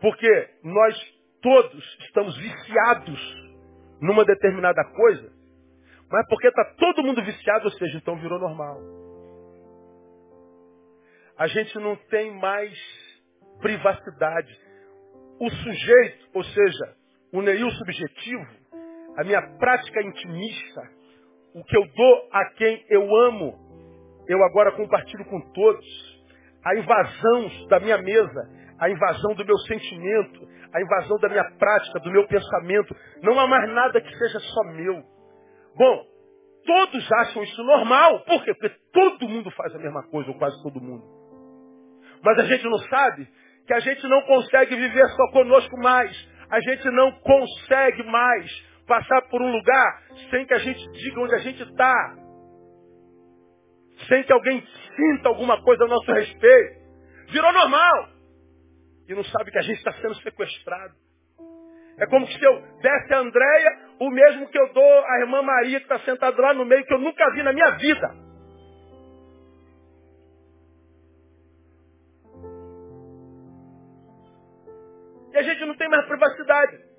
Porque 0.00 0.50
nós 0.64 1.20
todos 1.40 1.98
estamos 2.00 2.36
viciados 2.36 3.50
numa 4.00 4.24
determinada 4.24 4.82
coisa, 4.92 5.32
mas 6.10 6.26
porque 6.28 6.48
está 6.48 6.64
todo 6.76 7.04
mundo 7.04 7.22
viciado, 7.22 7.66
ou 7.66 7.70
seja, 7.72 7.98
então 7.98 8.18
virou 8.18 8.40
normal. 8.40 8.80
A 11.38 11.46
gente 11.46 11.78
não 11.78 11.94
tem 11.94 12.36
mais 12.38 12.76
privacidade. 13.60 14.58
O 15.38 15.48
sujeito, 15.48 16.28
ou 16.34 16.44
seja, 16.44 16.96
o 17.32 17.40
Neil 17.40 17.70
subjetivo, 17.70 18.59
a 19.16 19.24
minha 19.24 19.42
prática 19.58 20.02
intimista, 20.02 20.82
o 21.54 21.64
que 21.64 21.76
eu 21.76 21.86
dou 21.86 22.28
a 22.32 22.44
quem 22.56 22.84
eu 22.88 23.16
amo, 23.16 23.58
eu 24.28 24.42
agora 24.44 24.72
compartilho 24.72 25.24
com 25.24 25.40
todos. 25.52 26.20
A 26.64 26.76
invasão 26.76 27.66
da 27.68 27.80
minha 27.80 27.98
mesa, 27.98 28.50
a 28.78 28.88
invasão 28.88 29.34
do 29.34 29.44
meu 29.44 29.56
sentimento, 29.58 30.48
a 30.72 30.80
invasão 30.80 31.18
da 31.18 31.28
minha 31.28 31.44
prática, 31.58 31.98
do 32.00 32.10
meu 32.10 32.26
pensamento. 32.28 32.94
Não 33.22 33.38
há 33.40 33.46
mais 33.46 33.72
nada 33.72 34.00
que 34.00 34.18
seja 34.18 34.38
só 34.38 34.64
meu. 34.64 35.02
Bom, 35.76 36.04
todos 36.66 37.12
acham 37.12 37.42
isso 37.42 37.62
normal. 37.64 38.20
Por 38.24 38.44
quê? 38.44 38.54
Porque 38.54 38.76
todo 38.92 39.28
mundo 39.28 39.50
faz 39.52 39.74
a 39.74 39.78
mesma 39.78 40.02
coisa, 40.10 40.30
ou 40.30 40.38
quase 40.38 40.62
todo 40.62 40.80
mundo. 40.80 41.04
Mas 42.22 42.38
a 42.38 42.44
gente 42.44 42.64
não 42.64 42.78
sabe 42.78 43.26
que 43.66 43.74
a 43.74 43.80
gente 43.80 44.06
não 44.06 44.22
consegue 44.22 44.76
viver 44.76 45.08
só 45.08 45.32
conosco 45.32 45.76
mais. 45.78 46.28
A 46.50 46.60
gente 46.60 46.90
não 46.90 47.12
consegue 47.20 48.02
mais 48.04 48.69
passar 48.90 49.22
por 49.28 49.40
um 49.40 49.52
lugar 49.52 50.02
sem 50.30 50.44
que 50.44 50.52
a 50.52 50.58
gente 50.58 50.84
diga 50.90 51.20
onde 51.20 51.34
a 51.36 51.38
gente 51.38 51.62
está. 51.62 52.16
Sem 54.08 54.24
que 54.24 54.32
alguém 54.32 54.66
sinta 54.96 55.28
alguma 55.28 55.62
coisa 55.62 55.84
a 55.84 55.86
nosso 55.86 56.10
respeito. 56.10 56.80
Virou 57.30 57.52
normal. 57.52 58.08
E 59.08 59.14
não 59.14 59.22
sabe 59.22 59.52
que 59.52 59.58
a 59.58 59.62
gente 59.62 59.78
está 59.78 59.92
sendo 59.92 60.16
sequestrado. 60.16 60.92
É 62.00 62.06
como 62.06 62.26
se 62.26 62.44
eu 62.44 62.62
desse 62.82 63.14
a 63.14 63.18
Andréia 63.18 63.78
o 64.00 64.10
mesmo 64.10 64.48
que 64.48 64.58
eu 64.58 64.72
dou 64.72 65.04
à 65.04 65.20
irmã 65.20 65.40
Maria 65.40 65.78
que 65.78 65.84
está 65.84 66.00
sentada 66.00 66.42
lá 66.42 66.52
no 66.52 66.64
meio, 66.64 66.84
que 66.84 66.94
eu 66.94 66.98
nunca 66.98 67.30
vi 67.30 67.44
na 67.44 67.52
minha 67.52 67.70
vida. 67.76 68.10
E 75.32 75.38
a 75.38 75.42
gente 75.42 75.64
não 75.64 75.76
tem 75.76 75.88
mais 75.88 76.04
privacidade 76.06 76.89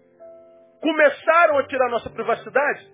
começaram 0.82 1.58
a 1.60 1.68
tirar 1.68 1.90
nossa 1.90 2.10
privacidade 2.10 2.88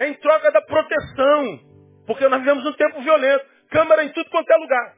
em 0.00 0.14
troca 0.14 0.50
da 0.50 0.62
proteção. 0.62 1.60
Porque 2.06 2.28
nós 2.28 2.40
vivemos 2.40 2.64
um 2.66 2.72
tempo 2.72 3.00
violento. 3.02 3.44
Câmera 3.70 4.04
em 4.04 4.12
tudo 4.12 4.30
quanto 4.30 4.50
é 4.50 4.56
lugar. 4.56 4.94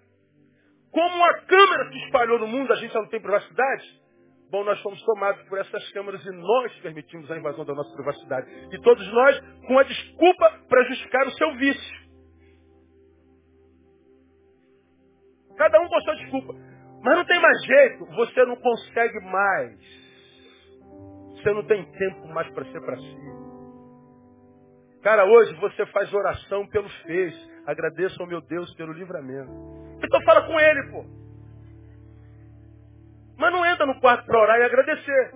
Como 0.92 1.24
a 1.24 1.34
câmera 1.40 1.90
se 1.90 1.98
espalhou 2.04 2.38
no 2.38 2.46
mundo, 2.46 2.72
a 2.72 2.76
gente 2.76 2.92
já 2.92 3.00
não 3.00 3.08
tem 3.08 3.20
privacidade. 3.20 3.84
Bom, 4.50 4.64
nós 4.64 4.80
fomos 4.80 5.02
tomados 5.02 5.42
por 5.48 5.58
essas 5.58 5.92
câmeras 5.92 6.24
e 6.24 6.30
nós 6.30 6.72
permitimos 6.80 7.30
a 7.30 7.36
invasão 7.36 7.64
da 7.64 7.74
nossa 7.74 7.94
privacidade. 7.94 8.48
E 8.72 8.80
todos 8.80 9.06
nós 9.12 9.40
com 9.66 9.78
a 9.78 9.82
desculpa 9.82 10.60
para 10.68 10.84
justificar 10.84 11.26
o 11.26 11.32
seu 11.32 11.54
vício. 11.56 12.08
Cada 15.56 15.80
um 15.80 15.88
com 15.88 15.96
a 15.96 16.00
sua 16.00 16.16
desculpa. 16.16 16.54
Mas 17.02 17.16
não 17.16 17.24
tem 17.24 17.40
mais 17.40 17.64
jeito, 17.64 18.06
você 18.06 18.44
não 18.44 18.56
consegue 18.56 19.20
mais 19.20 20.07
você 21.42 21.52
não 21.52 21.64
tem 21.64 21.84
tempo 21.92 22.28
mais 22.28 22.48
para 22.50 22.64
ser 22.66 22.80
para 22.80 22.96
si. 22.96 23.18
Cara, 25.02 25.24
hoje 25.24 25.54
você 25.54 25.86
faz 25.86 26.12
oração 26.12 26.66
pelo 26.66 26.88
fez. 27.04 27.34
Agradeço 27.66 28.20
ao 28.20 28.28
meu 28.28 28.40
Deus 28.40 28.74
pelo 28.74 28.92
livramento. 28.92 29.50
Então 30.02 30.20
fala 30.22 30.46
com 30.46 30.58
ele, 30.58 30.90
pô. 30.90 31.04
Mas 33.36 33.52
não 33.52 33.64
entra 33.64 33.86
no 33.86 34.00
quarto 34.00 34.26
para 34.26 34.40
orar 34.40 34.58
e 34.58 34.64
agradecer. 34.64 35.32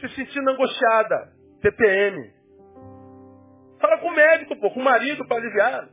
Se 0.00 0.08
sentindo 0.10 0.50
angustiada, 0.50 1.32
TPM. 1.62 2.35
Fala 3.80 3.98
com 3.98 4.08
o 4.08 4.14
médico, 4.14 4.56
pô, 4.56 4.70
com 4.70 4.80
o 4.80 4.84
marido 4.84 5.26
para 5.26 5.36
aliviar. 5.36 5.88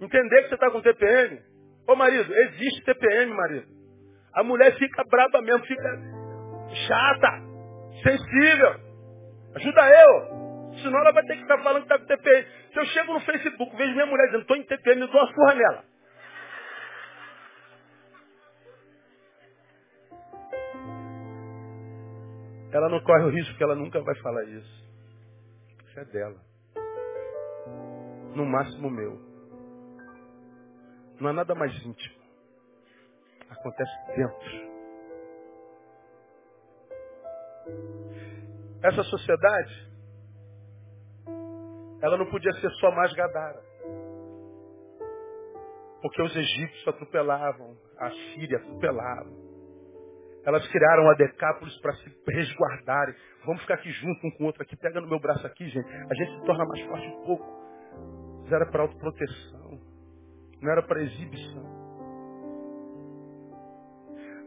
Entender 0.00 0.42
que 0.42 0.48
você 0.48 0.54
está 0.54 0.70
com 0.70 0.80
TPM. 0.80 1.40
Ô 1.86 1.96
marido, 1.96 2.32
existe 2.32 2.84
TPM, 2.84 3.32
marido. 3.32 3.66
A 4.34 4.42
mulher 4.42 4.76
fica 4.76 5.02
braba 5.04 5.40
mesmo, 5.42 5.64
fica 5.64 5.98
chata, 6.86 7.42
sensível. 8.02 8.74
Ajuda 9.54 9.90
eu. 9.90 10.38
Senão 10.82 11.00
ela 11.00 11.12
vai 11.12 11.24
ter 11.24 11.36
que 11.36 11.42
estar 11.42 11.58
falando 11.62 11.86
que 11.86 11.92
está 11.92 11.98
com 11.98 12.06
TPM. 12.06 12.46
Se 12.72 12.78
eu 12.78 12.84
chego 12.86 13.14
no 13.14 13.20
Facebook, 13.20 13.76
vejo 13.76 13.92
minha 13.92 14.06
mulher 14.06 14.26
dizendo, 14.26 14.42
estou 14.42 14.56
em 14.56 14.64
TPM, 14.64 15.00
eu 15.00 15.08
dou 15.08 15.20
uma 15.20 15.32
surra 15.32 15.54
nela. 15.54 15.84
ela 22.70 22.88
não 22.88 23.00
corre 23.00 23.24
o 23.24 23.30
risco 23.30 23.50
porque 23.52 23.64
ela 23.64 23.74
nunca 23.74 24.00
vai 24.00 24.14
falar 24.16 24.44
isso. 24.44 24.84
Isso 25.86 26.00
é 26.00 26.04
dela. 26.04 26.47
No 28.34 28.44
máximo 28.46 28.90
meu. 28.90 29.18
Não 31.20 31.30
há 31.30 31.32
nada 31.32 31.54
mais 31.54 31.72
íntimo. 31.84 32.18
Acontece 33.50 33.92
dentro. 34.16 34.68
Essa 38.82 39.02
sociedade, 39.02 39.92
ela 42.00 42.16
não 42.16 42.26
podia 42.26 42.52
ser 42.52 42.70
só 42.72 42.90
mais 42.92 43.12
Gadara. 43.12 43.62
Porque 46.00 46.22
os 46.22 46.36
egípcios 46.36 46.86
atropelavam, 46.86 47.76
a 47.98 48.10
Síria 48.10 48.58
atropelava. 48.58 49.48
Elas 50.44 50.66
criaram 50.68 51.10
a 51.10 51.14
Decápolis 51.14 51.76
para 51.80 51.92
se 51.94 52.10
resguardarem. 52.28 53.14
Vamos 53.44 53.60
ficar 53.62 53.74
aqui 53.74 53.90
junto 53.90 54.26
um 54.26 54.30
com 54.30 54.44
o 54.44 54.46
outro 54.46 54.62
aqui. 54.62 54.76
Pega 54.76 55.00
no 55.00 55.08
meu 55.08 55.18
braço 55.18 55.46
aqui, 55.46 55.68
gente. 55.68 55.88
A 55.88 56.14
gente 56.14 56.38
se 56.38 56.46
torna 56.46 56.64
mais 56.64 56.80
forte 56.86 57.06
um 57.06 57.24
pouco. 57.26 57.57
Mas 58.42 58.52
era 58.52 58.66
para 58.70 58.82
autoproteção. 58.82 59.80
Não 60.60 60.72
era 60.72 60.82
para 60.82 61.02
exibição. 61.02 61.78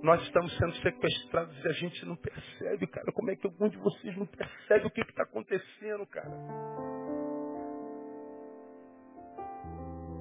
Nós 0.04 0.20
estamos 0.24 0.56
sendo 0.58 0.76
sequestrados 0.78 1.64
e 1.64 1.68
a 1.68 1.72
gente 1.74 2.06
não 2.08 2.16
percebe, 2.16 2.88
cara. 2.88 3.12
Como 3.12 3.30
é 3.30 3.36
que 3.36 3.46
algum 3.46 3.70
de 3.70 3.78
vocês 3.78 4.18
não 4.18 4.26
percebe 4.26 4.88
o 4.88 4.90
que 4.90 5.02
está 5.02 5.24
acontecendo, 5.24 6.08
cara? 6.08 6.32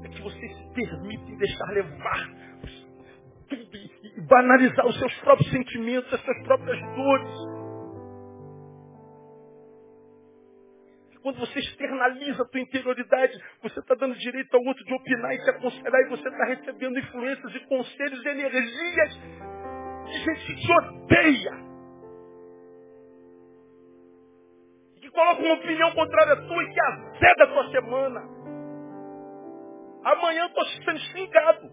É 0.05 0.09
que 0.09 0.21
vocês 0.23 0.57
se 0.57 0.75
permitem 0.75 1.37
deixar 1.39 1.65
levar 1.73 2.29
e 3.53 4.21
banalizar 4.21 4.87
os 4.87 4.99
seus 4.99 5.15
próprios 5.21 5.51
sentimentos, 5.51 6.13
as 6.13 6.21
suas 6.21 6.43
próprias 6.45 6.79
dores. 6.95 7.50
Quando 11.23 11.39
você 11.39 11.59
externaliza 11.59 12.43
a 12.43 12.47
tua 12.47 12.61
interioridade, 12.61 13.39
você 13.63 13.79
está 13.79 13.95
dando 13.95 14.15
direito 14.15 14.55
ao 14.57 14.63
outro 14.63 14.83
de 14.85 14.95
opinar 14.95 15.35
e 15.35 15.45
te 15.45 15.51
aconselhar, 15.51 16.01
e 16.01 16.09
você 16.09 16.29
está 16.29 16.45
recebendo 16.47 16.99
influências 16.99 17.55
e 17.55 17.61
conselhos 17.67 18.25
e 18.25 18.29
energias 18.29 19.21
de 20.07 20.19
gente 20.25 20.47
que 20.47 20.57
te 20.57 20.73
odeia. 20.73 21.71
Que 25.01 25.11
coloca 25.11 25.43
uma 25.43 25.55
opinião 25.55 25.93
contrária 25.93 26.33
à 26.33 26.47
tua 26.47 26.63
e 26.63 26.73
que 26.73 26.81
azeda 26.81 27.45
a 27.45 27.47
tua 27.49 27.71
semana. 27.71 28.21
Amanhã 30.05 30.43
eu 30.43 30.47
estou 30.47 30.65
sendo 30.65 30.99
xingado. 30.99 31.71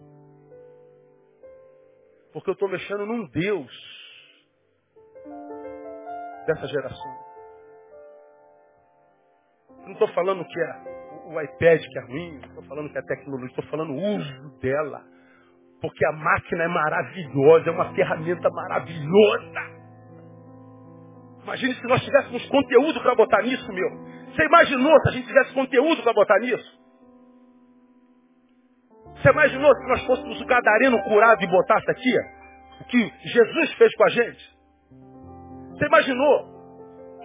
Porque 2.33 2.49
eu 2.49 2.53
estou 2.53 2.67
mexendo 2.67 3.05
num 3.05 3.25
Deus 3.29 3.71
dessa 6.45 6.67
geração. 6.67 7.26
Não 9.87 9.93
estou 9.93 10.07
falando 10.09 10.45
que 10.45 10.59
é 10.59 10.97
o 11.27 11.41
iPad 11.41 11.81
que 11.81 11.99
é 11.99 12.01
ruim, 12.03 12.39
estou 12.43 12.63
falando 12.63 12.89
que 12.89 12.97
é 12.97 13.01
a 13.01 13.05
tecnologia, 13.05 13.49
estou 13.49 13.65
falando 13.65 13.91
o 13.91 14.15
uso 14.15 14.59
dela. 14.59 15.01
Porque 15.81 16.05
a 16.05 16.11
máquina 16.11 16.63
é 16.63 16.67
maravilhosa, 16.67 17.69
é 17.69 17.71
uma 17.71 17.93
ferramenta 17.93 18.49
maravilhosa. 18.49 19.77
Imagine 21.43 21.75
se 21.75 21.87
nós 21.87 22.03
tivéssemos 22.03 22.45
conteúdo 22.49 23.01
para 23.01 23.15
botar 23.15 23.41
nisso, 23.43 23.71
meu. 23.71 23.89
Você 24.33 24.43
imaginou 24.43 24.99
se 25.01 25.09
a 25.09 25.11
gente 25.11 25.27
tivesse 25.27 25.53
conteúdo 25.53 26.03
para 26.03 26.13
botar 26.13 26.39
nisso? 26.39 26.77
Você 29.15 29.29
imaginou 29.29 29.73
se 29.75 29.87
nós 29.87 30.05
fôssemos 30.05 30.41
o 30.41 30.45
gadareno 30.45 31.01
curado 31.03 31.43
e 31.43 31.47
botasse 31.47 31.89
aqui 31.89 32.13
o 32.81 32.85
que 32.85 33.13
Jesus 33.29 33.73
fez 33.73 33.95
com 33.95 34.03
a 34.03 34.09
gente? 34.09 34.57
Você 35.71 35.85
imaginou 35.85 36.57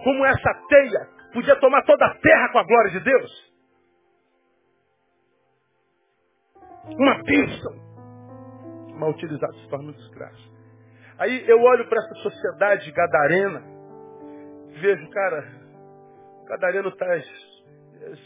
como 0.03 0.25
essa 0.25 0.53
teia 0.69 1.13
podia 1.33 1.59
tomar 1.59 1.83
toda 1.83 2.05
a 2.05 2.15
terra 2.15 2.49
com 2.51 2.59
a 2.59 2.63
glória 2.63 2.91
de 2.91 2.99
Deus? 2.99 3.53
Uma 6.97 7.23
bênção 7.23 7.83
mal 8.97 9.09
utilizado 9.09 9.55
se 9.55 9.69
torna 9.69 9.91
desgraça. 9.93 10.53
Aí 11.17 11.47
eu 11.47 11.61
olho 11.61 11.87
para 11.87 11.99
essa 11.99 12.15
sociedade 12.15 12.91
gadarena, 12.91 13.61
vejo, 14.81 15.09
cara, 15.09 15.45
o 16.41 16.45
gadareno 16.45 16.89
está 16.89 17.05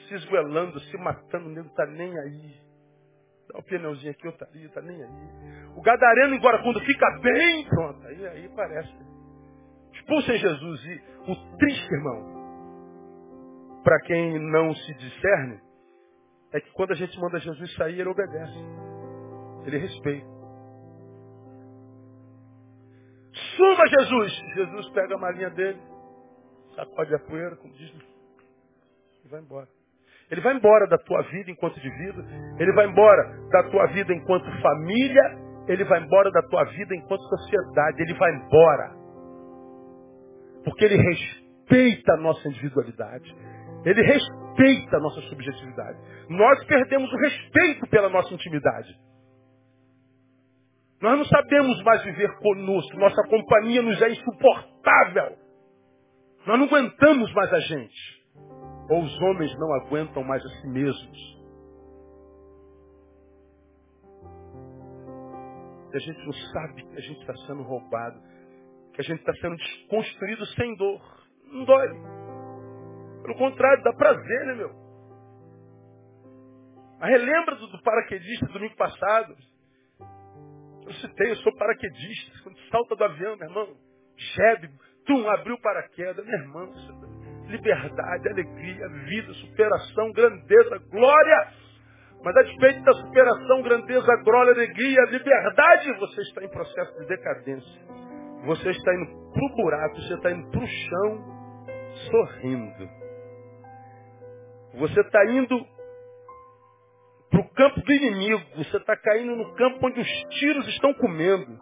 se 0.07 0.15
esguelando, 0.15 0.79
se 0.79 0.97
matando, 0.97 1.49
não 1.49 1.63
está 1.63 1.85
nem 1.85 2.17
aí. 2.19 2.55
Dá 3.51 3.59
um 3.59 3.63
pneuzinho 3.63 4.11
aqui, 4.11 4.27
eu 4.27 4.33
ali, 4.41 4.65
está 4.65 4.81
nem 4.81 5.01
aí. 5.01 5.09
O 5.75 5.81
gadareno, 5.81 6.35
agora, 6.35 6.61
quando 6.63 6.79
fica 6.81 7.19
bem, 7.21 7.65
pronto, 7.69 8.07
aí, 8.07 8.27
aí 8.27 8.49
parece. 8.55 8.93
Expulsem 9.93 10.37
Jesus. 10.37 10.85
E 10.85 11.03
o 11.31 11.57
triste, 11.57 11.93
irmão, 11.93 12.36
para 13.87 14.01
quem 14.01 14.37
não 14.37 14.75
se 14.75 14.93
discerne, 14.95 15.61
é 16.51 16.59
que 16.59 16.69
quando 16.73 16.91
a 16.91 16.95
gente 16.95 17.17
manda 17.21 17.39
Jesus 17.39 17.73
sair, 17.75 18.01
ele 18.01 18.09
obedece. 18.09 18.57
Ele 19.65 19.77
respeita. 19.77 20.27
Suma 23.55 23.87
Jesus! 23.87 24.33
Jesus 24.55 24.89
pega 24.89 25.15
a 25.15 25.17
malinha 25.17 25.49
dele, 25.51 25.79
sacode 26.75 27.15
a 27.15 27.19
poeira, 27.19 27.55
como 27.55 27.73
diz, 27.75 27.89
e 29.23 29.29
vai 29.29 29.39
embora. 29.39 29.69
Ele 30.29 30.41
vai 30.41 30.55
embora 30.57 30.85
da 30.87 30.97
tua 30.97 31.21
vida 31.21 31.49
enquanto 31.49 31.79
indivíduo, 31.79 32.25
ele 32.59 32.73
vai 32.73 32.87
embora 32.87 33.23
da 33.51 33.63
tua 33.69 33.85
vida 33.85 34.13
enquanto 34.13 34.61
família, 34.61 35.23
ele 35.65 35.85
vai 35.85 36.03
embora 36.03 36.29
da 36.29 36.41
tua 36.41 36.65
vida 36.65 36.93
enquanto 36.93 37.21
sociedade, 37.21 38.01
ele 38.01 38.13
vai 38.15 38.35
embora. 38.35 38.91
Porque 40.65 40.83
ele 40.83 40.97
respeita 40.97 42.15
a 42.15 42.17
nossa 42.17 42.45
individualidade. 42.49 43.33
Ele 43.87 44.01
respeita 44.01 44.97
a 44.97 44.99
nossa 44.99 45.21
subjetividade. 45.21 45.97
Nós 46.29 46.61
perdemos 46.65 47.09
o 47.09 47.17
respeito 47.17 47.87
pela 47.87 48.09
nossa 48.09 48.33
intimidade. 48.33 48.93
Nós 51.01 51.17
não 51.17 51.23
sabemos 51.23 51.81
mais 51.83 52.03
viver 52.03 52.37
conosco. 52.39 52.97
Nossa 52.97 53.23
companhia 53.29 53.81
nos 53.81 54.01
é 54.01 54.09
insuportável. 54.09 55.37
Nós 56.45 56.59
não 56.59 56.65
aguentamos 56.65 57.33
mais 57.33 57.53
a 57.53 57.59
gente. 57.61 58.25
Ou 58.89 59.03
os 59.03 59.21
homens 59.21 59.57
não 59.57 59.73
aguentam 59.75 60.21
mais 60.21 60.45
a 60.45 60.49
si 60.49 60.67
mesmos. 60.67 61.37
E 65.93 65.95
a 65.95 65.99
gente 65.99 66.25
não 66.25 66.33
sabe 66.33 66.83
que 66.83 66.97
a 66.97 67.01
gente 67.01 67.21
está 67.21 67.33
sendo 67.45 67.63
roubado. 67.63 68.19
Que 68.95 68.99
a 68.99 69.03
gente 69.05 69.19
está 69.19 69.33
sendo 69.35 69.55
desconstruído 69.55 70.45
sem 70.47 70.75
dor. 70.75 71.01
Não 71.53 71.63
dói. 71.63 72.26
Pelo 73.27 73.39
contrário, 73.39 73.83
dá 73.83 73.91
prazer, 73.91 74.45
né, 74.45 74.53
meu? 74.53 74.71
Mas 76.97 77.09
relembra 77.09 77.55
do, 77.55 77.67
do 77.67 77.83
paraquedista 77.83 78.45
do 78.45 78.53
domingo 78.53 78.75
passado. 78.77 79.35
Eu 80.85 80.93
citei, 80.93 81.31
eu 81.31 81.35
sou 81.35 81.53
paraquedista. 81.57 82.31
Quando 82.41 82.57
salta 82.71 82.95
do 82.95 83.03
avião, 83.03 83.35
meu 83.35 83.49
irmão, 83.49 83.67
chebe, 84.15 84.69
tum, 85.05 85.29
abriu 85.29 85.55
o 85.55 85.61
paraquedas. 85.61 86.25
Meu 86.25 86.39
irmão, 86.39 86.73
liberdade, 87.47 88.29
alegria, 88.29 88.87
vida, 88.87 89.33
superação, 89.33 90.09
grandeza, 90.13 90.77
glória. 90.89 91.51
Mas 92.23 92.33
a 92.33 92.43
despeito 92.43 92.81
da 92.81 92.93
superação, 92.93 93.61
grandeza, 93.61 94.23
glória, 94.23 94.53
alegria, 94.53 95.01
liberdade, 95.11 95.99
você 95.99 96.21
está 96.21 96.45
em 96.45 96.49
processo 96.49 96.97
de 97.01 97.07
decadência. 97.07 97.81
Você 98.45 98.69
está 98.69 98.95
indo 98.95 99.31
para 99.33 99.45
o 99.45 99.55
buraco, 99.57 99.95
você 99.97 100.13
está 100.13 100.31
indo 100.31 100.49
para 100.49 100.63
o 100.63 100.67
chão 100.67 101.37
sorrindo. 102.09 103.06
Você 104.73 104.99
está 105.01 105.25
indo 105.31 105.65
para 107.29 107.41
o 107.41 107.49
campo 107.49 107.81
do 107.81 107.93
inimigo. 107.93 108.43
Você 108.57 108.77
está 108.77 108.95
caindo 108.97 109.35
no 109.35 109.53
campo 109.55 109.85
onde 109.85 109.99
os 109.99 110.39
tiros 110.39 110.67
estão 110.67 110.93
comendo. 110.93 111.59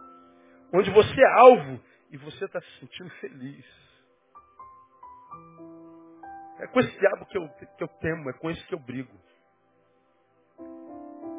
Onde 0.72 0.90
você 0.90 1.20
é 1.20 1.32
alvo 1.40 1.80
e 2.10 2.16
você 2.16 2.44
está 2.44 2.60
se 2.60 2.80
sentindo 2.80 3.10
feliz. 3.20 3.64
É 6.58 6.66
com 6.68 6.80
esse 6.80 6.98
diabo 6.98 7.26
que 7.26 7.36
eu, 7.36 7.48
que 7.48 7.84
eu 7.84 7.88
temo, 8.00 8.30
é 8.30 8.32
com 8.34 8.50
esse 8.50 8.64
que 8.66 8.74
eu 8.74 8.78
brigo. 8.78 9.12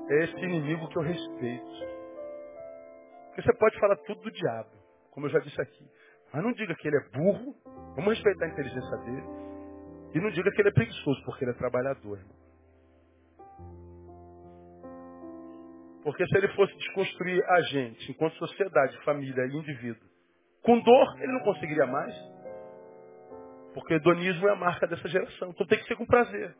É 0.09 0.23
esse 0.23 0.37
inimigo 0.37 0.87
que 0.89 0.97
eu 0.97 1.01
respeito. 1.01 1.97
Porque 3.27 3.41
você 3.41 3.53
pode 3.57 3.79
falar 3.79 3.95
tudo 3.97 4.21
do 4.21 4.31
diabo, 4.31 4.71
como 5.11 5.25
eu 5.25 5.31
já 5.31 5.39
disse 5.39 5.59
aqui. 5.61 5.85
Mas 6.33 6.43
não 6.43 6.51
diga 6.53 6.75
que 6.75 6.87
ele 6.87 6.97
é 6.97 7.09
burro, 7.17 7.55
vamos 7.95 8.13
respeitar 8.13 8.45
a 8.45 8.49
inteligência 8.49 8.97
dele. 8.97 9.46
E 10.13 10.19
não 10.19 10.29
diga 10.31 10.51
que 10.51 10.61
ele 10.61 10.69
é 10.69 10.73
preguiçoso, 10.73 11.23
porque 11.25 11.43
ele 11.43 11.51
é 11.51 11.55
trabalhador, 11.55 12.17
irmão. 12.17 12.35
Porque 16.03 16.25
se 16.27 16.37
ele 16.37 16.47
fosse 16.49 16.75
desconstruir 16.77 17.43
a 17.49 17.61
gente, 17.63 18.11
enquanto 18.11 18.35
sociedade, 18.35 18.97
família 19.03 19.45
e 19.45 19.57
indivíduo, 19.57 20.07
com 20.63 20.79
dor, 20.79 21.21
ele 21.21 21.33
não 21.33 21.41
conseguiria 21.41 21.85
mais. 21.85 22.15
Porque 23.73 23.93
o 23.93 23.97
hedonismo 23.97 24.47
é 24.47 24.53
a 24.53 24.55
marca 24.55 24.87
dessa 24.87 25.07
geração. 25.07 25.49
Então 25.51 25.67
tem 25.67 25.79
que 25.79 25.85
ser 25.85 25.95
com 25.95 26.05
prazer. 26.05 26.55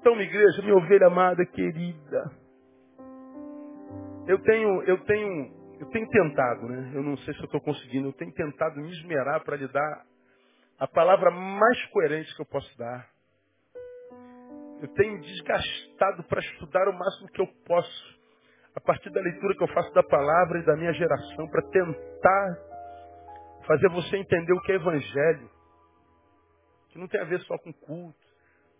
Então, 0.00 0.14
minha 0.14 0.28
igreja, 0.28 0.62
minha 0.62 0.76
ovelha 0.76 1.06
amada, 1.06 1.44
querida. 1.46 2.30
Eu 4.26 4.38
tenho, 4.42 4.82
eu 4.84 5.04
tenho 5.04 5.62
Eu 5.80 5.88
tenho 5.90 6.08
tentado, 6.08 6.68
né? 6.68 6.92
Eu 6.94 7.02
não 7.02 7.16
sei 7.18 7.34
se 7.34 7.40
eu 7.40 7.46
estou 7.46 7.60
conseguindo. 7.60 8.08
Eu 8.08 8.12
tenho 8.12 8.32
tentado 8.34 8.80
me 8.80 8.90
esmerar 8.92 9.42
para 9.44 9.56
lhe 9.56 9.66
dar 9.68 10.06
a 10.82 10.88
palavra 10.88 11.30
mais 11.30 11.86
coerente 11.92 12.34
que 12.34 12.42
eu 12.42 12.46
posso 12.46 12.76
dar. 12.76 13.08
Eu 14.80 14.88
tenho 14.94 15.20
desgastado 15.20 16.24
para 16.24 16.40
estudar 16.40 16.88
o 16.88 16.92
máximo 16.92 17.28
que 17.28 17.40
eu 17.40 17.46
posso, 17.64 18.20
a 18.74 18.80
partir 18.80 19.08
da 19.10 19.20
leitura 19.20 19.54
que 19.54 19.62
eu 19.62 19.68
faço 19.68 19.94
da 19.94 20.02
palavra 20.02 20.58
e 20.58 20.66
da 20.66 20.74
minha 20.74 20.92
geração, 20.92 21.48
para 21.50 21.62
tentar 21.70 22.58
fazer 23.64 23.88
você 23.90 24.16
entender 24.16 24.52
o 24.52 24.60
que 24.62 24.72
é 24.72 24.74
evangelho, 24.74 25.48
que 26.88 26.98
não 26.98 27.06
tem 27.06 27.20
a 27.20 27.26
ver 27.26 27.38
só 27.42 27.56
com 27.58 27.72
culto. 27.72 28.18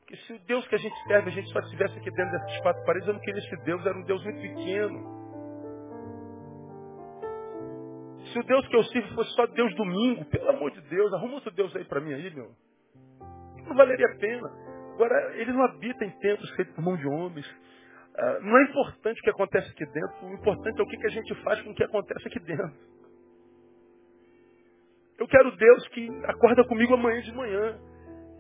Porque 0.01 0.17
se 0.17 0.33
o 0.33 0.41
Deus 0.41 0.67
que 0.67 0.75
a 0.75 0.79
gente 0.79 1.05
serve, 1.07 1.31
a 1.31 1.33
gente 1.33 1.53
só 1.53 1.61
estivesse 1.61 1.97
aqui 1.97 2.11
dentro 2.11 2.33
dessas 2.33 2.61
quatro 2.63 2.85
paredes, 2.85 3.07
eu 3.07 3.15
não 3.15 3.21
queria 3.21 3.41
esse 3.41 3.57
Deus, 3.59 3.87
era 3.87 3.97
um 3.97 4.03
Deus 4.03 4.25
muito 4.25 4.41
pequeno. 4.41 5.22
Se 8.33 8.39
o 8.39 8.43
Deus 8.45 8.67
que 8.69 8.77
eu 8.77 8.85
sirvo 8.85 9.15
fosse 9.15 9.31
só 9.35 9.47
Deus 9.47 9.75
domingo, 9.75 10.25
pelo 10.27 10.49
amor 10.51 10.71
de 10.71 10.81
Deus, 10.83 11.13
arruma 11.13 11.35
outro 11.35 11.51
Deus 11.51 11.75
aí 11.77 11.85
para 11.85 12.01
mim 12.01 12.15
aí, 12.15 12.35
meu. 12.35 12.51
Não 13.67 13.77
valeria 13.77 14.07
a 14.07 14.19
pena. 14.19 14.49
Agora, 14.95 15.37
ele 15.37 15.53
não 15.53 15.63
habita 15.65 16.05
em 16.05 16.11
templos 16.19 16.51
feitos 16.51 16.75
por 16.75 16.83
mão 16.83 16.97
de 16.97 17.07
homens. 17.07 17.47
Ah, 18.17 18.39
não 18.41 18.59
é 18.59 18.63
importante 18.65 19.21
o 19.21 19.23
que 19.23 19.31
acontece 19.31 19.71
aqui 19.71 19.85
dentro, 19.87 20.27
o 20.27 20.35
importante 20.35 20.79
é 20.79 20.83
o 20.83 20.87
que 20.87 21.07
a 21.07 21.11
gente 21.11 21.35
faz 21.43 21.61
com 21.63 21.71
o 21.71 21.75
que 21.75 21.85
acontece 21.85 22.27
aqui 22.27 22.41
dentro. 22.41 22.73
Eu 25.19 25.29
quero 25.29 25.55
Deus 25.57 25.89
que 25.89 26.09
acorda 26.25 26.65
comigo 26.65 26.95
amanhã 26.95 27.21
de 27.21 27.33
manhã. 27.33 27.79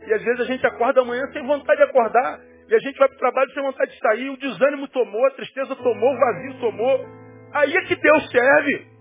E 0.06 0.12
às 0.12 0.22
vezes 0.22 0.40
a 0.40 0.44
gente 0.44 0.66
acorda 0.66 1.00
amanhã 1.00 1.24
sem 1.32 1.46
vontade 1.46 1.78
de 1.78 1.84
acordar. 1.84 2.40
E 2.68 2.74
a 2.74 2.78
gente 2.78 2.98
vai 2.98 3.08
para 3.08 3.14
o 3.14 3.20
trabalho 3.20 3.50
sem 3.52 3.62
vontade 3.62 3.92
de 3.92 3.98
sair. 3.98 4.30
O 4.30 4.36
desânimo 4.36 4.88
tomou, 4.88 5.24
a 5.26 5.30
tristeza 5.30 5.76
tomou, 5.76 6.12
o 6.12 6.18
vazio 6.18 6.60
tomou. 6.60 7.06
Aí 7.52 7.76
é 7.76 7.82
que 7.82 7.94
Deus 7.94 8.30
serve. 8.30 8.91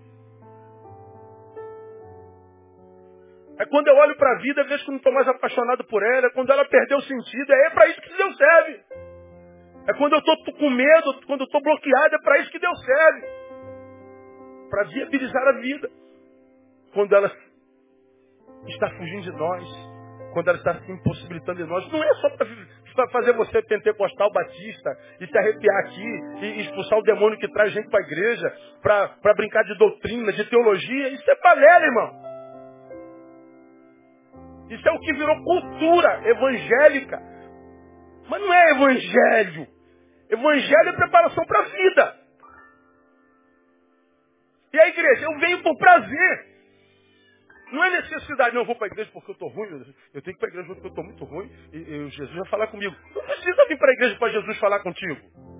É 3.58 3.66
quando 3.66 3.88
eu 3.88 3.96
olho 3.96 4.16
para 4.16 4.32
a 4.32 4.38
vida, 4.38 4.64
vejo 4.64 4.84
que 4.84 4.90
não 4.90 4.96
estou 4.98 5.12
mais 5.12 5.28
apaixonado 5.28 5.84
por 5.84 6.02
ela. 6.02 6.26
É 6.26 6.30
quando 6.30 6.50
ela 6.50 6.64
perdeu 6.64 6.98
o 6.98 7.02
sentido. 7.02 7.52
É 7.52 7.70
para 7.70 7.86
isso 7.88 8.00
que 8.00 8.16
Deus 8.16 8.36
serve. 8.36 8.80
É 9.88 9.94
quando 9.94 10.12
eu 10.14 10.18
estou 10.18 10.36
com 10.54 10.70
medo, 10.70 11.20
quando 11.26 11.40
eu 11.40 11.46
estou 11.46 11.60
bloqueado. 11.60 12.14
É 12.14 12.18
para 12.22 12.38
isso 12.38 12.50
que 12.50 12.58
Deus 12.58 12.84
serve. 12.84 13.26
Para 14.70 14.84
viabilizar 14.84 15.48
a 15.48 15.52
vida. 15.60 15.90
Quando 16.94 17.14
ela 17.14 17.30
está 18.68 18.90
fugindo 18.90 19.22
de 19.22 19.32
nós. 19.32 19.92
Quando 20.32 20.48
ela 20.48 20.58
está 20.58 20.74
se 20.80 20.90
impossibilitando 20.90 21.62
de 21.62 21.68
nós. 21.68 21.86
Não 21.92 22.02
é 22.02 22.14
só 22.14 22.30
para 22.30 23.10
fazer 23.10 23.32
você 23.34 23.62
pentecostal 23.62 24.30
batista 24.32 24.90
e 25.20 25.26
se 25.26 25.38
arrepiar 25.38 25.76
aqui 25.80 26.20
e 26.40 26.60
expulsar 26.62 26.98
o 26.98 27.02
demônio 27.02 27.38
que 27.38 27.48
traz 27.48 27.72
gente 27.72 27.88
para 27.90 28.00
a 28.00 28.06
igreja, 28.06 28.56
para 28.82 29.34
brincar 29.34 29.62
de 29.64 29.76
doutrina, 29.76 30.32
de 30.32 30.44
teologia. 30.48 31.08
Isso 31.08 31.30
é 31.30 31.36
balela, 31.36 31.84
irmão. 31.84 32.21
Isso 34.72 34.88
é 34.88 34.92
o 34.92 35.00
que 35.00 35.12
virou 35.12 35.44
cultura 35.44 36.28
evangélica. 36.28 37.22
Mas 38.28 38.40
não 38.40 38.52
é 38.52 38.70
evangelho. 38.70 39.66
Evangelho 40.30 40.88
é 40.88 40.92
preparação 40.92 41.44
para 41.44 41.60
a 41.60 41.64
vida. 41.64 42.16
E 44.72 44.80
a 44.80 44.88
igreja, 44.88 45.24
eu 45.24 45.38
venho 45.38 45.62
por 45.62 45.76
prazer. 45.76 46.52
Não 47.70 47.84
é 47.84 47.90
necessidade, 47.90 48.54
não, 48.54 48.62
eu 48.62 48.66
vou 48.66 48.76
para 48.76 48.86
a 48.86 48.92
igreja 48.92 49.10
porque 49.12 49.30
eu 49.30 49.34
estou 49.34 49.48
ruim, 49.48 49.94
eu 50.12 50.20
tenho 50.20 50.22
que 50.22 50.30
ir 50.30 50.38
para 50.38 50.48
a 50.48 50.52
igreja 50.52 50.66
porque 50.68 50.86
eu 50.86 50.90
estou 50.90 51.04
muito 51.04 51.24
ruim, 51.24 51.50
e, 51.72 51.78
e 51.78 52.10
Jesus 52.10 52.36
vai 52.36 52.48
falar 52.48 52.66
comigo. 52.66 52.94
Não 53.14 53.22
precisa 53.22 53.66
vir 53.66 53.78
para 53.78 53.90
a 53.90 53.94
igreja 53.94 54.18
para 54.18 54.32
Jesus 54.32 54.58
falar 54.58 54.80
contigo. 54.80 55.51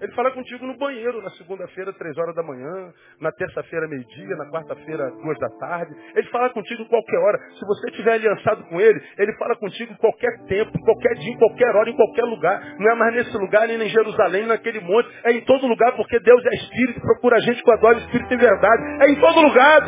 Ele 0.00 0.12
fala 0.12 0.30
contigo 0.30 0.66
no 0.66 0.76
banheiro, 0.76 1.22
na 1.22 1.30
segunda-feira, 1.30 1.92
três 1.94 2.16
horas 2.18 2.34
da 2.34 2.42
manhã, 2.42 2.92
na 3.20 3.32
terça-feira, 3.32 3.88
meio-dia, 3.88 4.36
na 4.36 4.50
quarta-feira, 4.50 5.10
duas 5.22 5.38
da 5.38 5.48
tarde. 5.58 5.94
Ele 6.14 6.28
fala 6.28 6.50
contigo 6.50 6.84
qualquer 6.86 7.16
hora. 7.18 7.38
Se 7.58 7.66
você 7.66 7.88
estiver 7.88 8.12
aliançado 8.12 8.64
com 8.64 8.78
ele, 8.78 9.00
ele 9.18 9.32
fala 9.38 9.56
contigo 9.56 9.96
qualquer 9.96 10.38
tempo, 10.46 10.70
em 10.76 10.82
qualquer 10.82 11.14
dia, 11.14 11.32
em 11.32 11.38
qualquer 11.38 11.74
hora, 11.74 11.88
em 11.88 11.96
qualquer 11.96 12.24
lugar. 12.24 12.76
Não 12.78 12.90
é 12.90 12.94
mais 12.94 13.14
nesse 13.14 13.36
lugar, 13.38 13.66
nem 13.66 13.82
em 13.82 13.88
Jerusalém, 13.88 14.46
naquele 14.46 14.80
monte. 14.80 15.08
É 15.24 15.32
em 15.32 15.40
todo 15.44 15.66
lugar, 15.66 15.96
porque 15.96 16.20
Deus 16.20 16.44
é 16.44 16.54
Espírito, 16.56 17.00
procura 17.00 17.36
a 17.36 17.40
gente 17.40 17.62
com 17.62 17.72
a 17.72 17.76
dor 17.76 17.96
Espírito 17.96 18.34
em 18.34 18.38
verdade. 18.38 18.82
É 19.02 19.10
em 19.10 19.16
todo 19.18 19.40
lugar. 19.40 19.82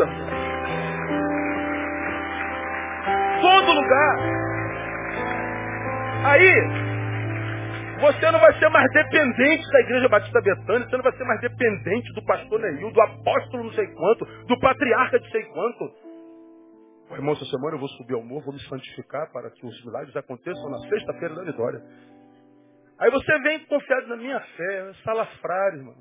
Todo 3.42 3.72
lugar. 3.72 4.38
Aí, 6.24 6.87
você 8.00 8.30
não 8.30 8.40
vai 8.40 8.58
ser 8.58 8.68
mais 8.68 8.90
dependente 8.92 9.70
da 9.70 9.80
Igreja 9.80 10.08
Batista 10.08 10.40
Betânia, 10.40 10.88
você 10.88 10.96
não 10.96 11.04
vai 11.04 11.16
ser 11.16 11.24
mais 11.24 11.40
dependente 11.40 12.12
do 12.14 12.24
pastor 12.24 12.60
Neil, 12.60 12.90
do 12.90 13.02
apóstolo 13.02 13.64
não 13.64 13.72
sei 13.72 13.86
quanto, 13.88 14.24
do 14.46 14.58
patriarca 14.60 15.18
de 15.18 15.30
sei 15.30 15.42
quanto. 15.44 15.92
Oh, 17.10 17.14
irmão, 17.14 17.34
essa 17.34 17.44
semana 17.46 17.76
eu 17.76 17.80
vou 17.80 17.88
subir 17.88 18.14
ao 18.14 18.22
morro, 18.22 18.44
vou 18.44 18.54
me 18.54 18.60
santificar 18.60 19.30
para 19.32 19.50
que 19.50 19.66
os 19.66 19.84
milagres 19.84 20.14
aconteçam 20.16 20.70
na 20.70 20.78
sexta-feira 20.88 21.34
da 21.34 21.44
vitória. 21.44 21.80
Aí 23.00 23.10
você 23.10 23.38
vem 23.40 23.60
confiado 23.66 24.08
na 24.08 24.16
minha 24.16 24.40
fé, 24.40 24.92
salafrário, 25.04 25.78
irmão 25.78 25.94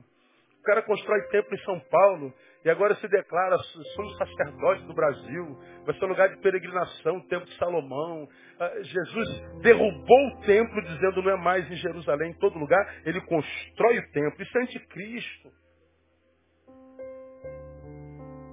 cara 0.67 0.81
constrói 0.81 1.21
templo 1.29 1.55
em 1.55 1.63
São 1.63 1.79
Paulo 1.89 2.33
e 2.67 2.69
agora 2.69 2.93
se 2.95 3.07
declara, 3.07 3.57
somos 3.95 4.17
sacerdotes 4.17 4.83
do 4.87 4.93
Brasil, 4.93 5.57
vai 5.85 5.97
ser 5.97 6.05
lugar 6.05 6.27
de 6.27 6.41
peregrinação, 6.41 7.15
o 7.15 7.27
templo 7.29 7.45
de 7.45 7.55
Salomão. 7.55 8.27
Ah, 8.59 8.73
Jesus 8.81 9.61
derrubou 9.61 10.27
o 10.27 10.41
templo 10.41 10.81
dizendo 10.81 11.23
não 11.23 11.31
é 11.31 11.37
mais 11.37 11.65
em 11.71 11.77
Jerusalém, 11.77 12.31
em 12.31 12.39
todo 12.39 12.59
lugar, 12.59 12.85
ele 13.05 13.21
constrói 13.21 13.99
o 13.99 14.11
templo. 14.11 14.43
Isso 14.43 14.57
é 14.57 14.61
anticristo. 14.63 15.49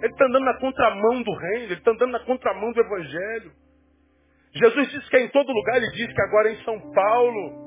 Ele 0.00 0.12
está 0.12 0.26
andando 0.26 0.44
na 0.44 0.60
contramão 0.60 1.22
do 1.24 1.34
reino, 1.34 1.64
ele 1.64 1.74
está 1.74 1.90
andando 1.90 2.12
na 2.12 2.20
contramão 2.20 2.70
do 2.70 2.80
evangelho. 2.80 3.50
Jesus 4.54 4.92
disse 4.92 5.10
que 5.10 5.16
é 5.16 5.22
em 5.22 5.28
todo 5.30 5.52
lugar, 5.52 5.78
ele 5.78 5.90
diz 5.90 6.12
que 6.12 6.22
agora 6.22 6.50
é 6.50 6.52
em 6.52 6.64
São 6.64 6.78
Paulo. 6.92 7.63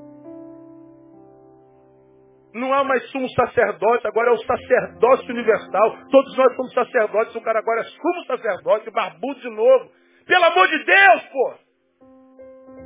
Não 2.54 2.72
há 2.72 2.82
mais 2.82 3.02
sumo 3.10 3.28
sacerdote, 3.30 4.06
agora 4.06 4.30
é 4.30 4.32
o 4.32 4.38
sacerdócio 4.38 5.30
universal. 5.30 5.98
Todos 6.10 6.36
nós 6.36 6.56
somos 6.56 6.72
sacerdotes, 6.72 7.34
o 7.34 7.40
cara 7.42 7.58
agora 7.58 7.80
é 7.80 7.84
sumo 7.84 8.24
sacerdote, 8.26 8.90
barbudo 8.90 9.40
de 9.40 9.50
novo. 9.50 9.90
Pelo 10.26 10.44
amor 10.44 10.68
de 10.68 10.84
Deus, 10.84 11.22
pô! 11.32 11.54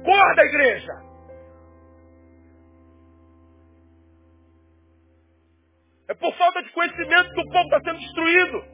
Acorda, 0.00 0.42
igreja! 0.42 0.92
É 6.08 6.14
por 6.14 6.34
falta 6.34 6.62
de 6.62 6.70
conhecimento 6.72 7.32
que 7.32 7.40
o 7.40 7.50
povo 7.50 7.64
está 7.64 7.80
sendo 7.80 7.98
destruído. 8.00 8.64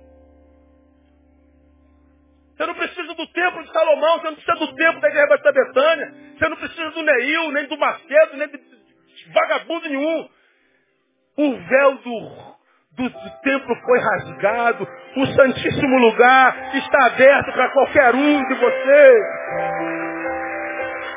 Você 2.57 2.67
não 2.67 2.75
precisa 2.75 3.15
do 3.15 3.27
templo 3.29 3.63
de 3.63 3.73
Salomão, 3.73 4.19
você 4.19 4.27
não 4.27 4.35
precisa 4.35 4.59
do 4.59 4.75
templo 4.75 5.01
da 5.01 5.09
igreja 5.09 5.37
da 5.37 5.53
Betânia, 5.53 6.15
você 6.37 6.49
não 6.49 6.57
precisa 6.57 6.91
do 6.91 7.03
Neil, 7.03 7.53
nem 7.53 7.69
do 7.69 7.79
Macedo, 7.79 8.37
nem 8.37 8.49
de 8.49 9.33
vagabundo 9.33 9.89
nenhum. 9.89 10.29
O 11.39 11.57
véu 11.57 11.95
do, 11.99 12.21
do, 12.97 13.11
templo 13.45 13.77
foi 13.85 14.01
rasgado. 14.01 14.89
O 15.17 15.27
Santíssimo 15.27 15.99
Lugar 15.99 16.75
está 16.75 17.07
aberto 17.07 17.53
para 17.53 17.71
qualquer 17.71 18.13
um 18.13 18.49
de 18.49 18.55
vocês. 18.55 19.25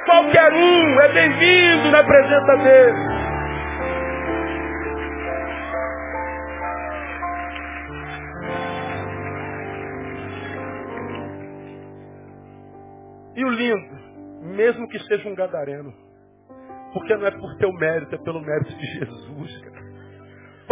Qualquer 0.05 0.53
um 0.53 1.01
é 1.01 1.07
bem-vindo 1.07 1.89
na 1.89 2.03
presença 2.03 2.57
dele. 2.57 3.22
E 13.38 13.43
o 13.43 13.49
lindo, 13.49 13.95
mesmo 14.55 14.88
que 14.88 14.99
seja 14.99 15.28
um 15.28 15.34
gadareno, 15.34 15.91
porque 16.93 17.17
não 17.17 17.26
é 17.26 17.32
por 17.32 17.57
teu 17.57 17.74
mérito, 17.74 18.13
é 18.13 18.19
pelo 18.19 18.39
mérito 18.39 18.76
de 18.76 18.86
Jesus, 18.99 19.61
cara. 19.61 19.90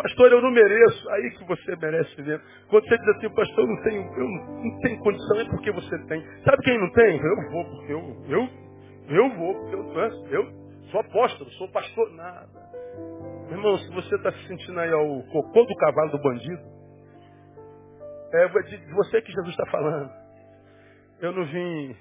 Pastor, 0.01 0.31
eu 0.31 0.41
não 0.41 0.51
mereço. 0.51 1.09
Aí 1.09 1.31
que 1.31 1.43
você 1.43 1.75
merece 1.75 2.21
mesmo. 2.21 2.41
Quando 2.69 2.87
você 2.87 2.97
diz 2.97 3.07
assim, 3.09 3.29
pastor, 3.35 3.65
eu 3.65 3.67
não 3.67 3.83
tenho, 3.83 4.01
eu 4.01 4.29
não, 4.29 4.79
tenho 4.79 4.99
condição, 4.99 5.41
é 5.41 5.45
porque 5.49 5.71
você 5.71 5.99
tem. 6.05 6.21
Sabe 6.45 6.57
quem 6.63 6.79
não 6.79 6.89
tem? 6.93 7.17
Eu 7.17 7.51
vou, 7.51 7.65
porque 7.65 7.93
eu, 7.93 8.25
eu, 8.29 8.49
eu 9.09 9.29
vou, 9.35 9.55
porque 9.55 9.75
eu, 9.75 10.31
eu 10.31 10.51
sou 10.89 11.01
apóstolo, 11.01 11.49
sou 11.51 11.67
pastor, 11.71 12.13
nada. 12.13 12.47
Irmão, 13.51 13.77
se 13.79 13.93
você 13.93 14.15
está 14.15 14.31
se 14.31 14.47
sentindo 14.47 14.79
aí 14.79 14.91
ao 14.91 15.21
cocô 15.23 15.65
do 15.65 15.75
cavalo 15.75 16.11
do 16.11 16.21
bandido, 16.21 16.63
é 18.31 18.47
de 18.47 18.93
você 18.93 19.21
que 19.21 19.33
Jesus 19.33 19.49
está 19.49 19.65
falando. 19.65 20.11
Eu 21.19 21.33
não 21.33 21.43
vim 21.43 21.95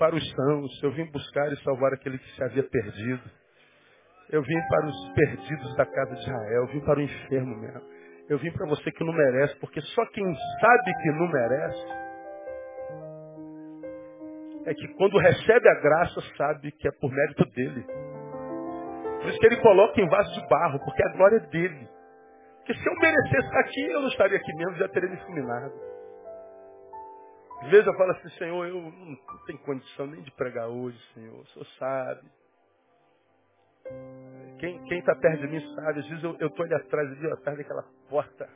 para 0.00 0.16
os 0.16 0.30
sãos, 0.30 0.82
eu 0.82 0.92
vim 0.92 1.04
buscar 1.12 1.52
e 1.52 1.62
salvar 1.62 1.92
aquele 1.92 2.16
que 2.16 2.30
se 2.34 2.42
havia 2.42 2.62
perdido. 2.62 3.22
Eu 4.30 4.42
vim 4.42 4.58
para 4.68 4.86
os 4.86 5.12
perdidos 5.12 5.76
da 5.76 5.84
casa 5.84 6.14
de 6.14 6.20
Israel, 6.22 6.62
eu 6.62 6.66
vim 6.68 6.80
para 6.80 6.98
o 6.98 7.02
enfermo 7.02 7.54
mesmo. 7.58 7.82
Eu 8.30 8.38
vim 8.38 8.50
para 8.50 8.66
você 8.66 8.90
que 8.92 9.04
não 9.04 9.12
merece, 9.12 9.54
porque 9.60 9.78
só 9.82 10.06
quem 10.06 10.24
sabe 10.60 10.94
que 11.02 11.10
não 11.10 11.28
merece 11.28 11.86
é 14.66 14.74
que 14.74 14.88
quando 14.94 15.18
recebe 15.18 15.68
a 15.68 15.80
graça 15.80 16.20
sabe 16.36 16.72
que 16.72 16.88
é 16.88 16.92
por 16.92 17.12
mérito 17.12 17.44
dele. 17.50 17.84
Por 19.20 19.28
isso 19.28 19.38
que 19.38 19.46
ele 19.46 19.60
coloca 19.60 20.00
em 20.00 20.08
vaso 20.08 20.32
de 20.32 20.48
barro, 20.48 20.78
porque 20.82 21.02
a 21.02 21.12
glória 21.12 21.36
é 21.36 21.46
dele. 21.48 21.88
Porque 22.58 22.74
se 22.74 22.88
eu 22.88 22.94
merecesse 22.94 23.46
estar 23.46 23.60
aqui, 23.60 23.82
eu 23.82 24.00
não 24.00 24.08
estaria 24.08 24.38
aqui 24.38 24.52
mesmo, 24.54 24.76
já 24.76 24.88
teria 24.88 25.10
me 25.10 25.16
fulminado. 25.18 25.89
Às 27.60 27.70
vezes 27.70 27.86
eu 27.86 27.94
falo 27.94 28.12
assim, 28.12 28.28
Senhor, 28.30 28.66
eu 28.66 28.80
não 28.80 29.16
tenho 29.46 29.58
condição 29.60 30.06
nem 30.06 30.22
de 30.22 30.30
pregar 30.32 30.68
hoje, 30.68 30.98
Senhor. 31.14 31.40
O 31.40 31.46
Senhor 31.48 31.66
sabe. 31.78 32.28
Quem 34.58 34.98
está 34.98 35.14
perto 35.14 35.40
de 35.40 35.48
mim 35.48 35.74
sabe. 35.74 36.00
Às 36.00 36.08
vezes 36.08 36.24
eu 36.24 36.46
estou 36.46 36.64
ali 36.64 36.74
atrás, 36.74 37.10
ali 37.10 37.32
atrás 37.32 37.58
daquela 37.58 37.84
porta. 38.08 38.48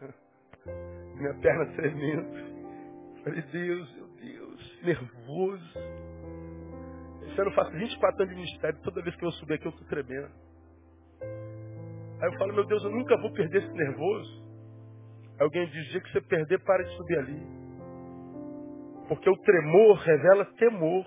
Minha 1.17 1.35
perna 1.35 1.67
tremendo. 1.75 2.55
Falei, 3.23 3.43
Deus, 3.43 3.95
meu 3.95 4.09
Deus, 4.09 4.83
nervoso. 4.83 5.79
Esse 7.27 7.41
ano 7.41 7.51
eu 7.51 7.55
faço 7.55 7.73
24 7.73 8.23
anos 8.23 8.35
de 8.35 8.41
ministério. 8.41 8.81
Toda 8.83 9.03
vez 9.03 9.15
que 9.17 9.25
eu 9.25 9.33
subir 9.33 9.55
aqui 9.55 9.67
eu 9.67 9.71
estou 9.71 9.87
tremendo. 9.89 10.31
Aí 12.21 12.33
eu 12.33 12.39
falo, 12.39 12.55
meu 12.55 12.65
Deus, 12.65 12.83
eu 12.85 12.91
nunca 12.91 13.17
vou 13.19 13.33
perder 13.33 13.63
esse 13.63 13.73
nervoso. 13.73 14.45
Alguém 15.39 15.67
diz, 15.69 15.89
dia 15.89 16.01
que 16.01 16.13
você 16.13 16.21
perder, 16.23 16.63
para 16.65 16.85
de 16.85 16.97
subir 16.97 17.19
ali. 17.19 17.64
Porque 19.09 19.29
o 19.29 19.37
tremor 19.37 19.97
revela 19.99 20.45
temor, 20.57 21.05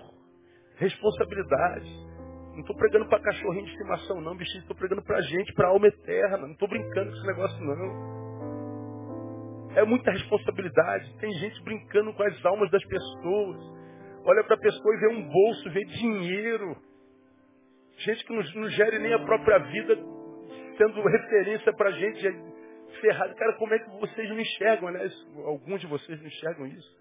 responsabilidade. 0.76 2.08
Não 2.52 2.60
estou 2.60 2.76
pregando 2.76 3.08
para 3.08 3.22
cachorrinho 3.22 3.64
de 3.64 3.70
estimação, 3.72 4.20
não, 4.20 4.36
bichinho. 4.36 4.62
Estou 4.62 4.76
pregando 4.76 5.02
para 5.02 5.20
gente, 5.22 5.52
para 5.54 5.68
alma 5.68 5.86
eterna. 5.86 6.38
Não 6.38 6.52
estou 6.52 6.68
brincando 6.68 7.10
com 7.10 7.16
esse 7.16 7.26
negócio, 7.26 7.64
não. 7.64 8.18
É 9.76 9.84
muita 9.84 10.10
responsabilidade. 10.10 11.16
Tem 11.18 11.30
gente 11.34 11.62
brincando 11.62 12.12
com 12.12 12.22
as 12.22 12.44
almas 12.44 12.70
das 12.70 12.84
pessoas. 12.84 13.56
Olha 14.24 14.42
para 14.44 14.56
a 14.56 14.60
pessoa 14.60 14.94
e 14.94 14.98
vê 14.98 15.08
um 15.08 15.28
bolso, 15.28 15.70
vê 15.70 15.84
dinheiro. 15.84 16.76
Gente 17.98 18.24
que 18.24 18.32
não, 18.32 18.42
não 18.62 18.68
gere 18.70 18.98
nem 18.98 19.12
a 19.12 19.18
própria 19.20 19.58
vida, 19.58 19.96
sendo 20.76 21.02
referência 21.02 21.72
para 21.72 21.90
gente 21.92 22.22
ferrado. 23.00 23.34
Cara, 23.34 23.52
como 23.54 23.74
é 23.74 23.78
que 23.78 23.90
vocês 24.00 24.28
não 24.28 24.38
enxergam, 24.38 24.90
né? 24.90 25.08
Alguns 25.44 25.80
de 25.80 25.86
vocês 25.86 26.20
não 26.20 26.26
enxergam 26.26 26.66
isso. 26.66 26.98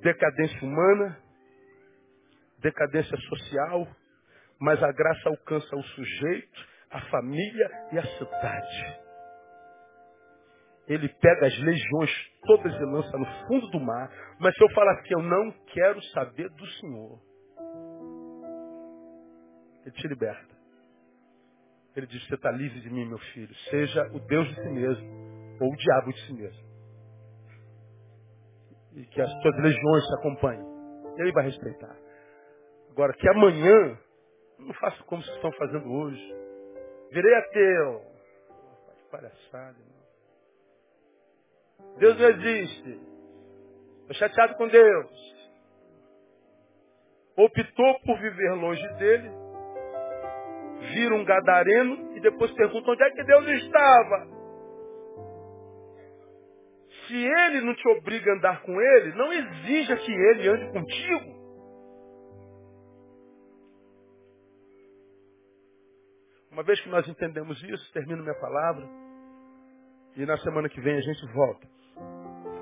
Decadência 0.00 0.62
humana, 0.62 1.18
decadência 2.58 3.16
social, 3.28 3.86
mas 4.60 4.82
a 4.82 4.92
graça 4.92 5.28
alcança 5.28 5.76
o 5.76 5.82
sujeito, 5.82 6.66
a 6.90 7.00
família 7.10 7.70
e 7.92 7.98
a 7.98 8.02
cidade. 8.02 9.06
Ele 10.88 11.08
pega 11.08 11.46
as 11.46 11.58
legiões 11.58 12.10
todas 12.46 12.72
e 12.72 12.84
lança 12.84 13.18
no 13.18 13.26
fundo 13.46 13.66
do 13.70 13.80
mar, 13.80 14.08
mas 14.38 14.54
se 14.54 14.62
eu 14.62 14.70
falar 14.70 14.92
assim, 14.92 15.14
eu 15.14 15.22
não 15.22 15.50
quero 15.72 16.00
saber 16.12 16.48
do 16.50 16.66
Senhor, 16.66 17.20
ele 19.84 19.94
te 19.94 20.08
liberta. 20.08 20.56
Ele 21.96 22.06
diz, 22.06 22.26
você 22.26 22.34
está 22.34 22.50
livre 22.50 22.80
de 22.80 22.90
mim, 22.90 23.06
meu 23.06 23.18
filho. 23.18 23.54
Seja 23.70 24.02
o 24.12 24.20
Deus 24.20 24.46
de 24.48 24.54
si 24.54 24.68
mesmo, 24.68 25.56
ou 25.60 25.72
o 25.72 25.76
diabo 25.76 26.12
de 26.12 26.26
si 26.26 26.32
mesmo 26.34 26.65
e 28.96 29.04
que 29.06 29.20
as 29.20 29.30
suas 29.30 29.56
legiões 29.58 30.06
te 30.06 30.14
acompanhem. 30.18 30.66
Ele 31.18 31.32
vai 31.32 31.44
respeitar. 31.44 31.96
Agora, 32.90 33.12
que 33.12 33.28
amanhã, 33.28 33.98
não 34.58 34.72
faça 34.74 35.02
como 35.04 35.22
vocês 35.22 35.36
estão 35.36 35.52
fazendo 35.52 35.92
hoje. 35.92 36.34
Virei 37.12 37.34
ateu. 37.34 38.02
Palhaçada, 39.10 39.76
irmão. 39.78 39.96
Deus 41.98 42.18
não 42.18 42.28
existe. 42.28 43.00
Estou 44.00 44.14
chateado 44.14 44.56
com 44.56 44.66
Deus. 44.68 45.36
Optou 47.36 48.00
por 48.00 48.18
viver 48.18 48.52
longe 48.54 48.88
dele, 48.94 49.30
vira 50.94 51.14
um 51.14 51.24
gadareno 51.24 52.16
e 52.16 52.20
depois 52.20 52.50
pergunta 52.52 52.90
onde 52.90 53.02
é 53.02 53.10
que 53.10 53.24
Deus 53.24 53.46
estava. 53.46 54.35
Se 57.06 57.14
ele 57.14 57.60
não 57.60 57.74
te 57.74 57.88
obriga 57.88 58.30
a 58.30 58.34
andar 58.34 58.62
com 58.62 58.80
ele, 58.80 59.12
não 59.14 59.32
exija 59.32 59.96
que 59.96 60.12
ele 60.12 60.48
ande 60.48 60.72
contigo. 60.72 61.36
Uma 66.50 66.62
vez 66.62 66.80
que 66.80 66.88
nós 66.88 67.06
entendemos 67.06 67.62
isso, 67.62 67.92
termino 67.92 68.22
minha 68.22 68.34
palavra. 68.40 68.88
E 70.16 70.24
na 70.24 70.38
semana 70.38 70.68
que 70.68 70.80
vem 70.80 70.96
a 70.96 71.00
gente 71.00 71.32
volta. 71.34 71.66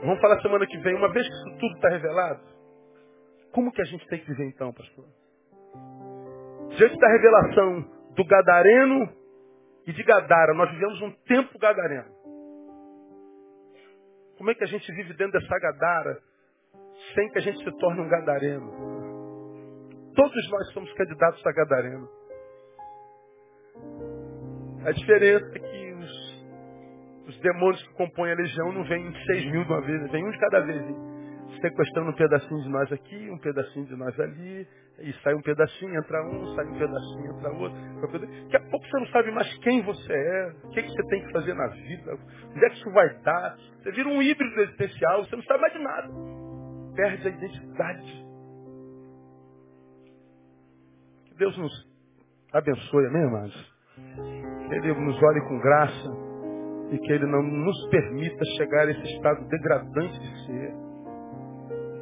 Vamos 0.01 0.21
falar 0.21 0.41
semana 0.43 0.67
que 0.67 0.77
vem, 0.79 0.95
uma 0.97 1.13
vez 1.13 1.27
que 1.27 1.33
isso 1.33 1.59
tudo 1.59 1.75
está 1.77 1.89
revelado, 1.89 2.43
como 3.53 3.73
que 3.73 3.81
a 3.81 3.85
gente 3.85 4.07
tem 4.09 4.19
que 4.19 4.27
viver 4.27 4.49
então, 4.49 4.73
pastor? 4.73 5.05
Diante 6.77 6.99
da 6.99 7.09
revelação 7.09 7.83
do 8.17 8.25
Gadareno 8.27 9.09
e 9.87 9.93
de 9.93 10.03
Gadara, 10.03 10.55
nós 10.55 10.71
vivemos 10.73 11.01
um 11.01 11.11
tempo 11.25 11.59
Gadareno. 11.59 12.24
Como 14.37 14.51
é 14.51 14.55
que 14.55 14.65
a 14.65 14.67
gente 14.67 14.91
vive 14.93 15.15
dentro 15.15 15.39
dessa 15.39 15.59
gadara 15.59 16.19
sem 17.15 17.29
que 17.31 17.39
a 17.39 17.43
gente 17.43 17.59
se 17.63 17.79
torne 17.79 18.01
um 18.01 18.09
gadareno? 18.09 18.71
Todos 20.15 20.51
nós 20.51 20.73
somos 20.73 20.93
candidatos 20.95 21.45
a 21.47 21.53
gadareno. 21.53 22.09
A 24.87 24.93
diferença 24.93 25.47
é 25.55 25.59
que 25.59 25.93
os, 25.95 27.29
os 27.29 27.41
demônios 27.41 27.83
que 27.83 27.95
compõem 27.95 28.33
a 28.33 28.35
legião 28.35 28.73
não 28.73 28.85
vêm 28.85 29.13
seis 29.27 29.45
mil 29.51 29.65
de 29.65 29.73
uma 29.73 29.81
vez, 29.81 30.11
vem 30.11 30.27
um 30.27 30.31
de 30.31 30.39
cada 30.39 30.61
vez. 30.61 30.81
Hein? 30.83 31.14
Sequestrando 31.65 32.11
um 32.11 32.15
pedacinho 32.15 32.63
de 32.63 32.69
nós 32.69 32.93
aqui, 32.93 33.31
um 33.31 33.39
pedacinho 33.39 33.87
de 33.87 33.97
nós 33.97 34.21
ali, 34.21 34.69
e 34.99 35.13
sai 35.23 35.35
um 35.35 35.41
pedacinho, 35.41 35.95
entra 35.97 36.23
um, 36.29 36.55
sai 36.55 36.67
um 36.67 36.79
pedacinho, 36.79 37.37
entra 37.37 37.51
outro. 37.53 37.79
Daqui 38.19 38.57
a 38.57 38.71
pouco 38.71 38.87
você 38.87 38.99
não 38.99 39.07
sabe 39.07 39.31
mais 39.31 39.59
quem 39.59 39.83
você 39.83 40.13
é, 40.13 40.53
o 40.65 40.69
que, 40.69 40.83
que 40.83 40.91
você 40.91 41.09
tem 41.09 41.25
que 41.25 41.33
fazer 41.33 41.55
na 41.55 41.67
vida, 41.69 42.19
onde 42.51 42.65
é 42.65 42.69
que 42.69 42.77
isso 42.77 42.91
vai 42.91 43.09
dar. 43.23 43.57
Você 43.83 43.93
vira 43.93 44.09
um 44.11 44.21
híbrido 44.21 44.61
existencial, 44.61 45.25
você 45.25 45.37
não 45.37 45.43
sabe 45.45 45.61
mais 45.63 45.73
de 45.73 45.79
nada. 45.79 46.09
Perde 46.95 47.29
a 47.29 47.31
identidade. 47.31 48.25
Que 51.25 51.35
Deus 51.39 51.57
nos 51.57 51.73
abençoe, 52.53 53.07
amém, 53.07 53.23
irmãos? 53.23 53.75
Que 54.69 54.75
Ele 54.75 54.93
nos 54.93 55.23
olhe 55.23 55.41
com 55.49 55.59
graça 55.61 56.11
e 56.93 56.99
que 56.99 57.13
Ele 57.13 57.27
não 57.27 57.43
nos 57.43 57.89
permita 57.89 58.45
chegar 58.59 58.87
a 58.87 58.91
esse 58.91 59.15
estado 59.15 59.49
degradante 59.49 60.19
de 60.21 60.47
ser. 60.47 60.84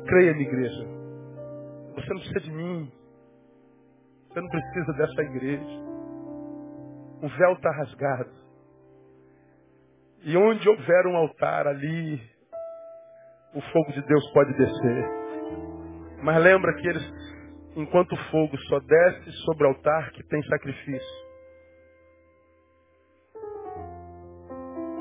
Creia, 0.06 0.34
minha 0.34 0.48
igreja. 0.48 0.84
Você 1.94 2.08
não 2.08 2.20
precisa 2.20 2.40
de 2.40 2.52
mim. 2.52 2.92
Você 4.28 4.40
não 4.40 4.48
precisa 4.48 4.92
dessa 4.94 5.22
igreja. 5.22 5.82
O 7.22 7.28
véu 7.28 7.52
está 7.52 7.70
rasgado. 7.70 8.30
E 10.24 10.36
onde 10.36 10.68
houver 10.68 11.06
um 11.06 11.16
altar 11.16 11.66
ali, 11.66 12.20
o 13.54 13.60
fogo 13.60 13.92
de 13.92 14.02
Deus 14.02 14.32
pode 14.32 14.52
descer. 14.54 15.22
Mas 16.22 16.42
lembra 16.42 16.74
que 16.74 16.88
eles, 16.88 17.12
enquanto 17.76 18.12
o 18.12 18.30
fogo 18.30 18.56
só 18.68 18.78
desce 18.80 19.32
sobre 19.44 19.64
o 19.64 19.68
altar 19.68 20.10
que 20.12 20.22
tem 20.24 20.42
sacrifício. 20.44 21.22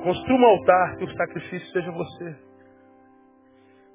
Construa 0.04 0.40
um 0.40 0.46
altar 0.46 0.98
que 0.98 1.04
o 1.04 1.16
sacrifício 1.16 1.72
seja 1.72 1.92
você. 1.92 2.51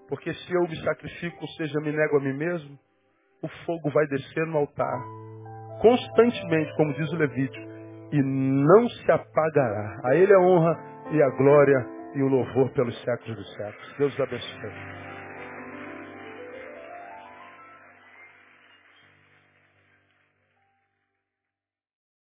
Porque 0.09 0.33
se 0.33 0.53
eu 0.55 0.63
me 0.63 0.77
sacrifico, 0.83 1.39
ou 1.41 1.49
seja, 1.49 1.81
me 1.81 1.93
nego 1.93 2.19
a 2.19 2.21
mim 2.21 2.35
mesmo, 2.35 2.79
o 3.43 3.49
fogo 3.65 3.91
vai 3.91 4.07
descer 4.07 4.47
no 4.47 4.59
altar, 4.59 5.03
constantemente, 5.81 6.75
como 6.77 6.95
diz 6.95 7.13
o 7.13 7.17
Levítico, 7.17 7.67
e 8.13 8.23
não 8.23 8.89
se 8.89 9.11
apagará. 9.11 10.01
A 10.05 10.15
Ele 10.15 10.33
a 10.33 10.41
honra 10.41 10.79
e 11.11 11.23
a 11.23 11.31
glória 11.31 11.87
e 12.15 12.23
o 12.23 12.29
louvor 12.29 12.71
pelos 12.71 12.97
séculos 13.03 13.37
dos 13.37 13.53
séculos. 13.55 13.95
Deus 13.99 14.21
abençoe. 14.21 14.96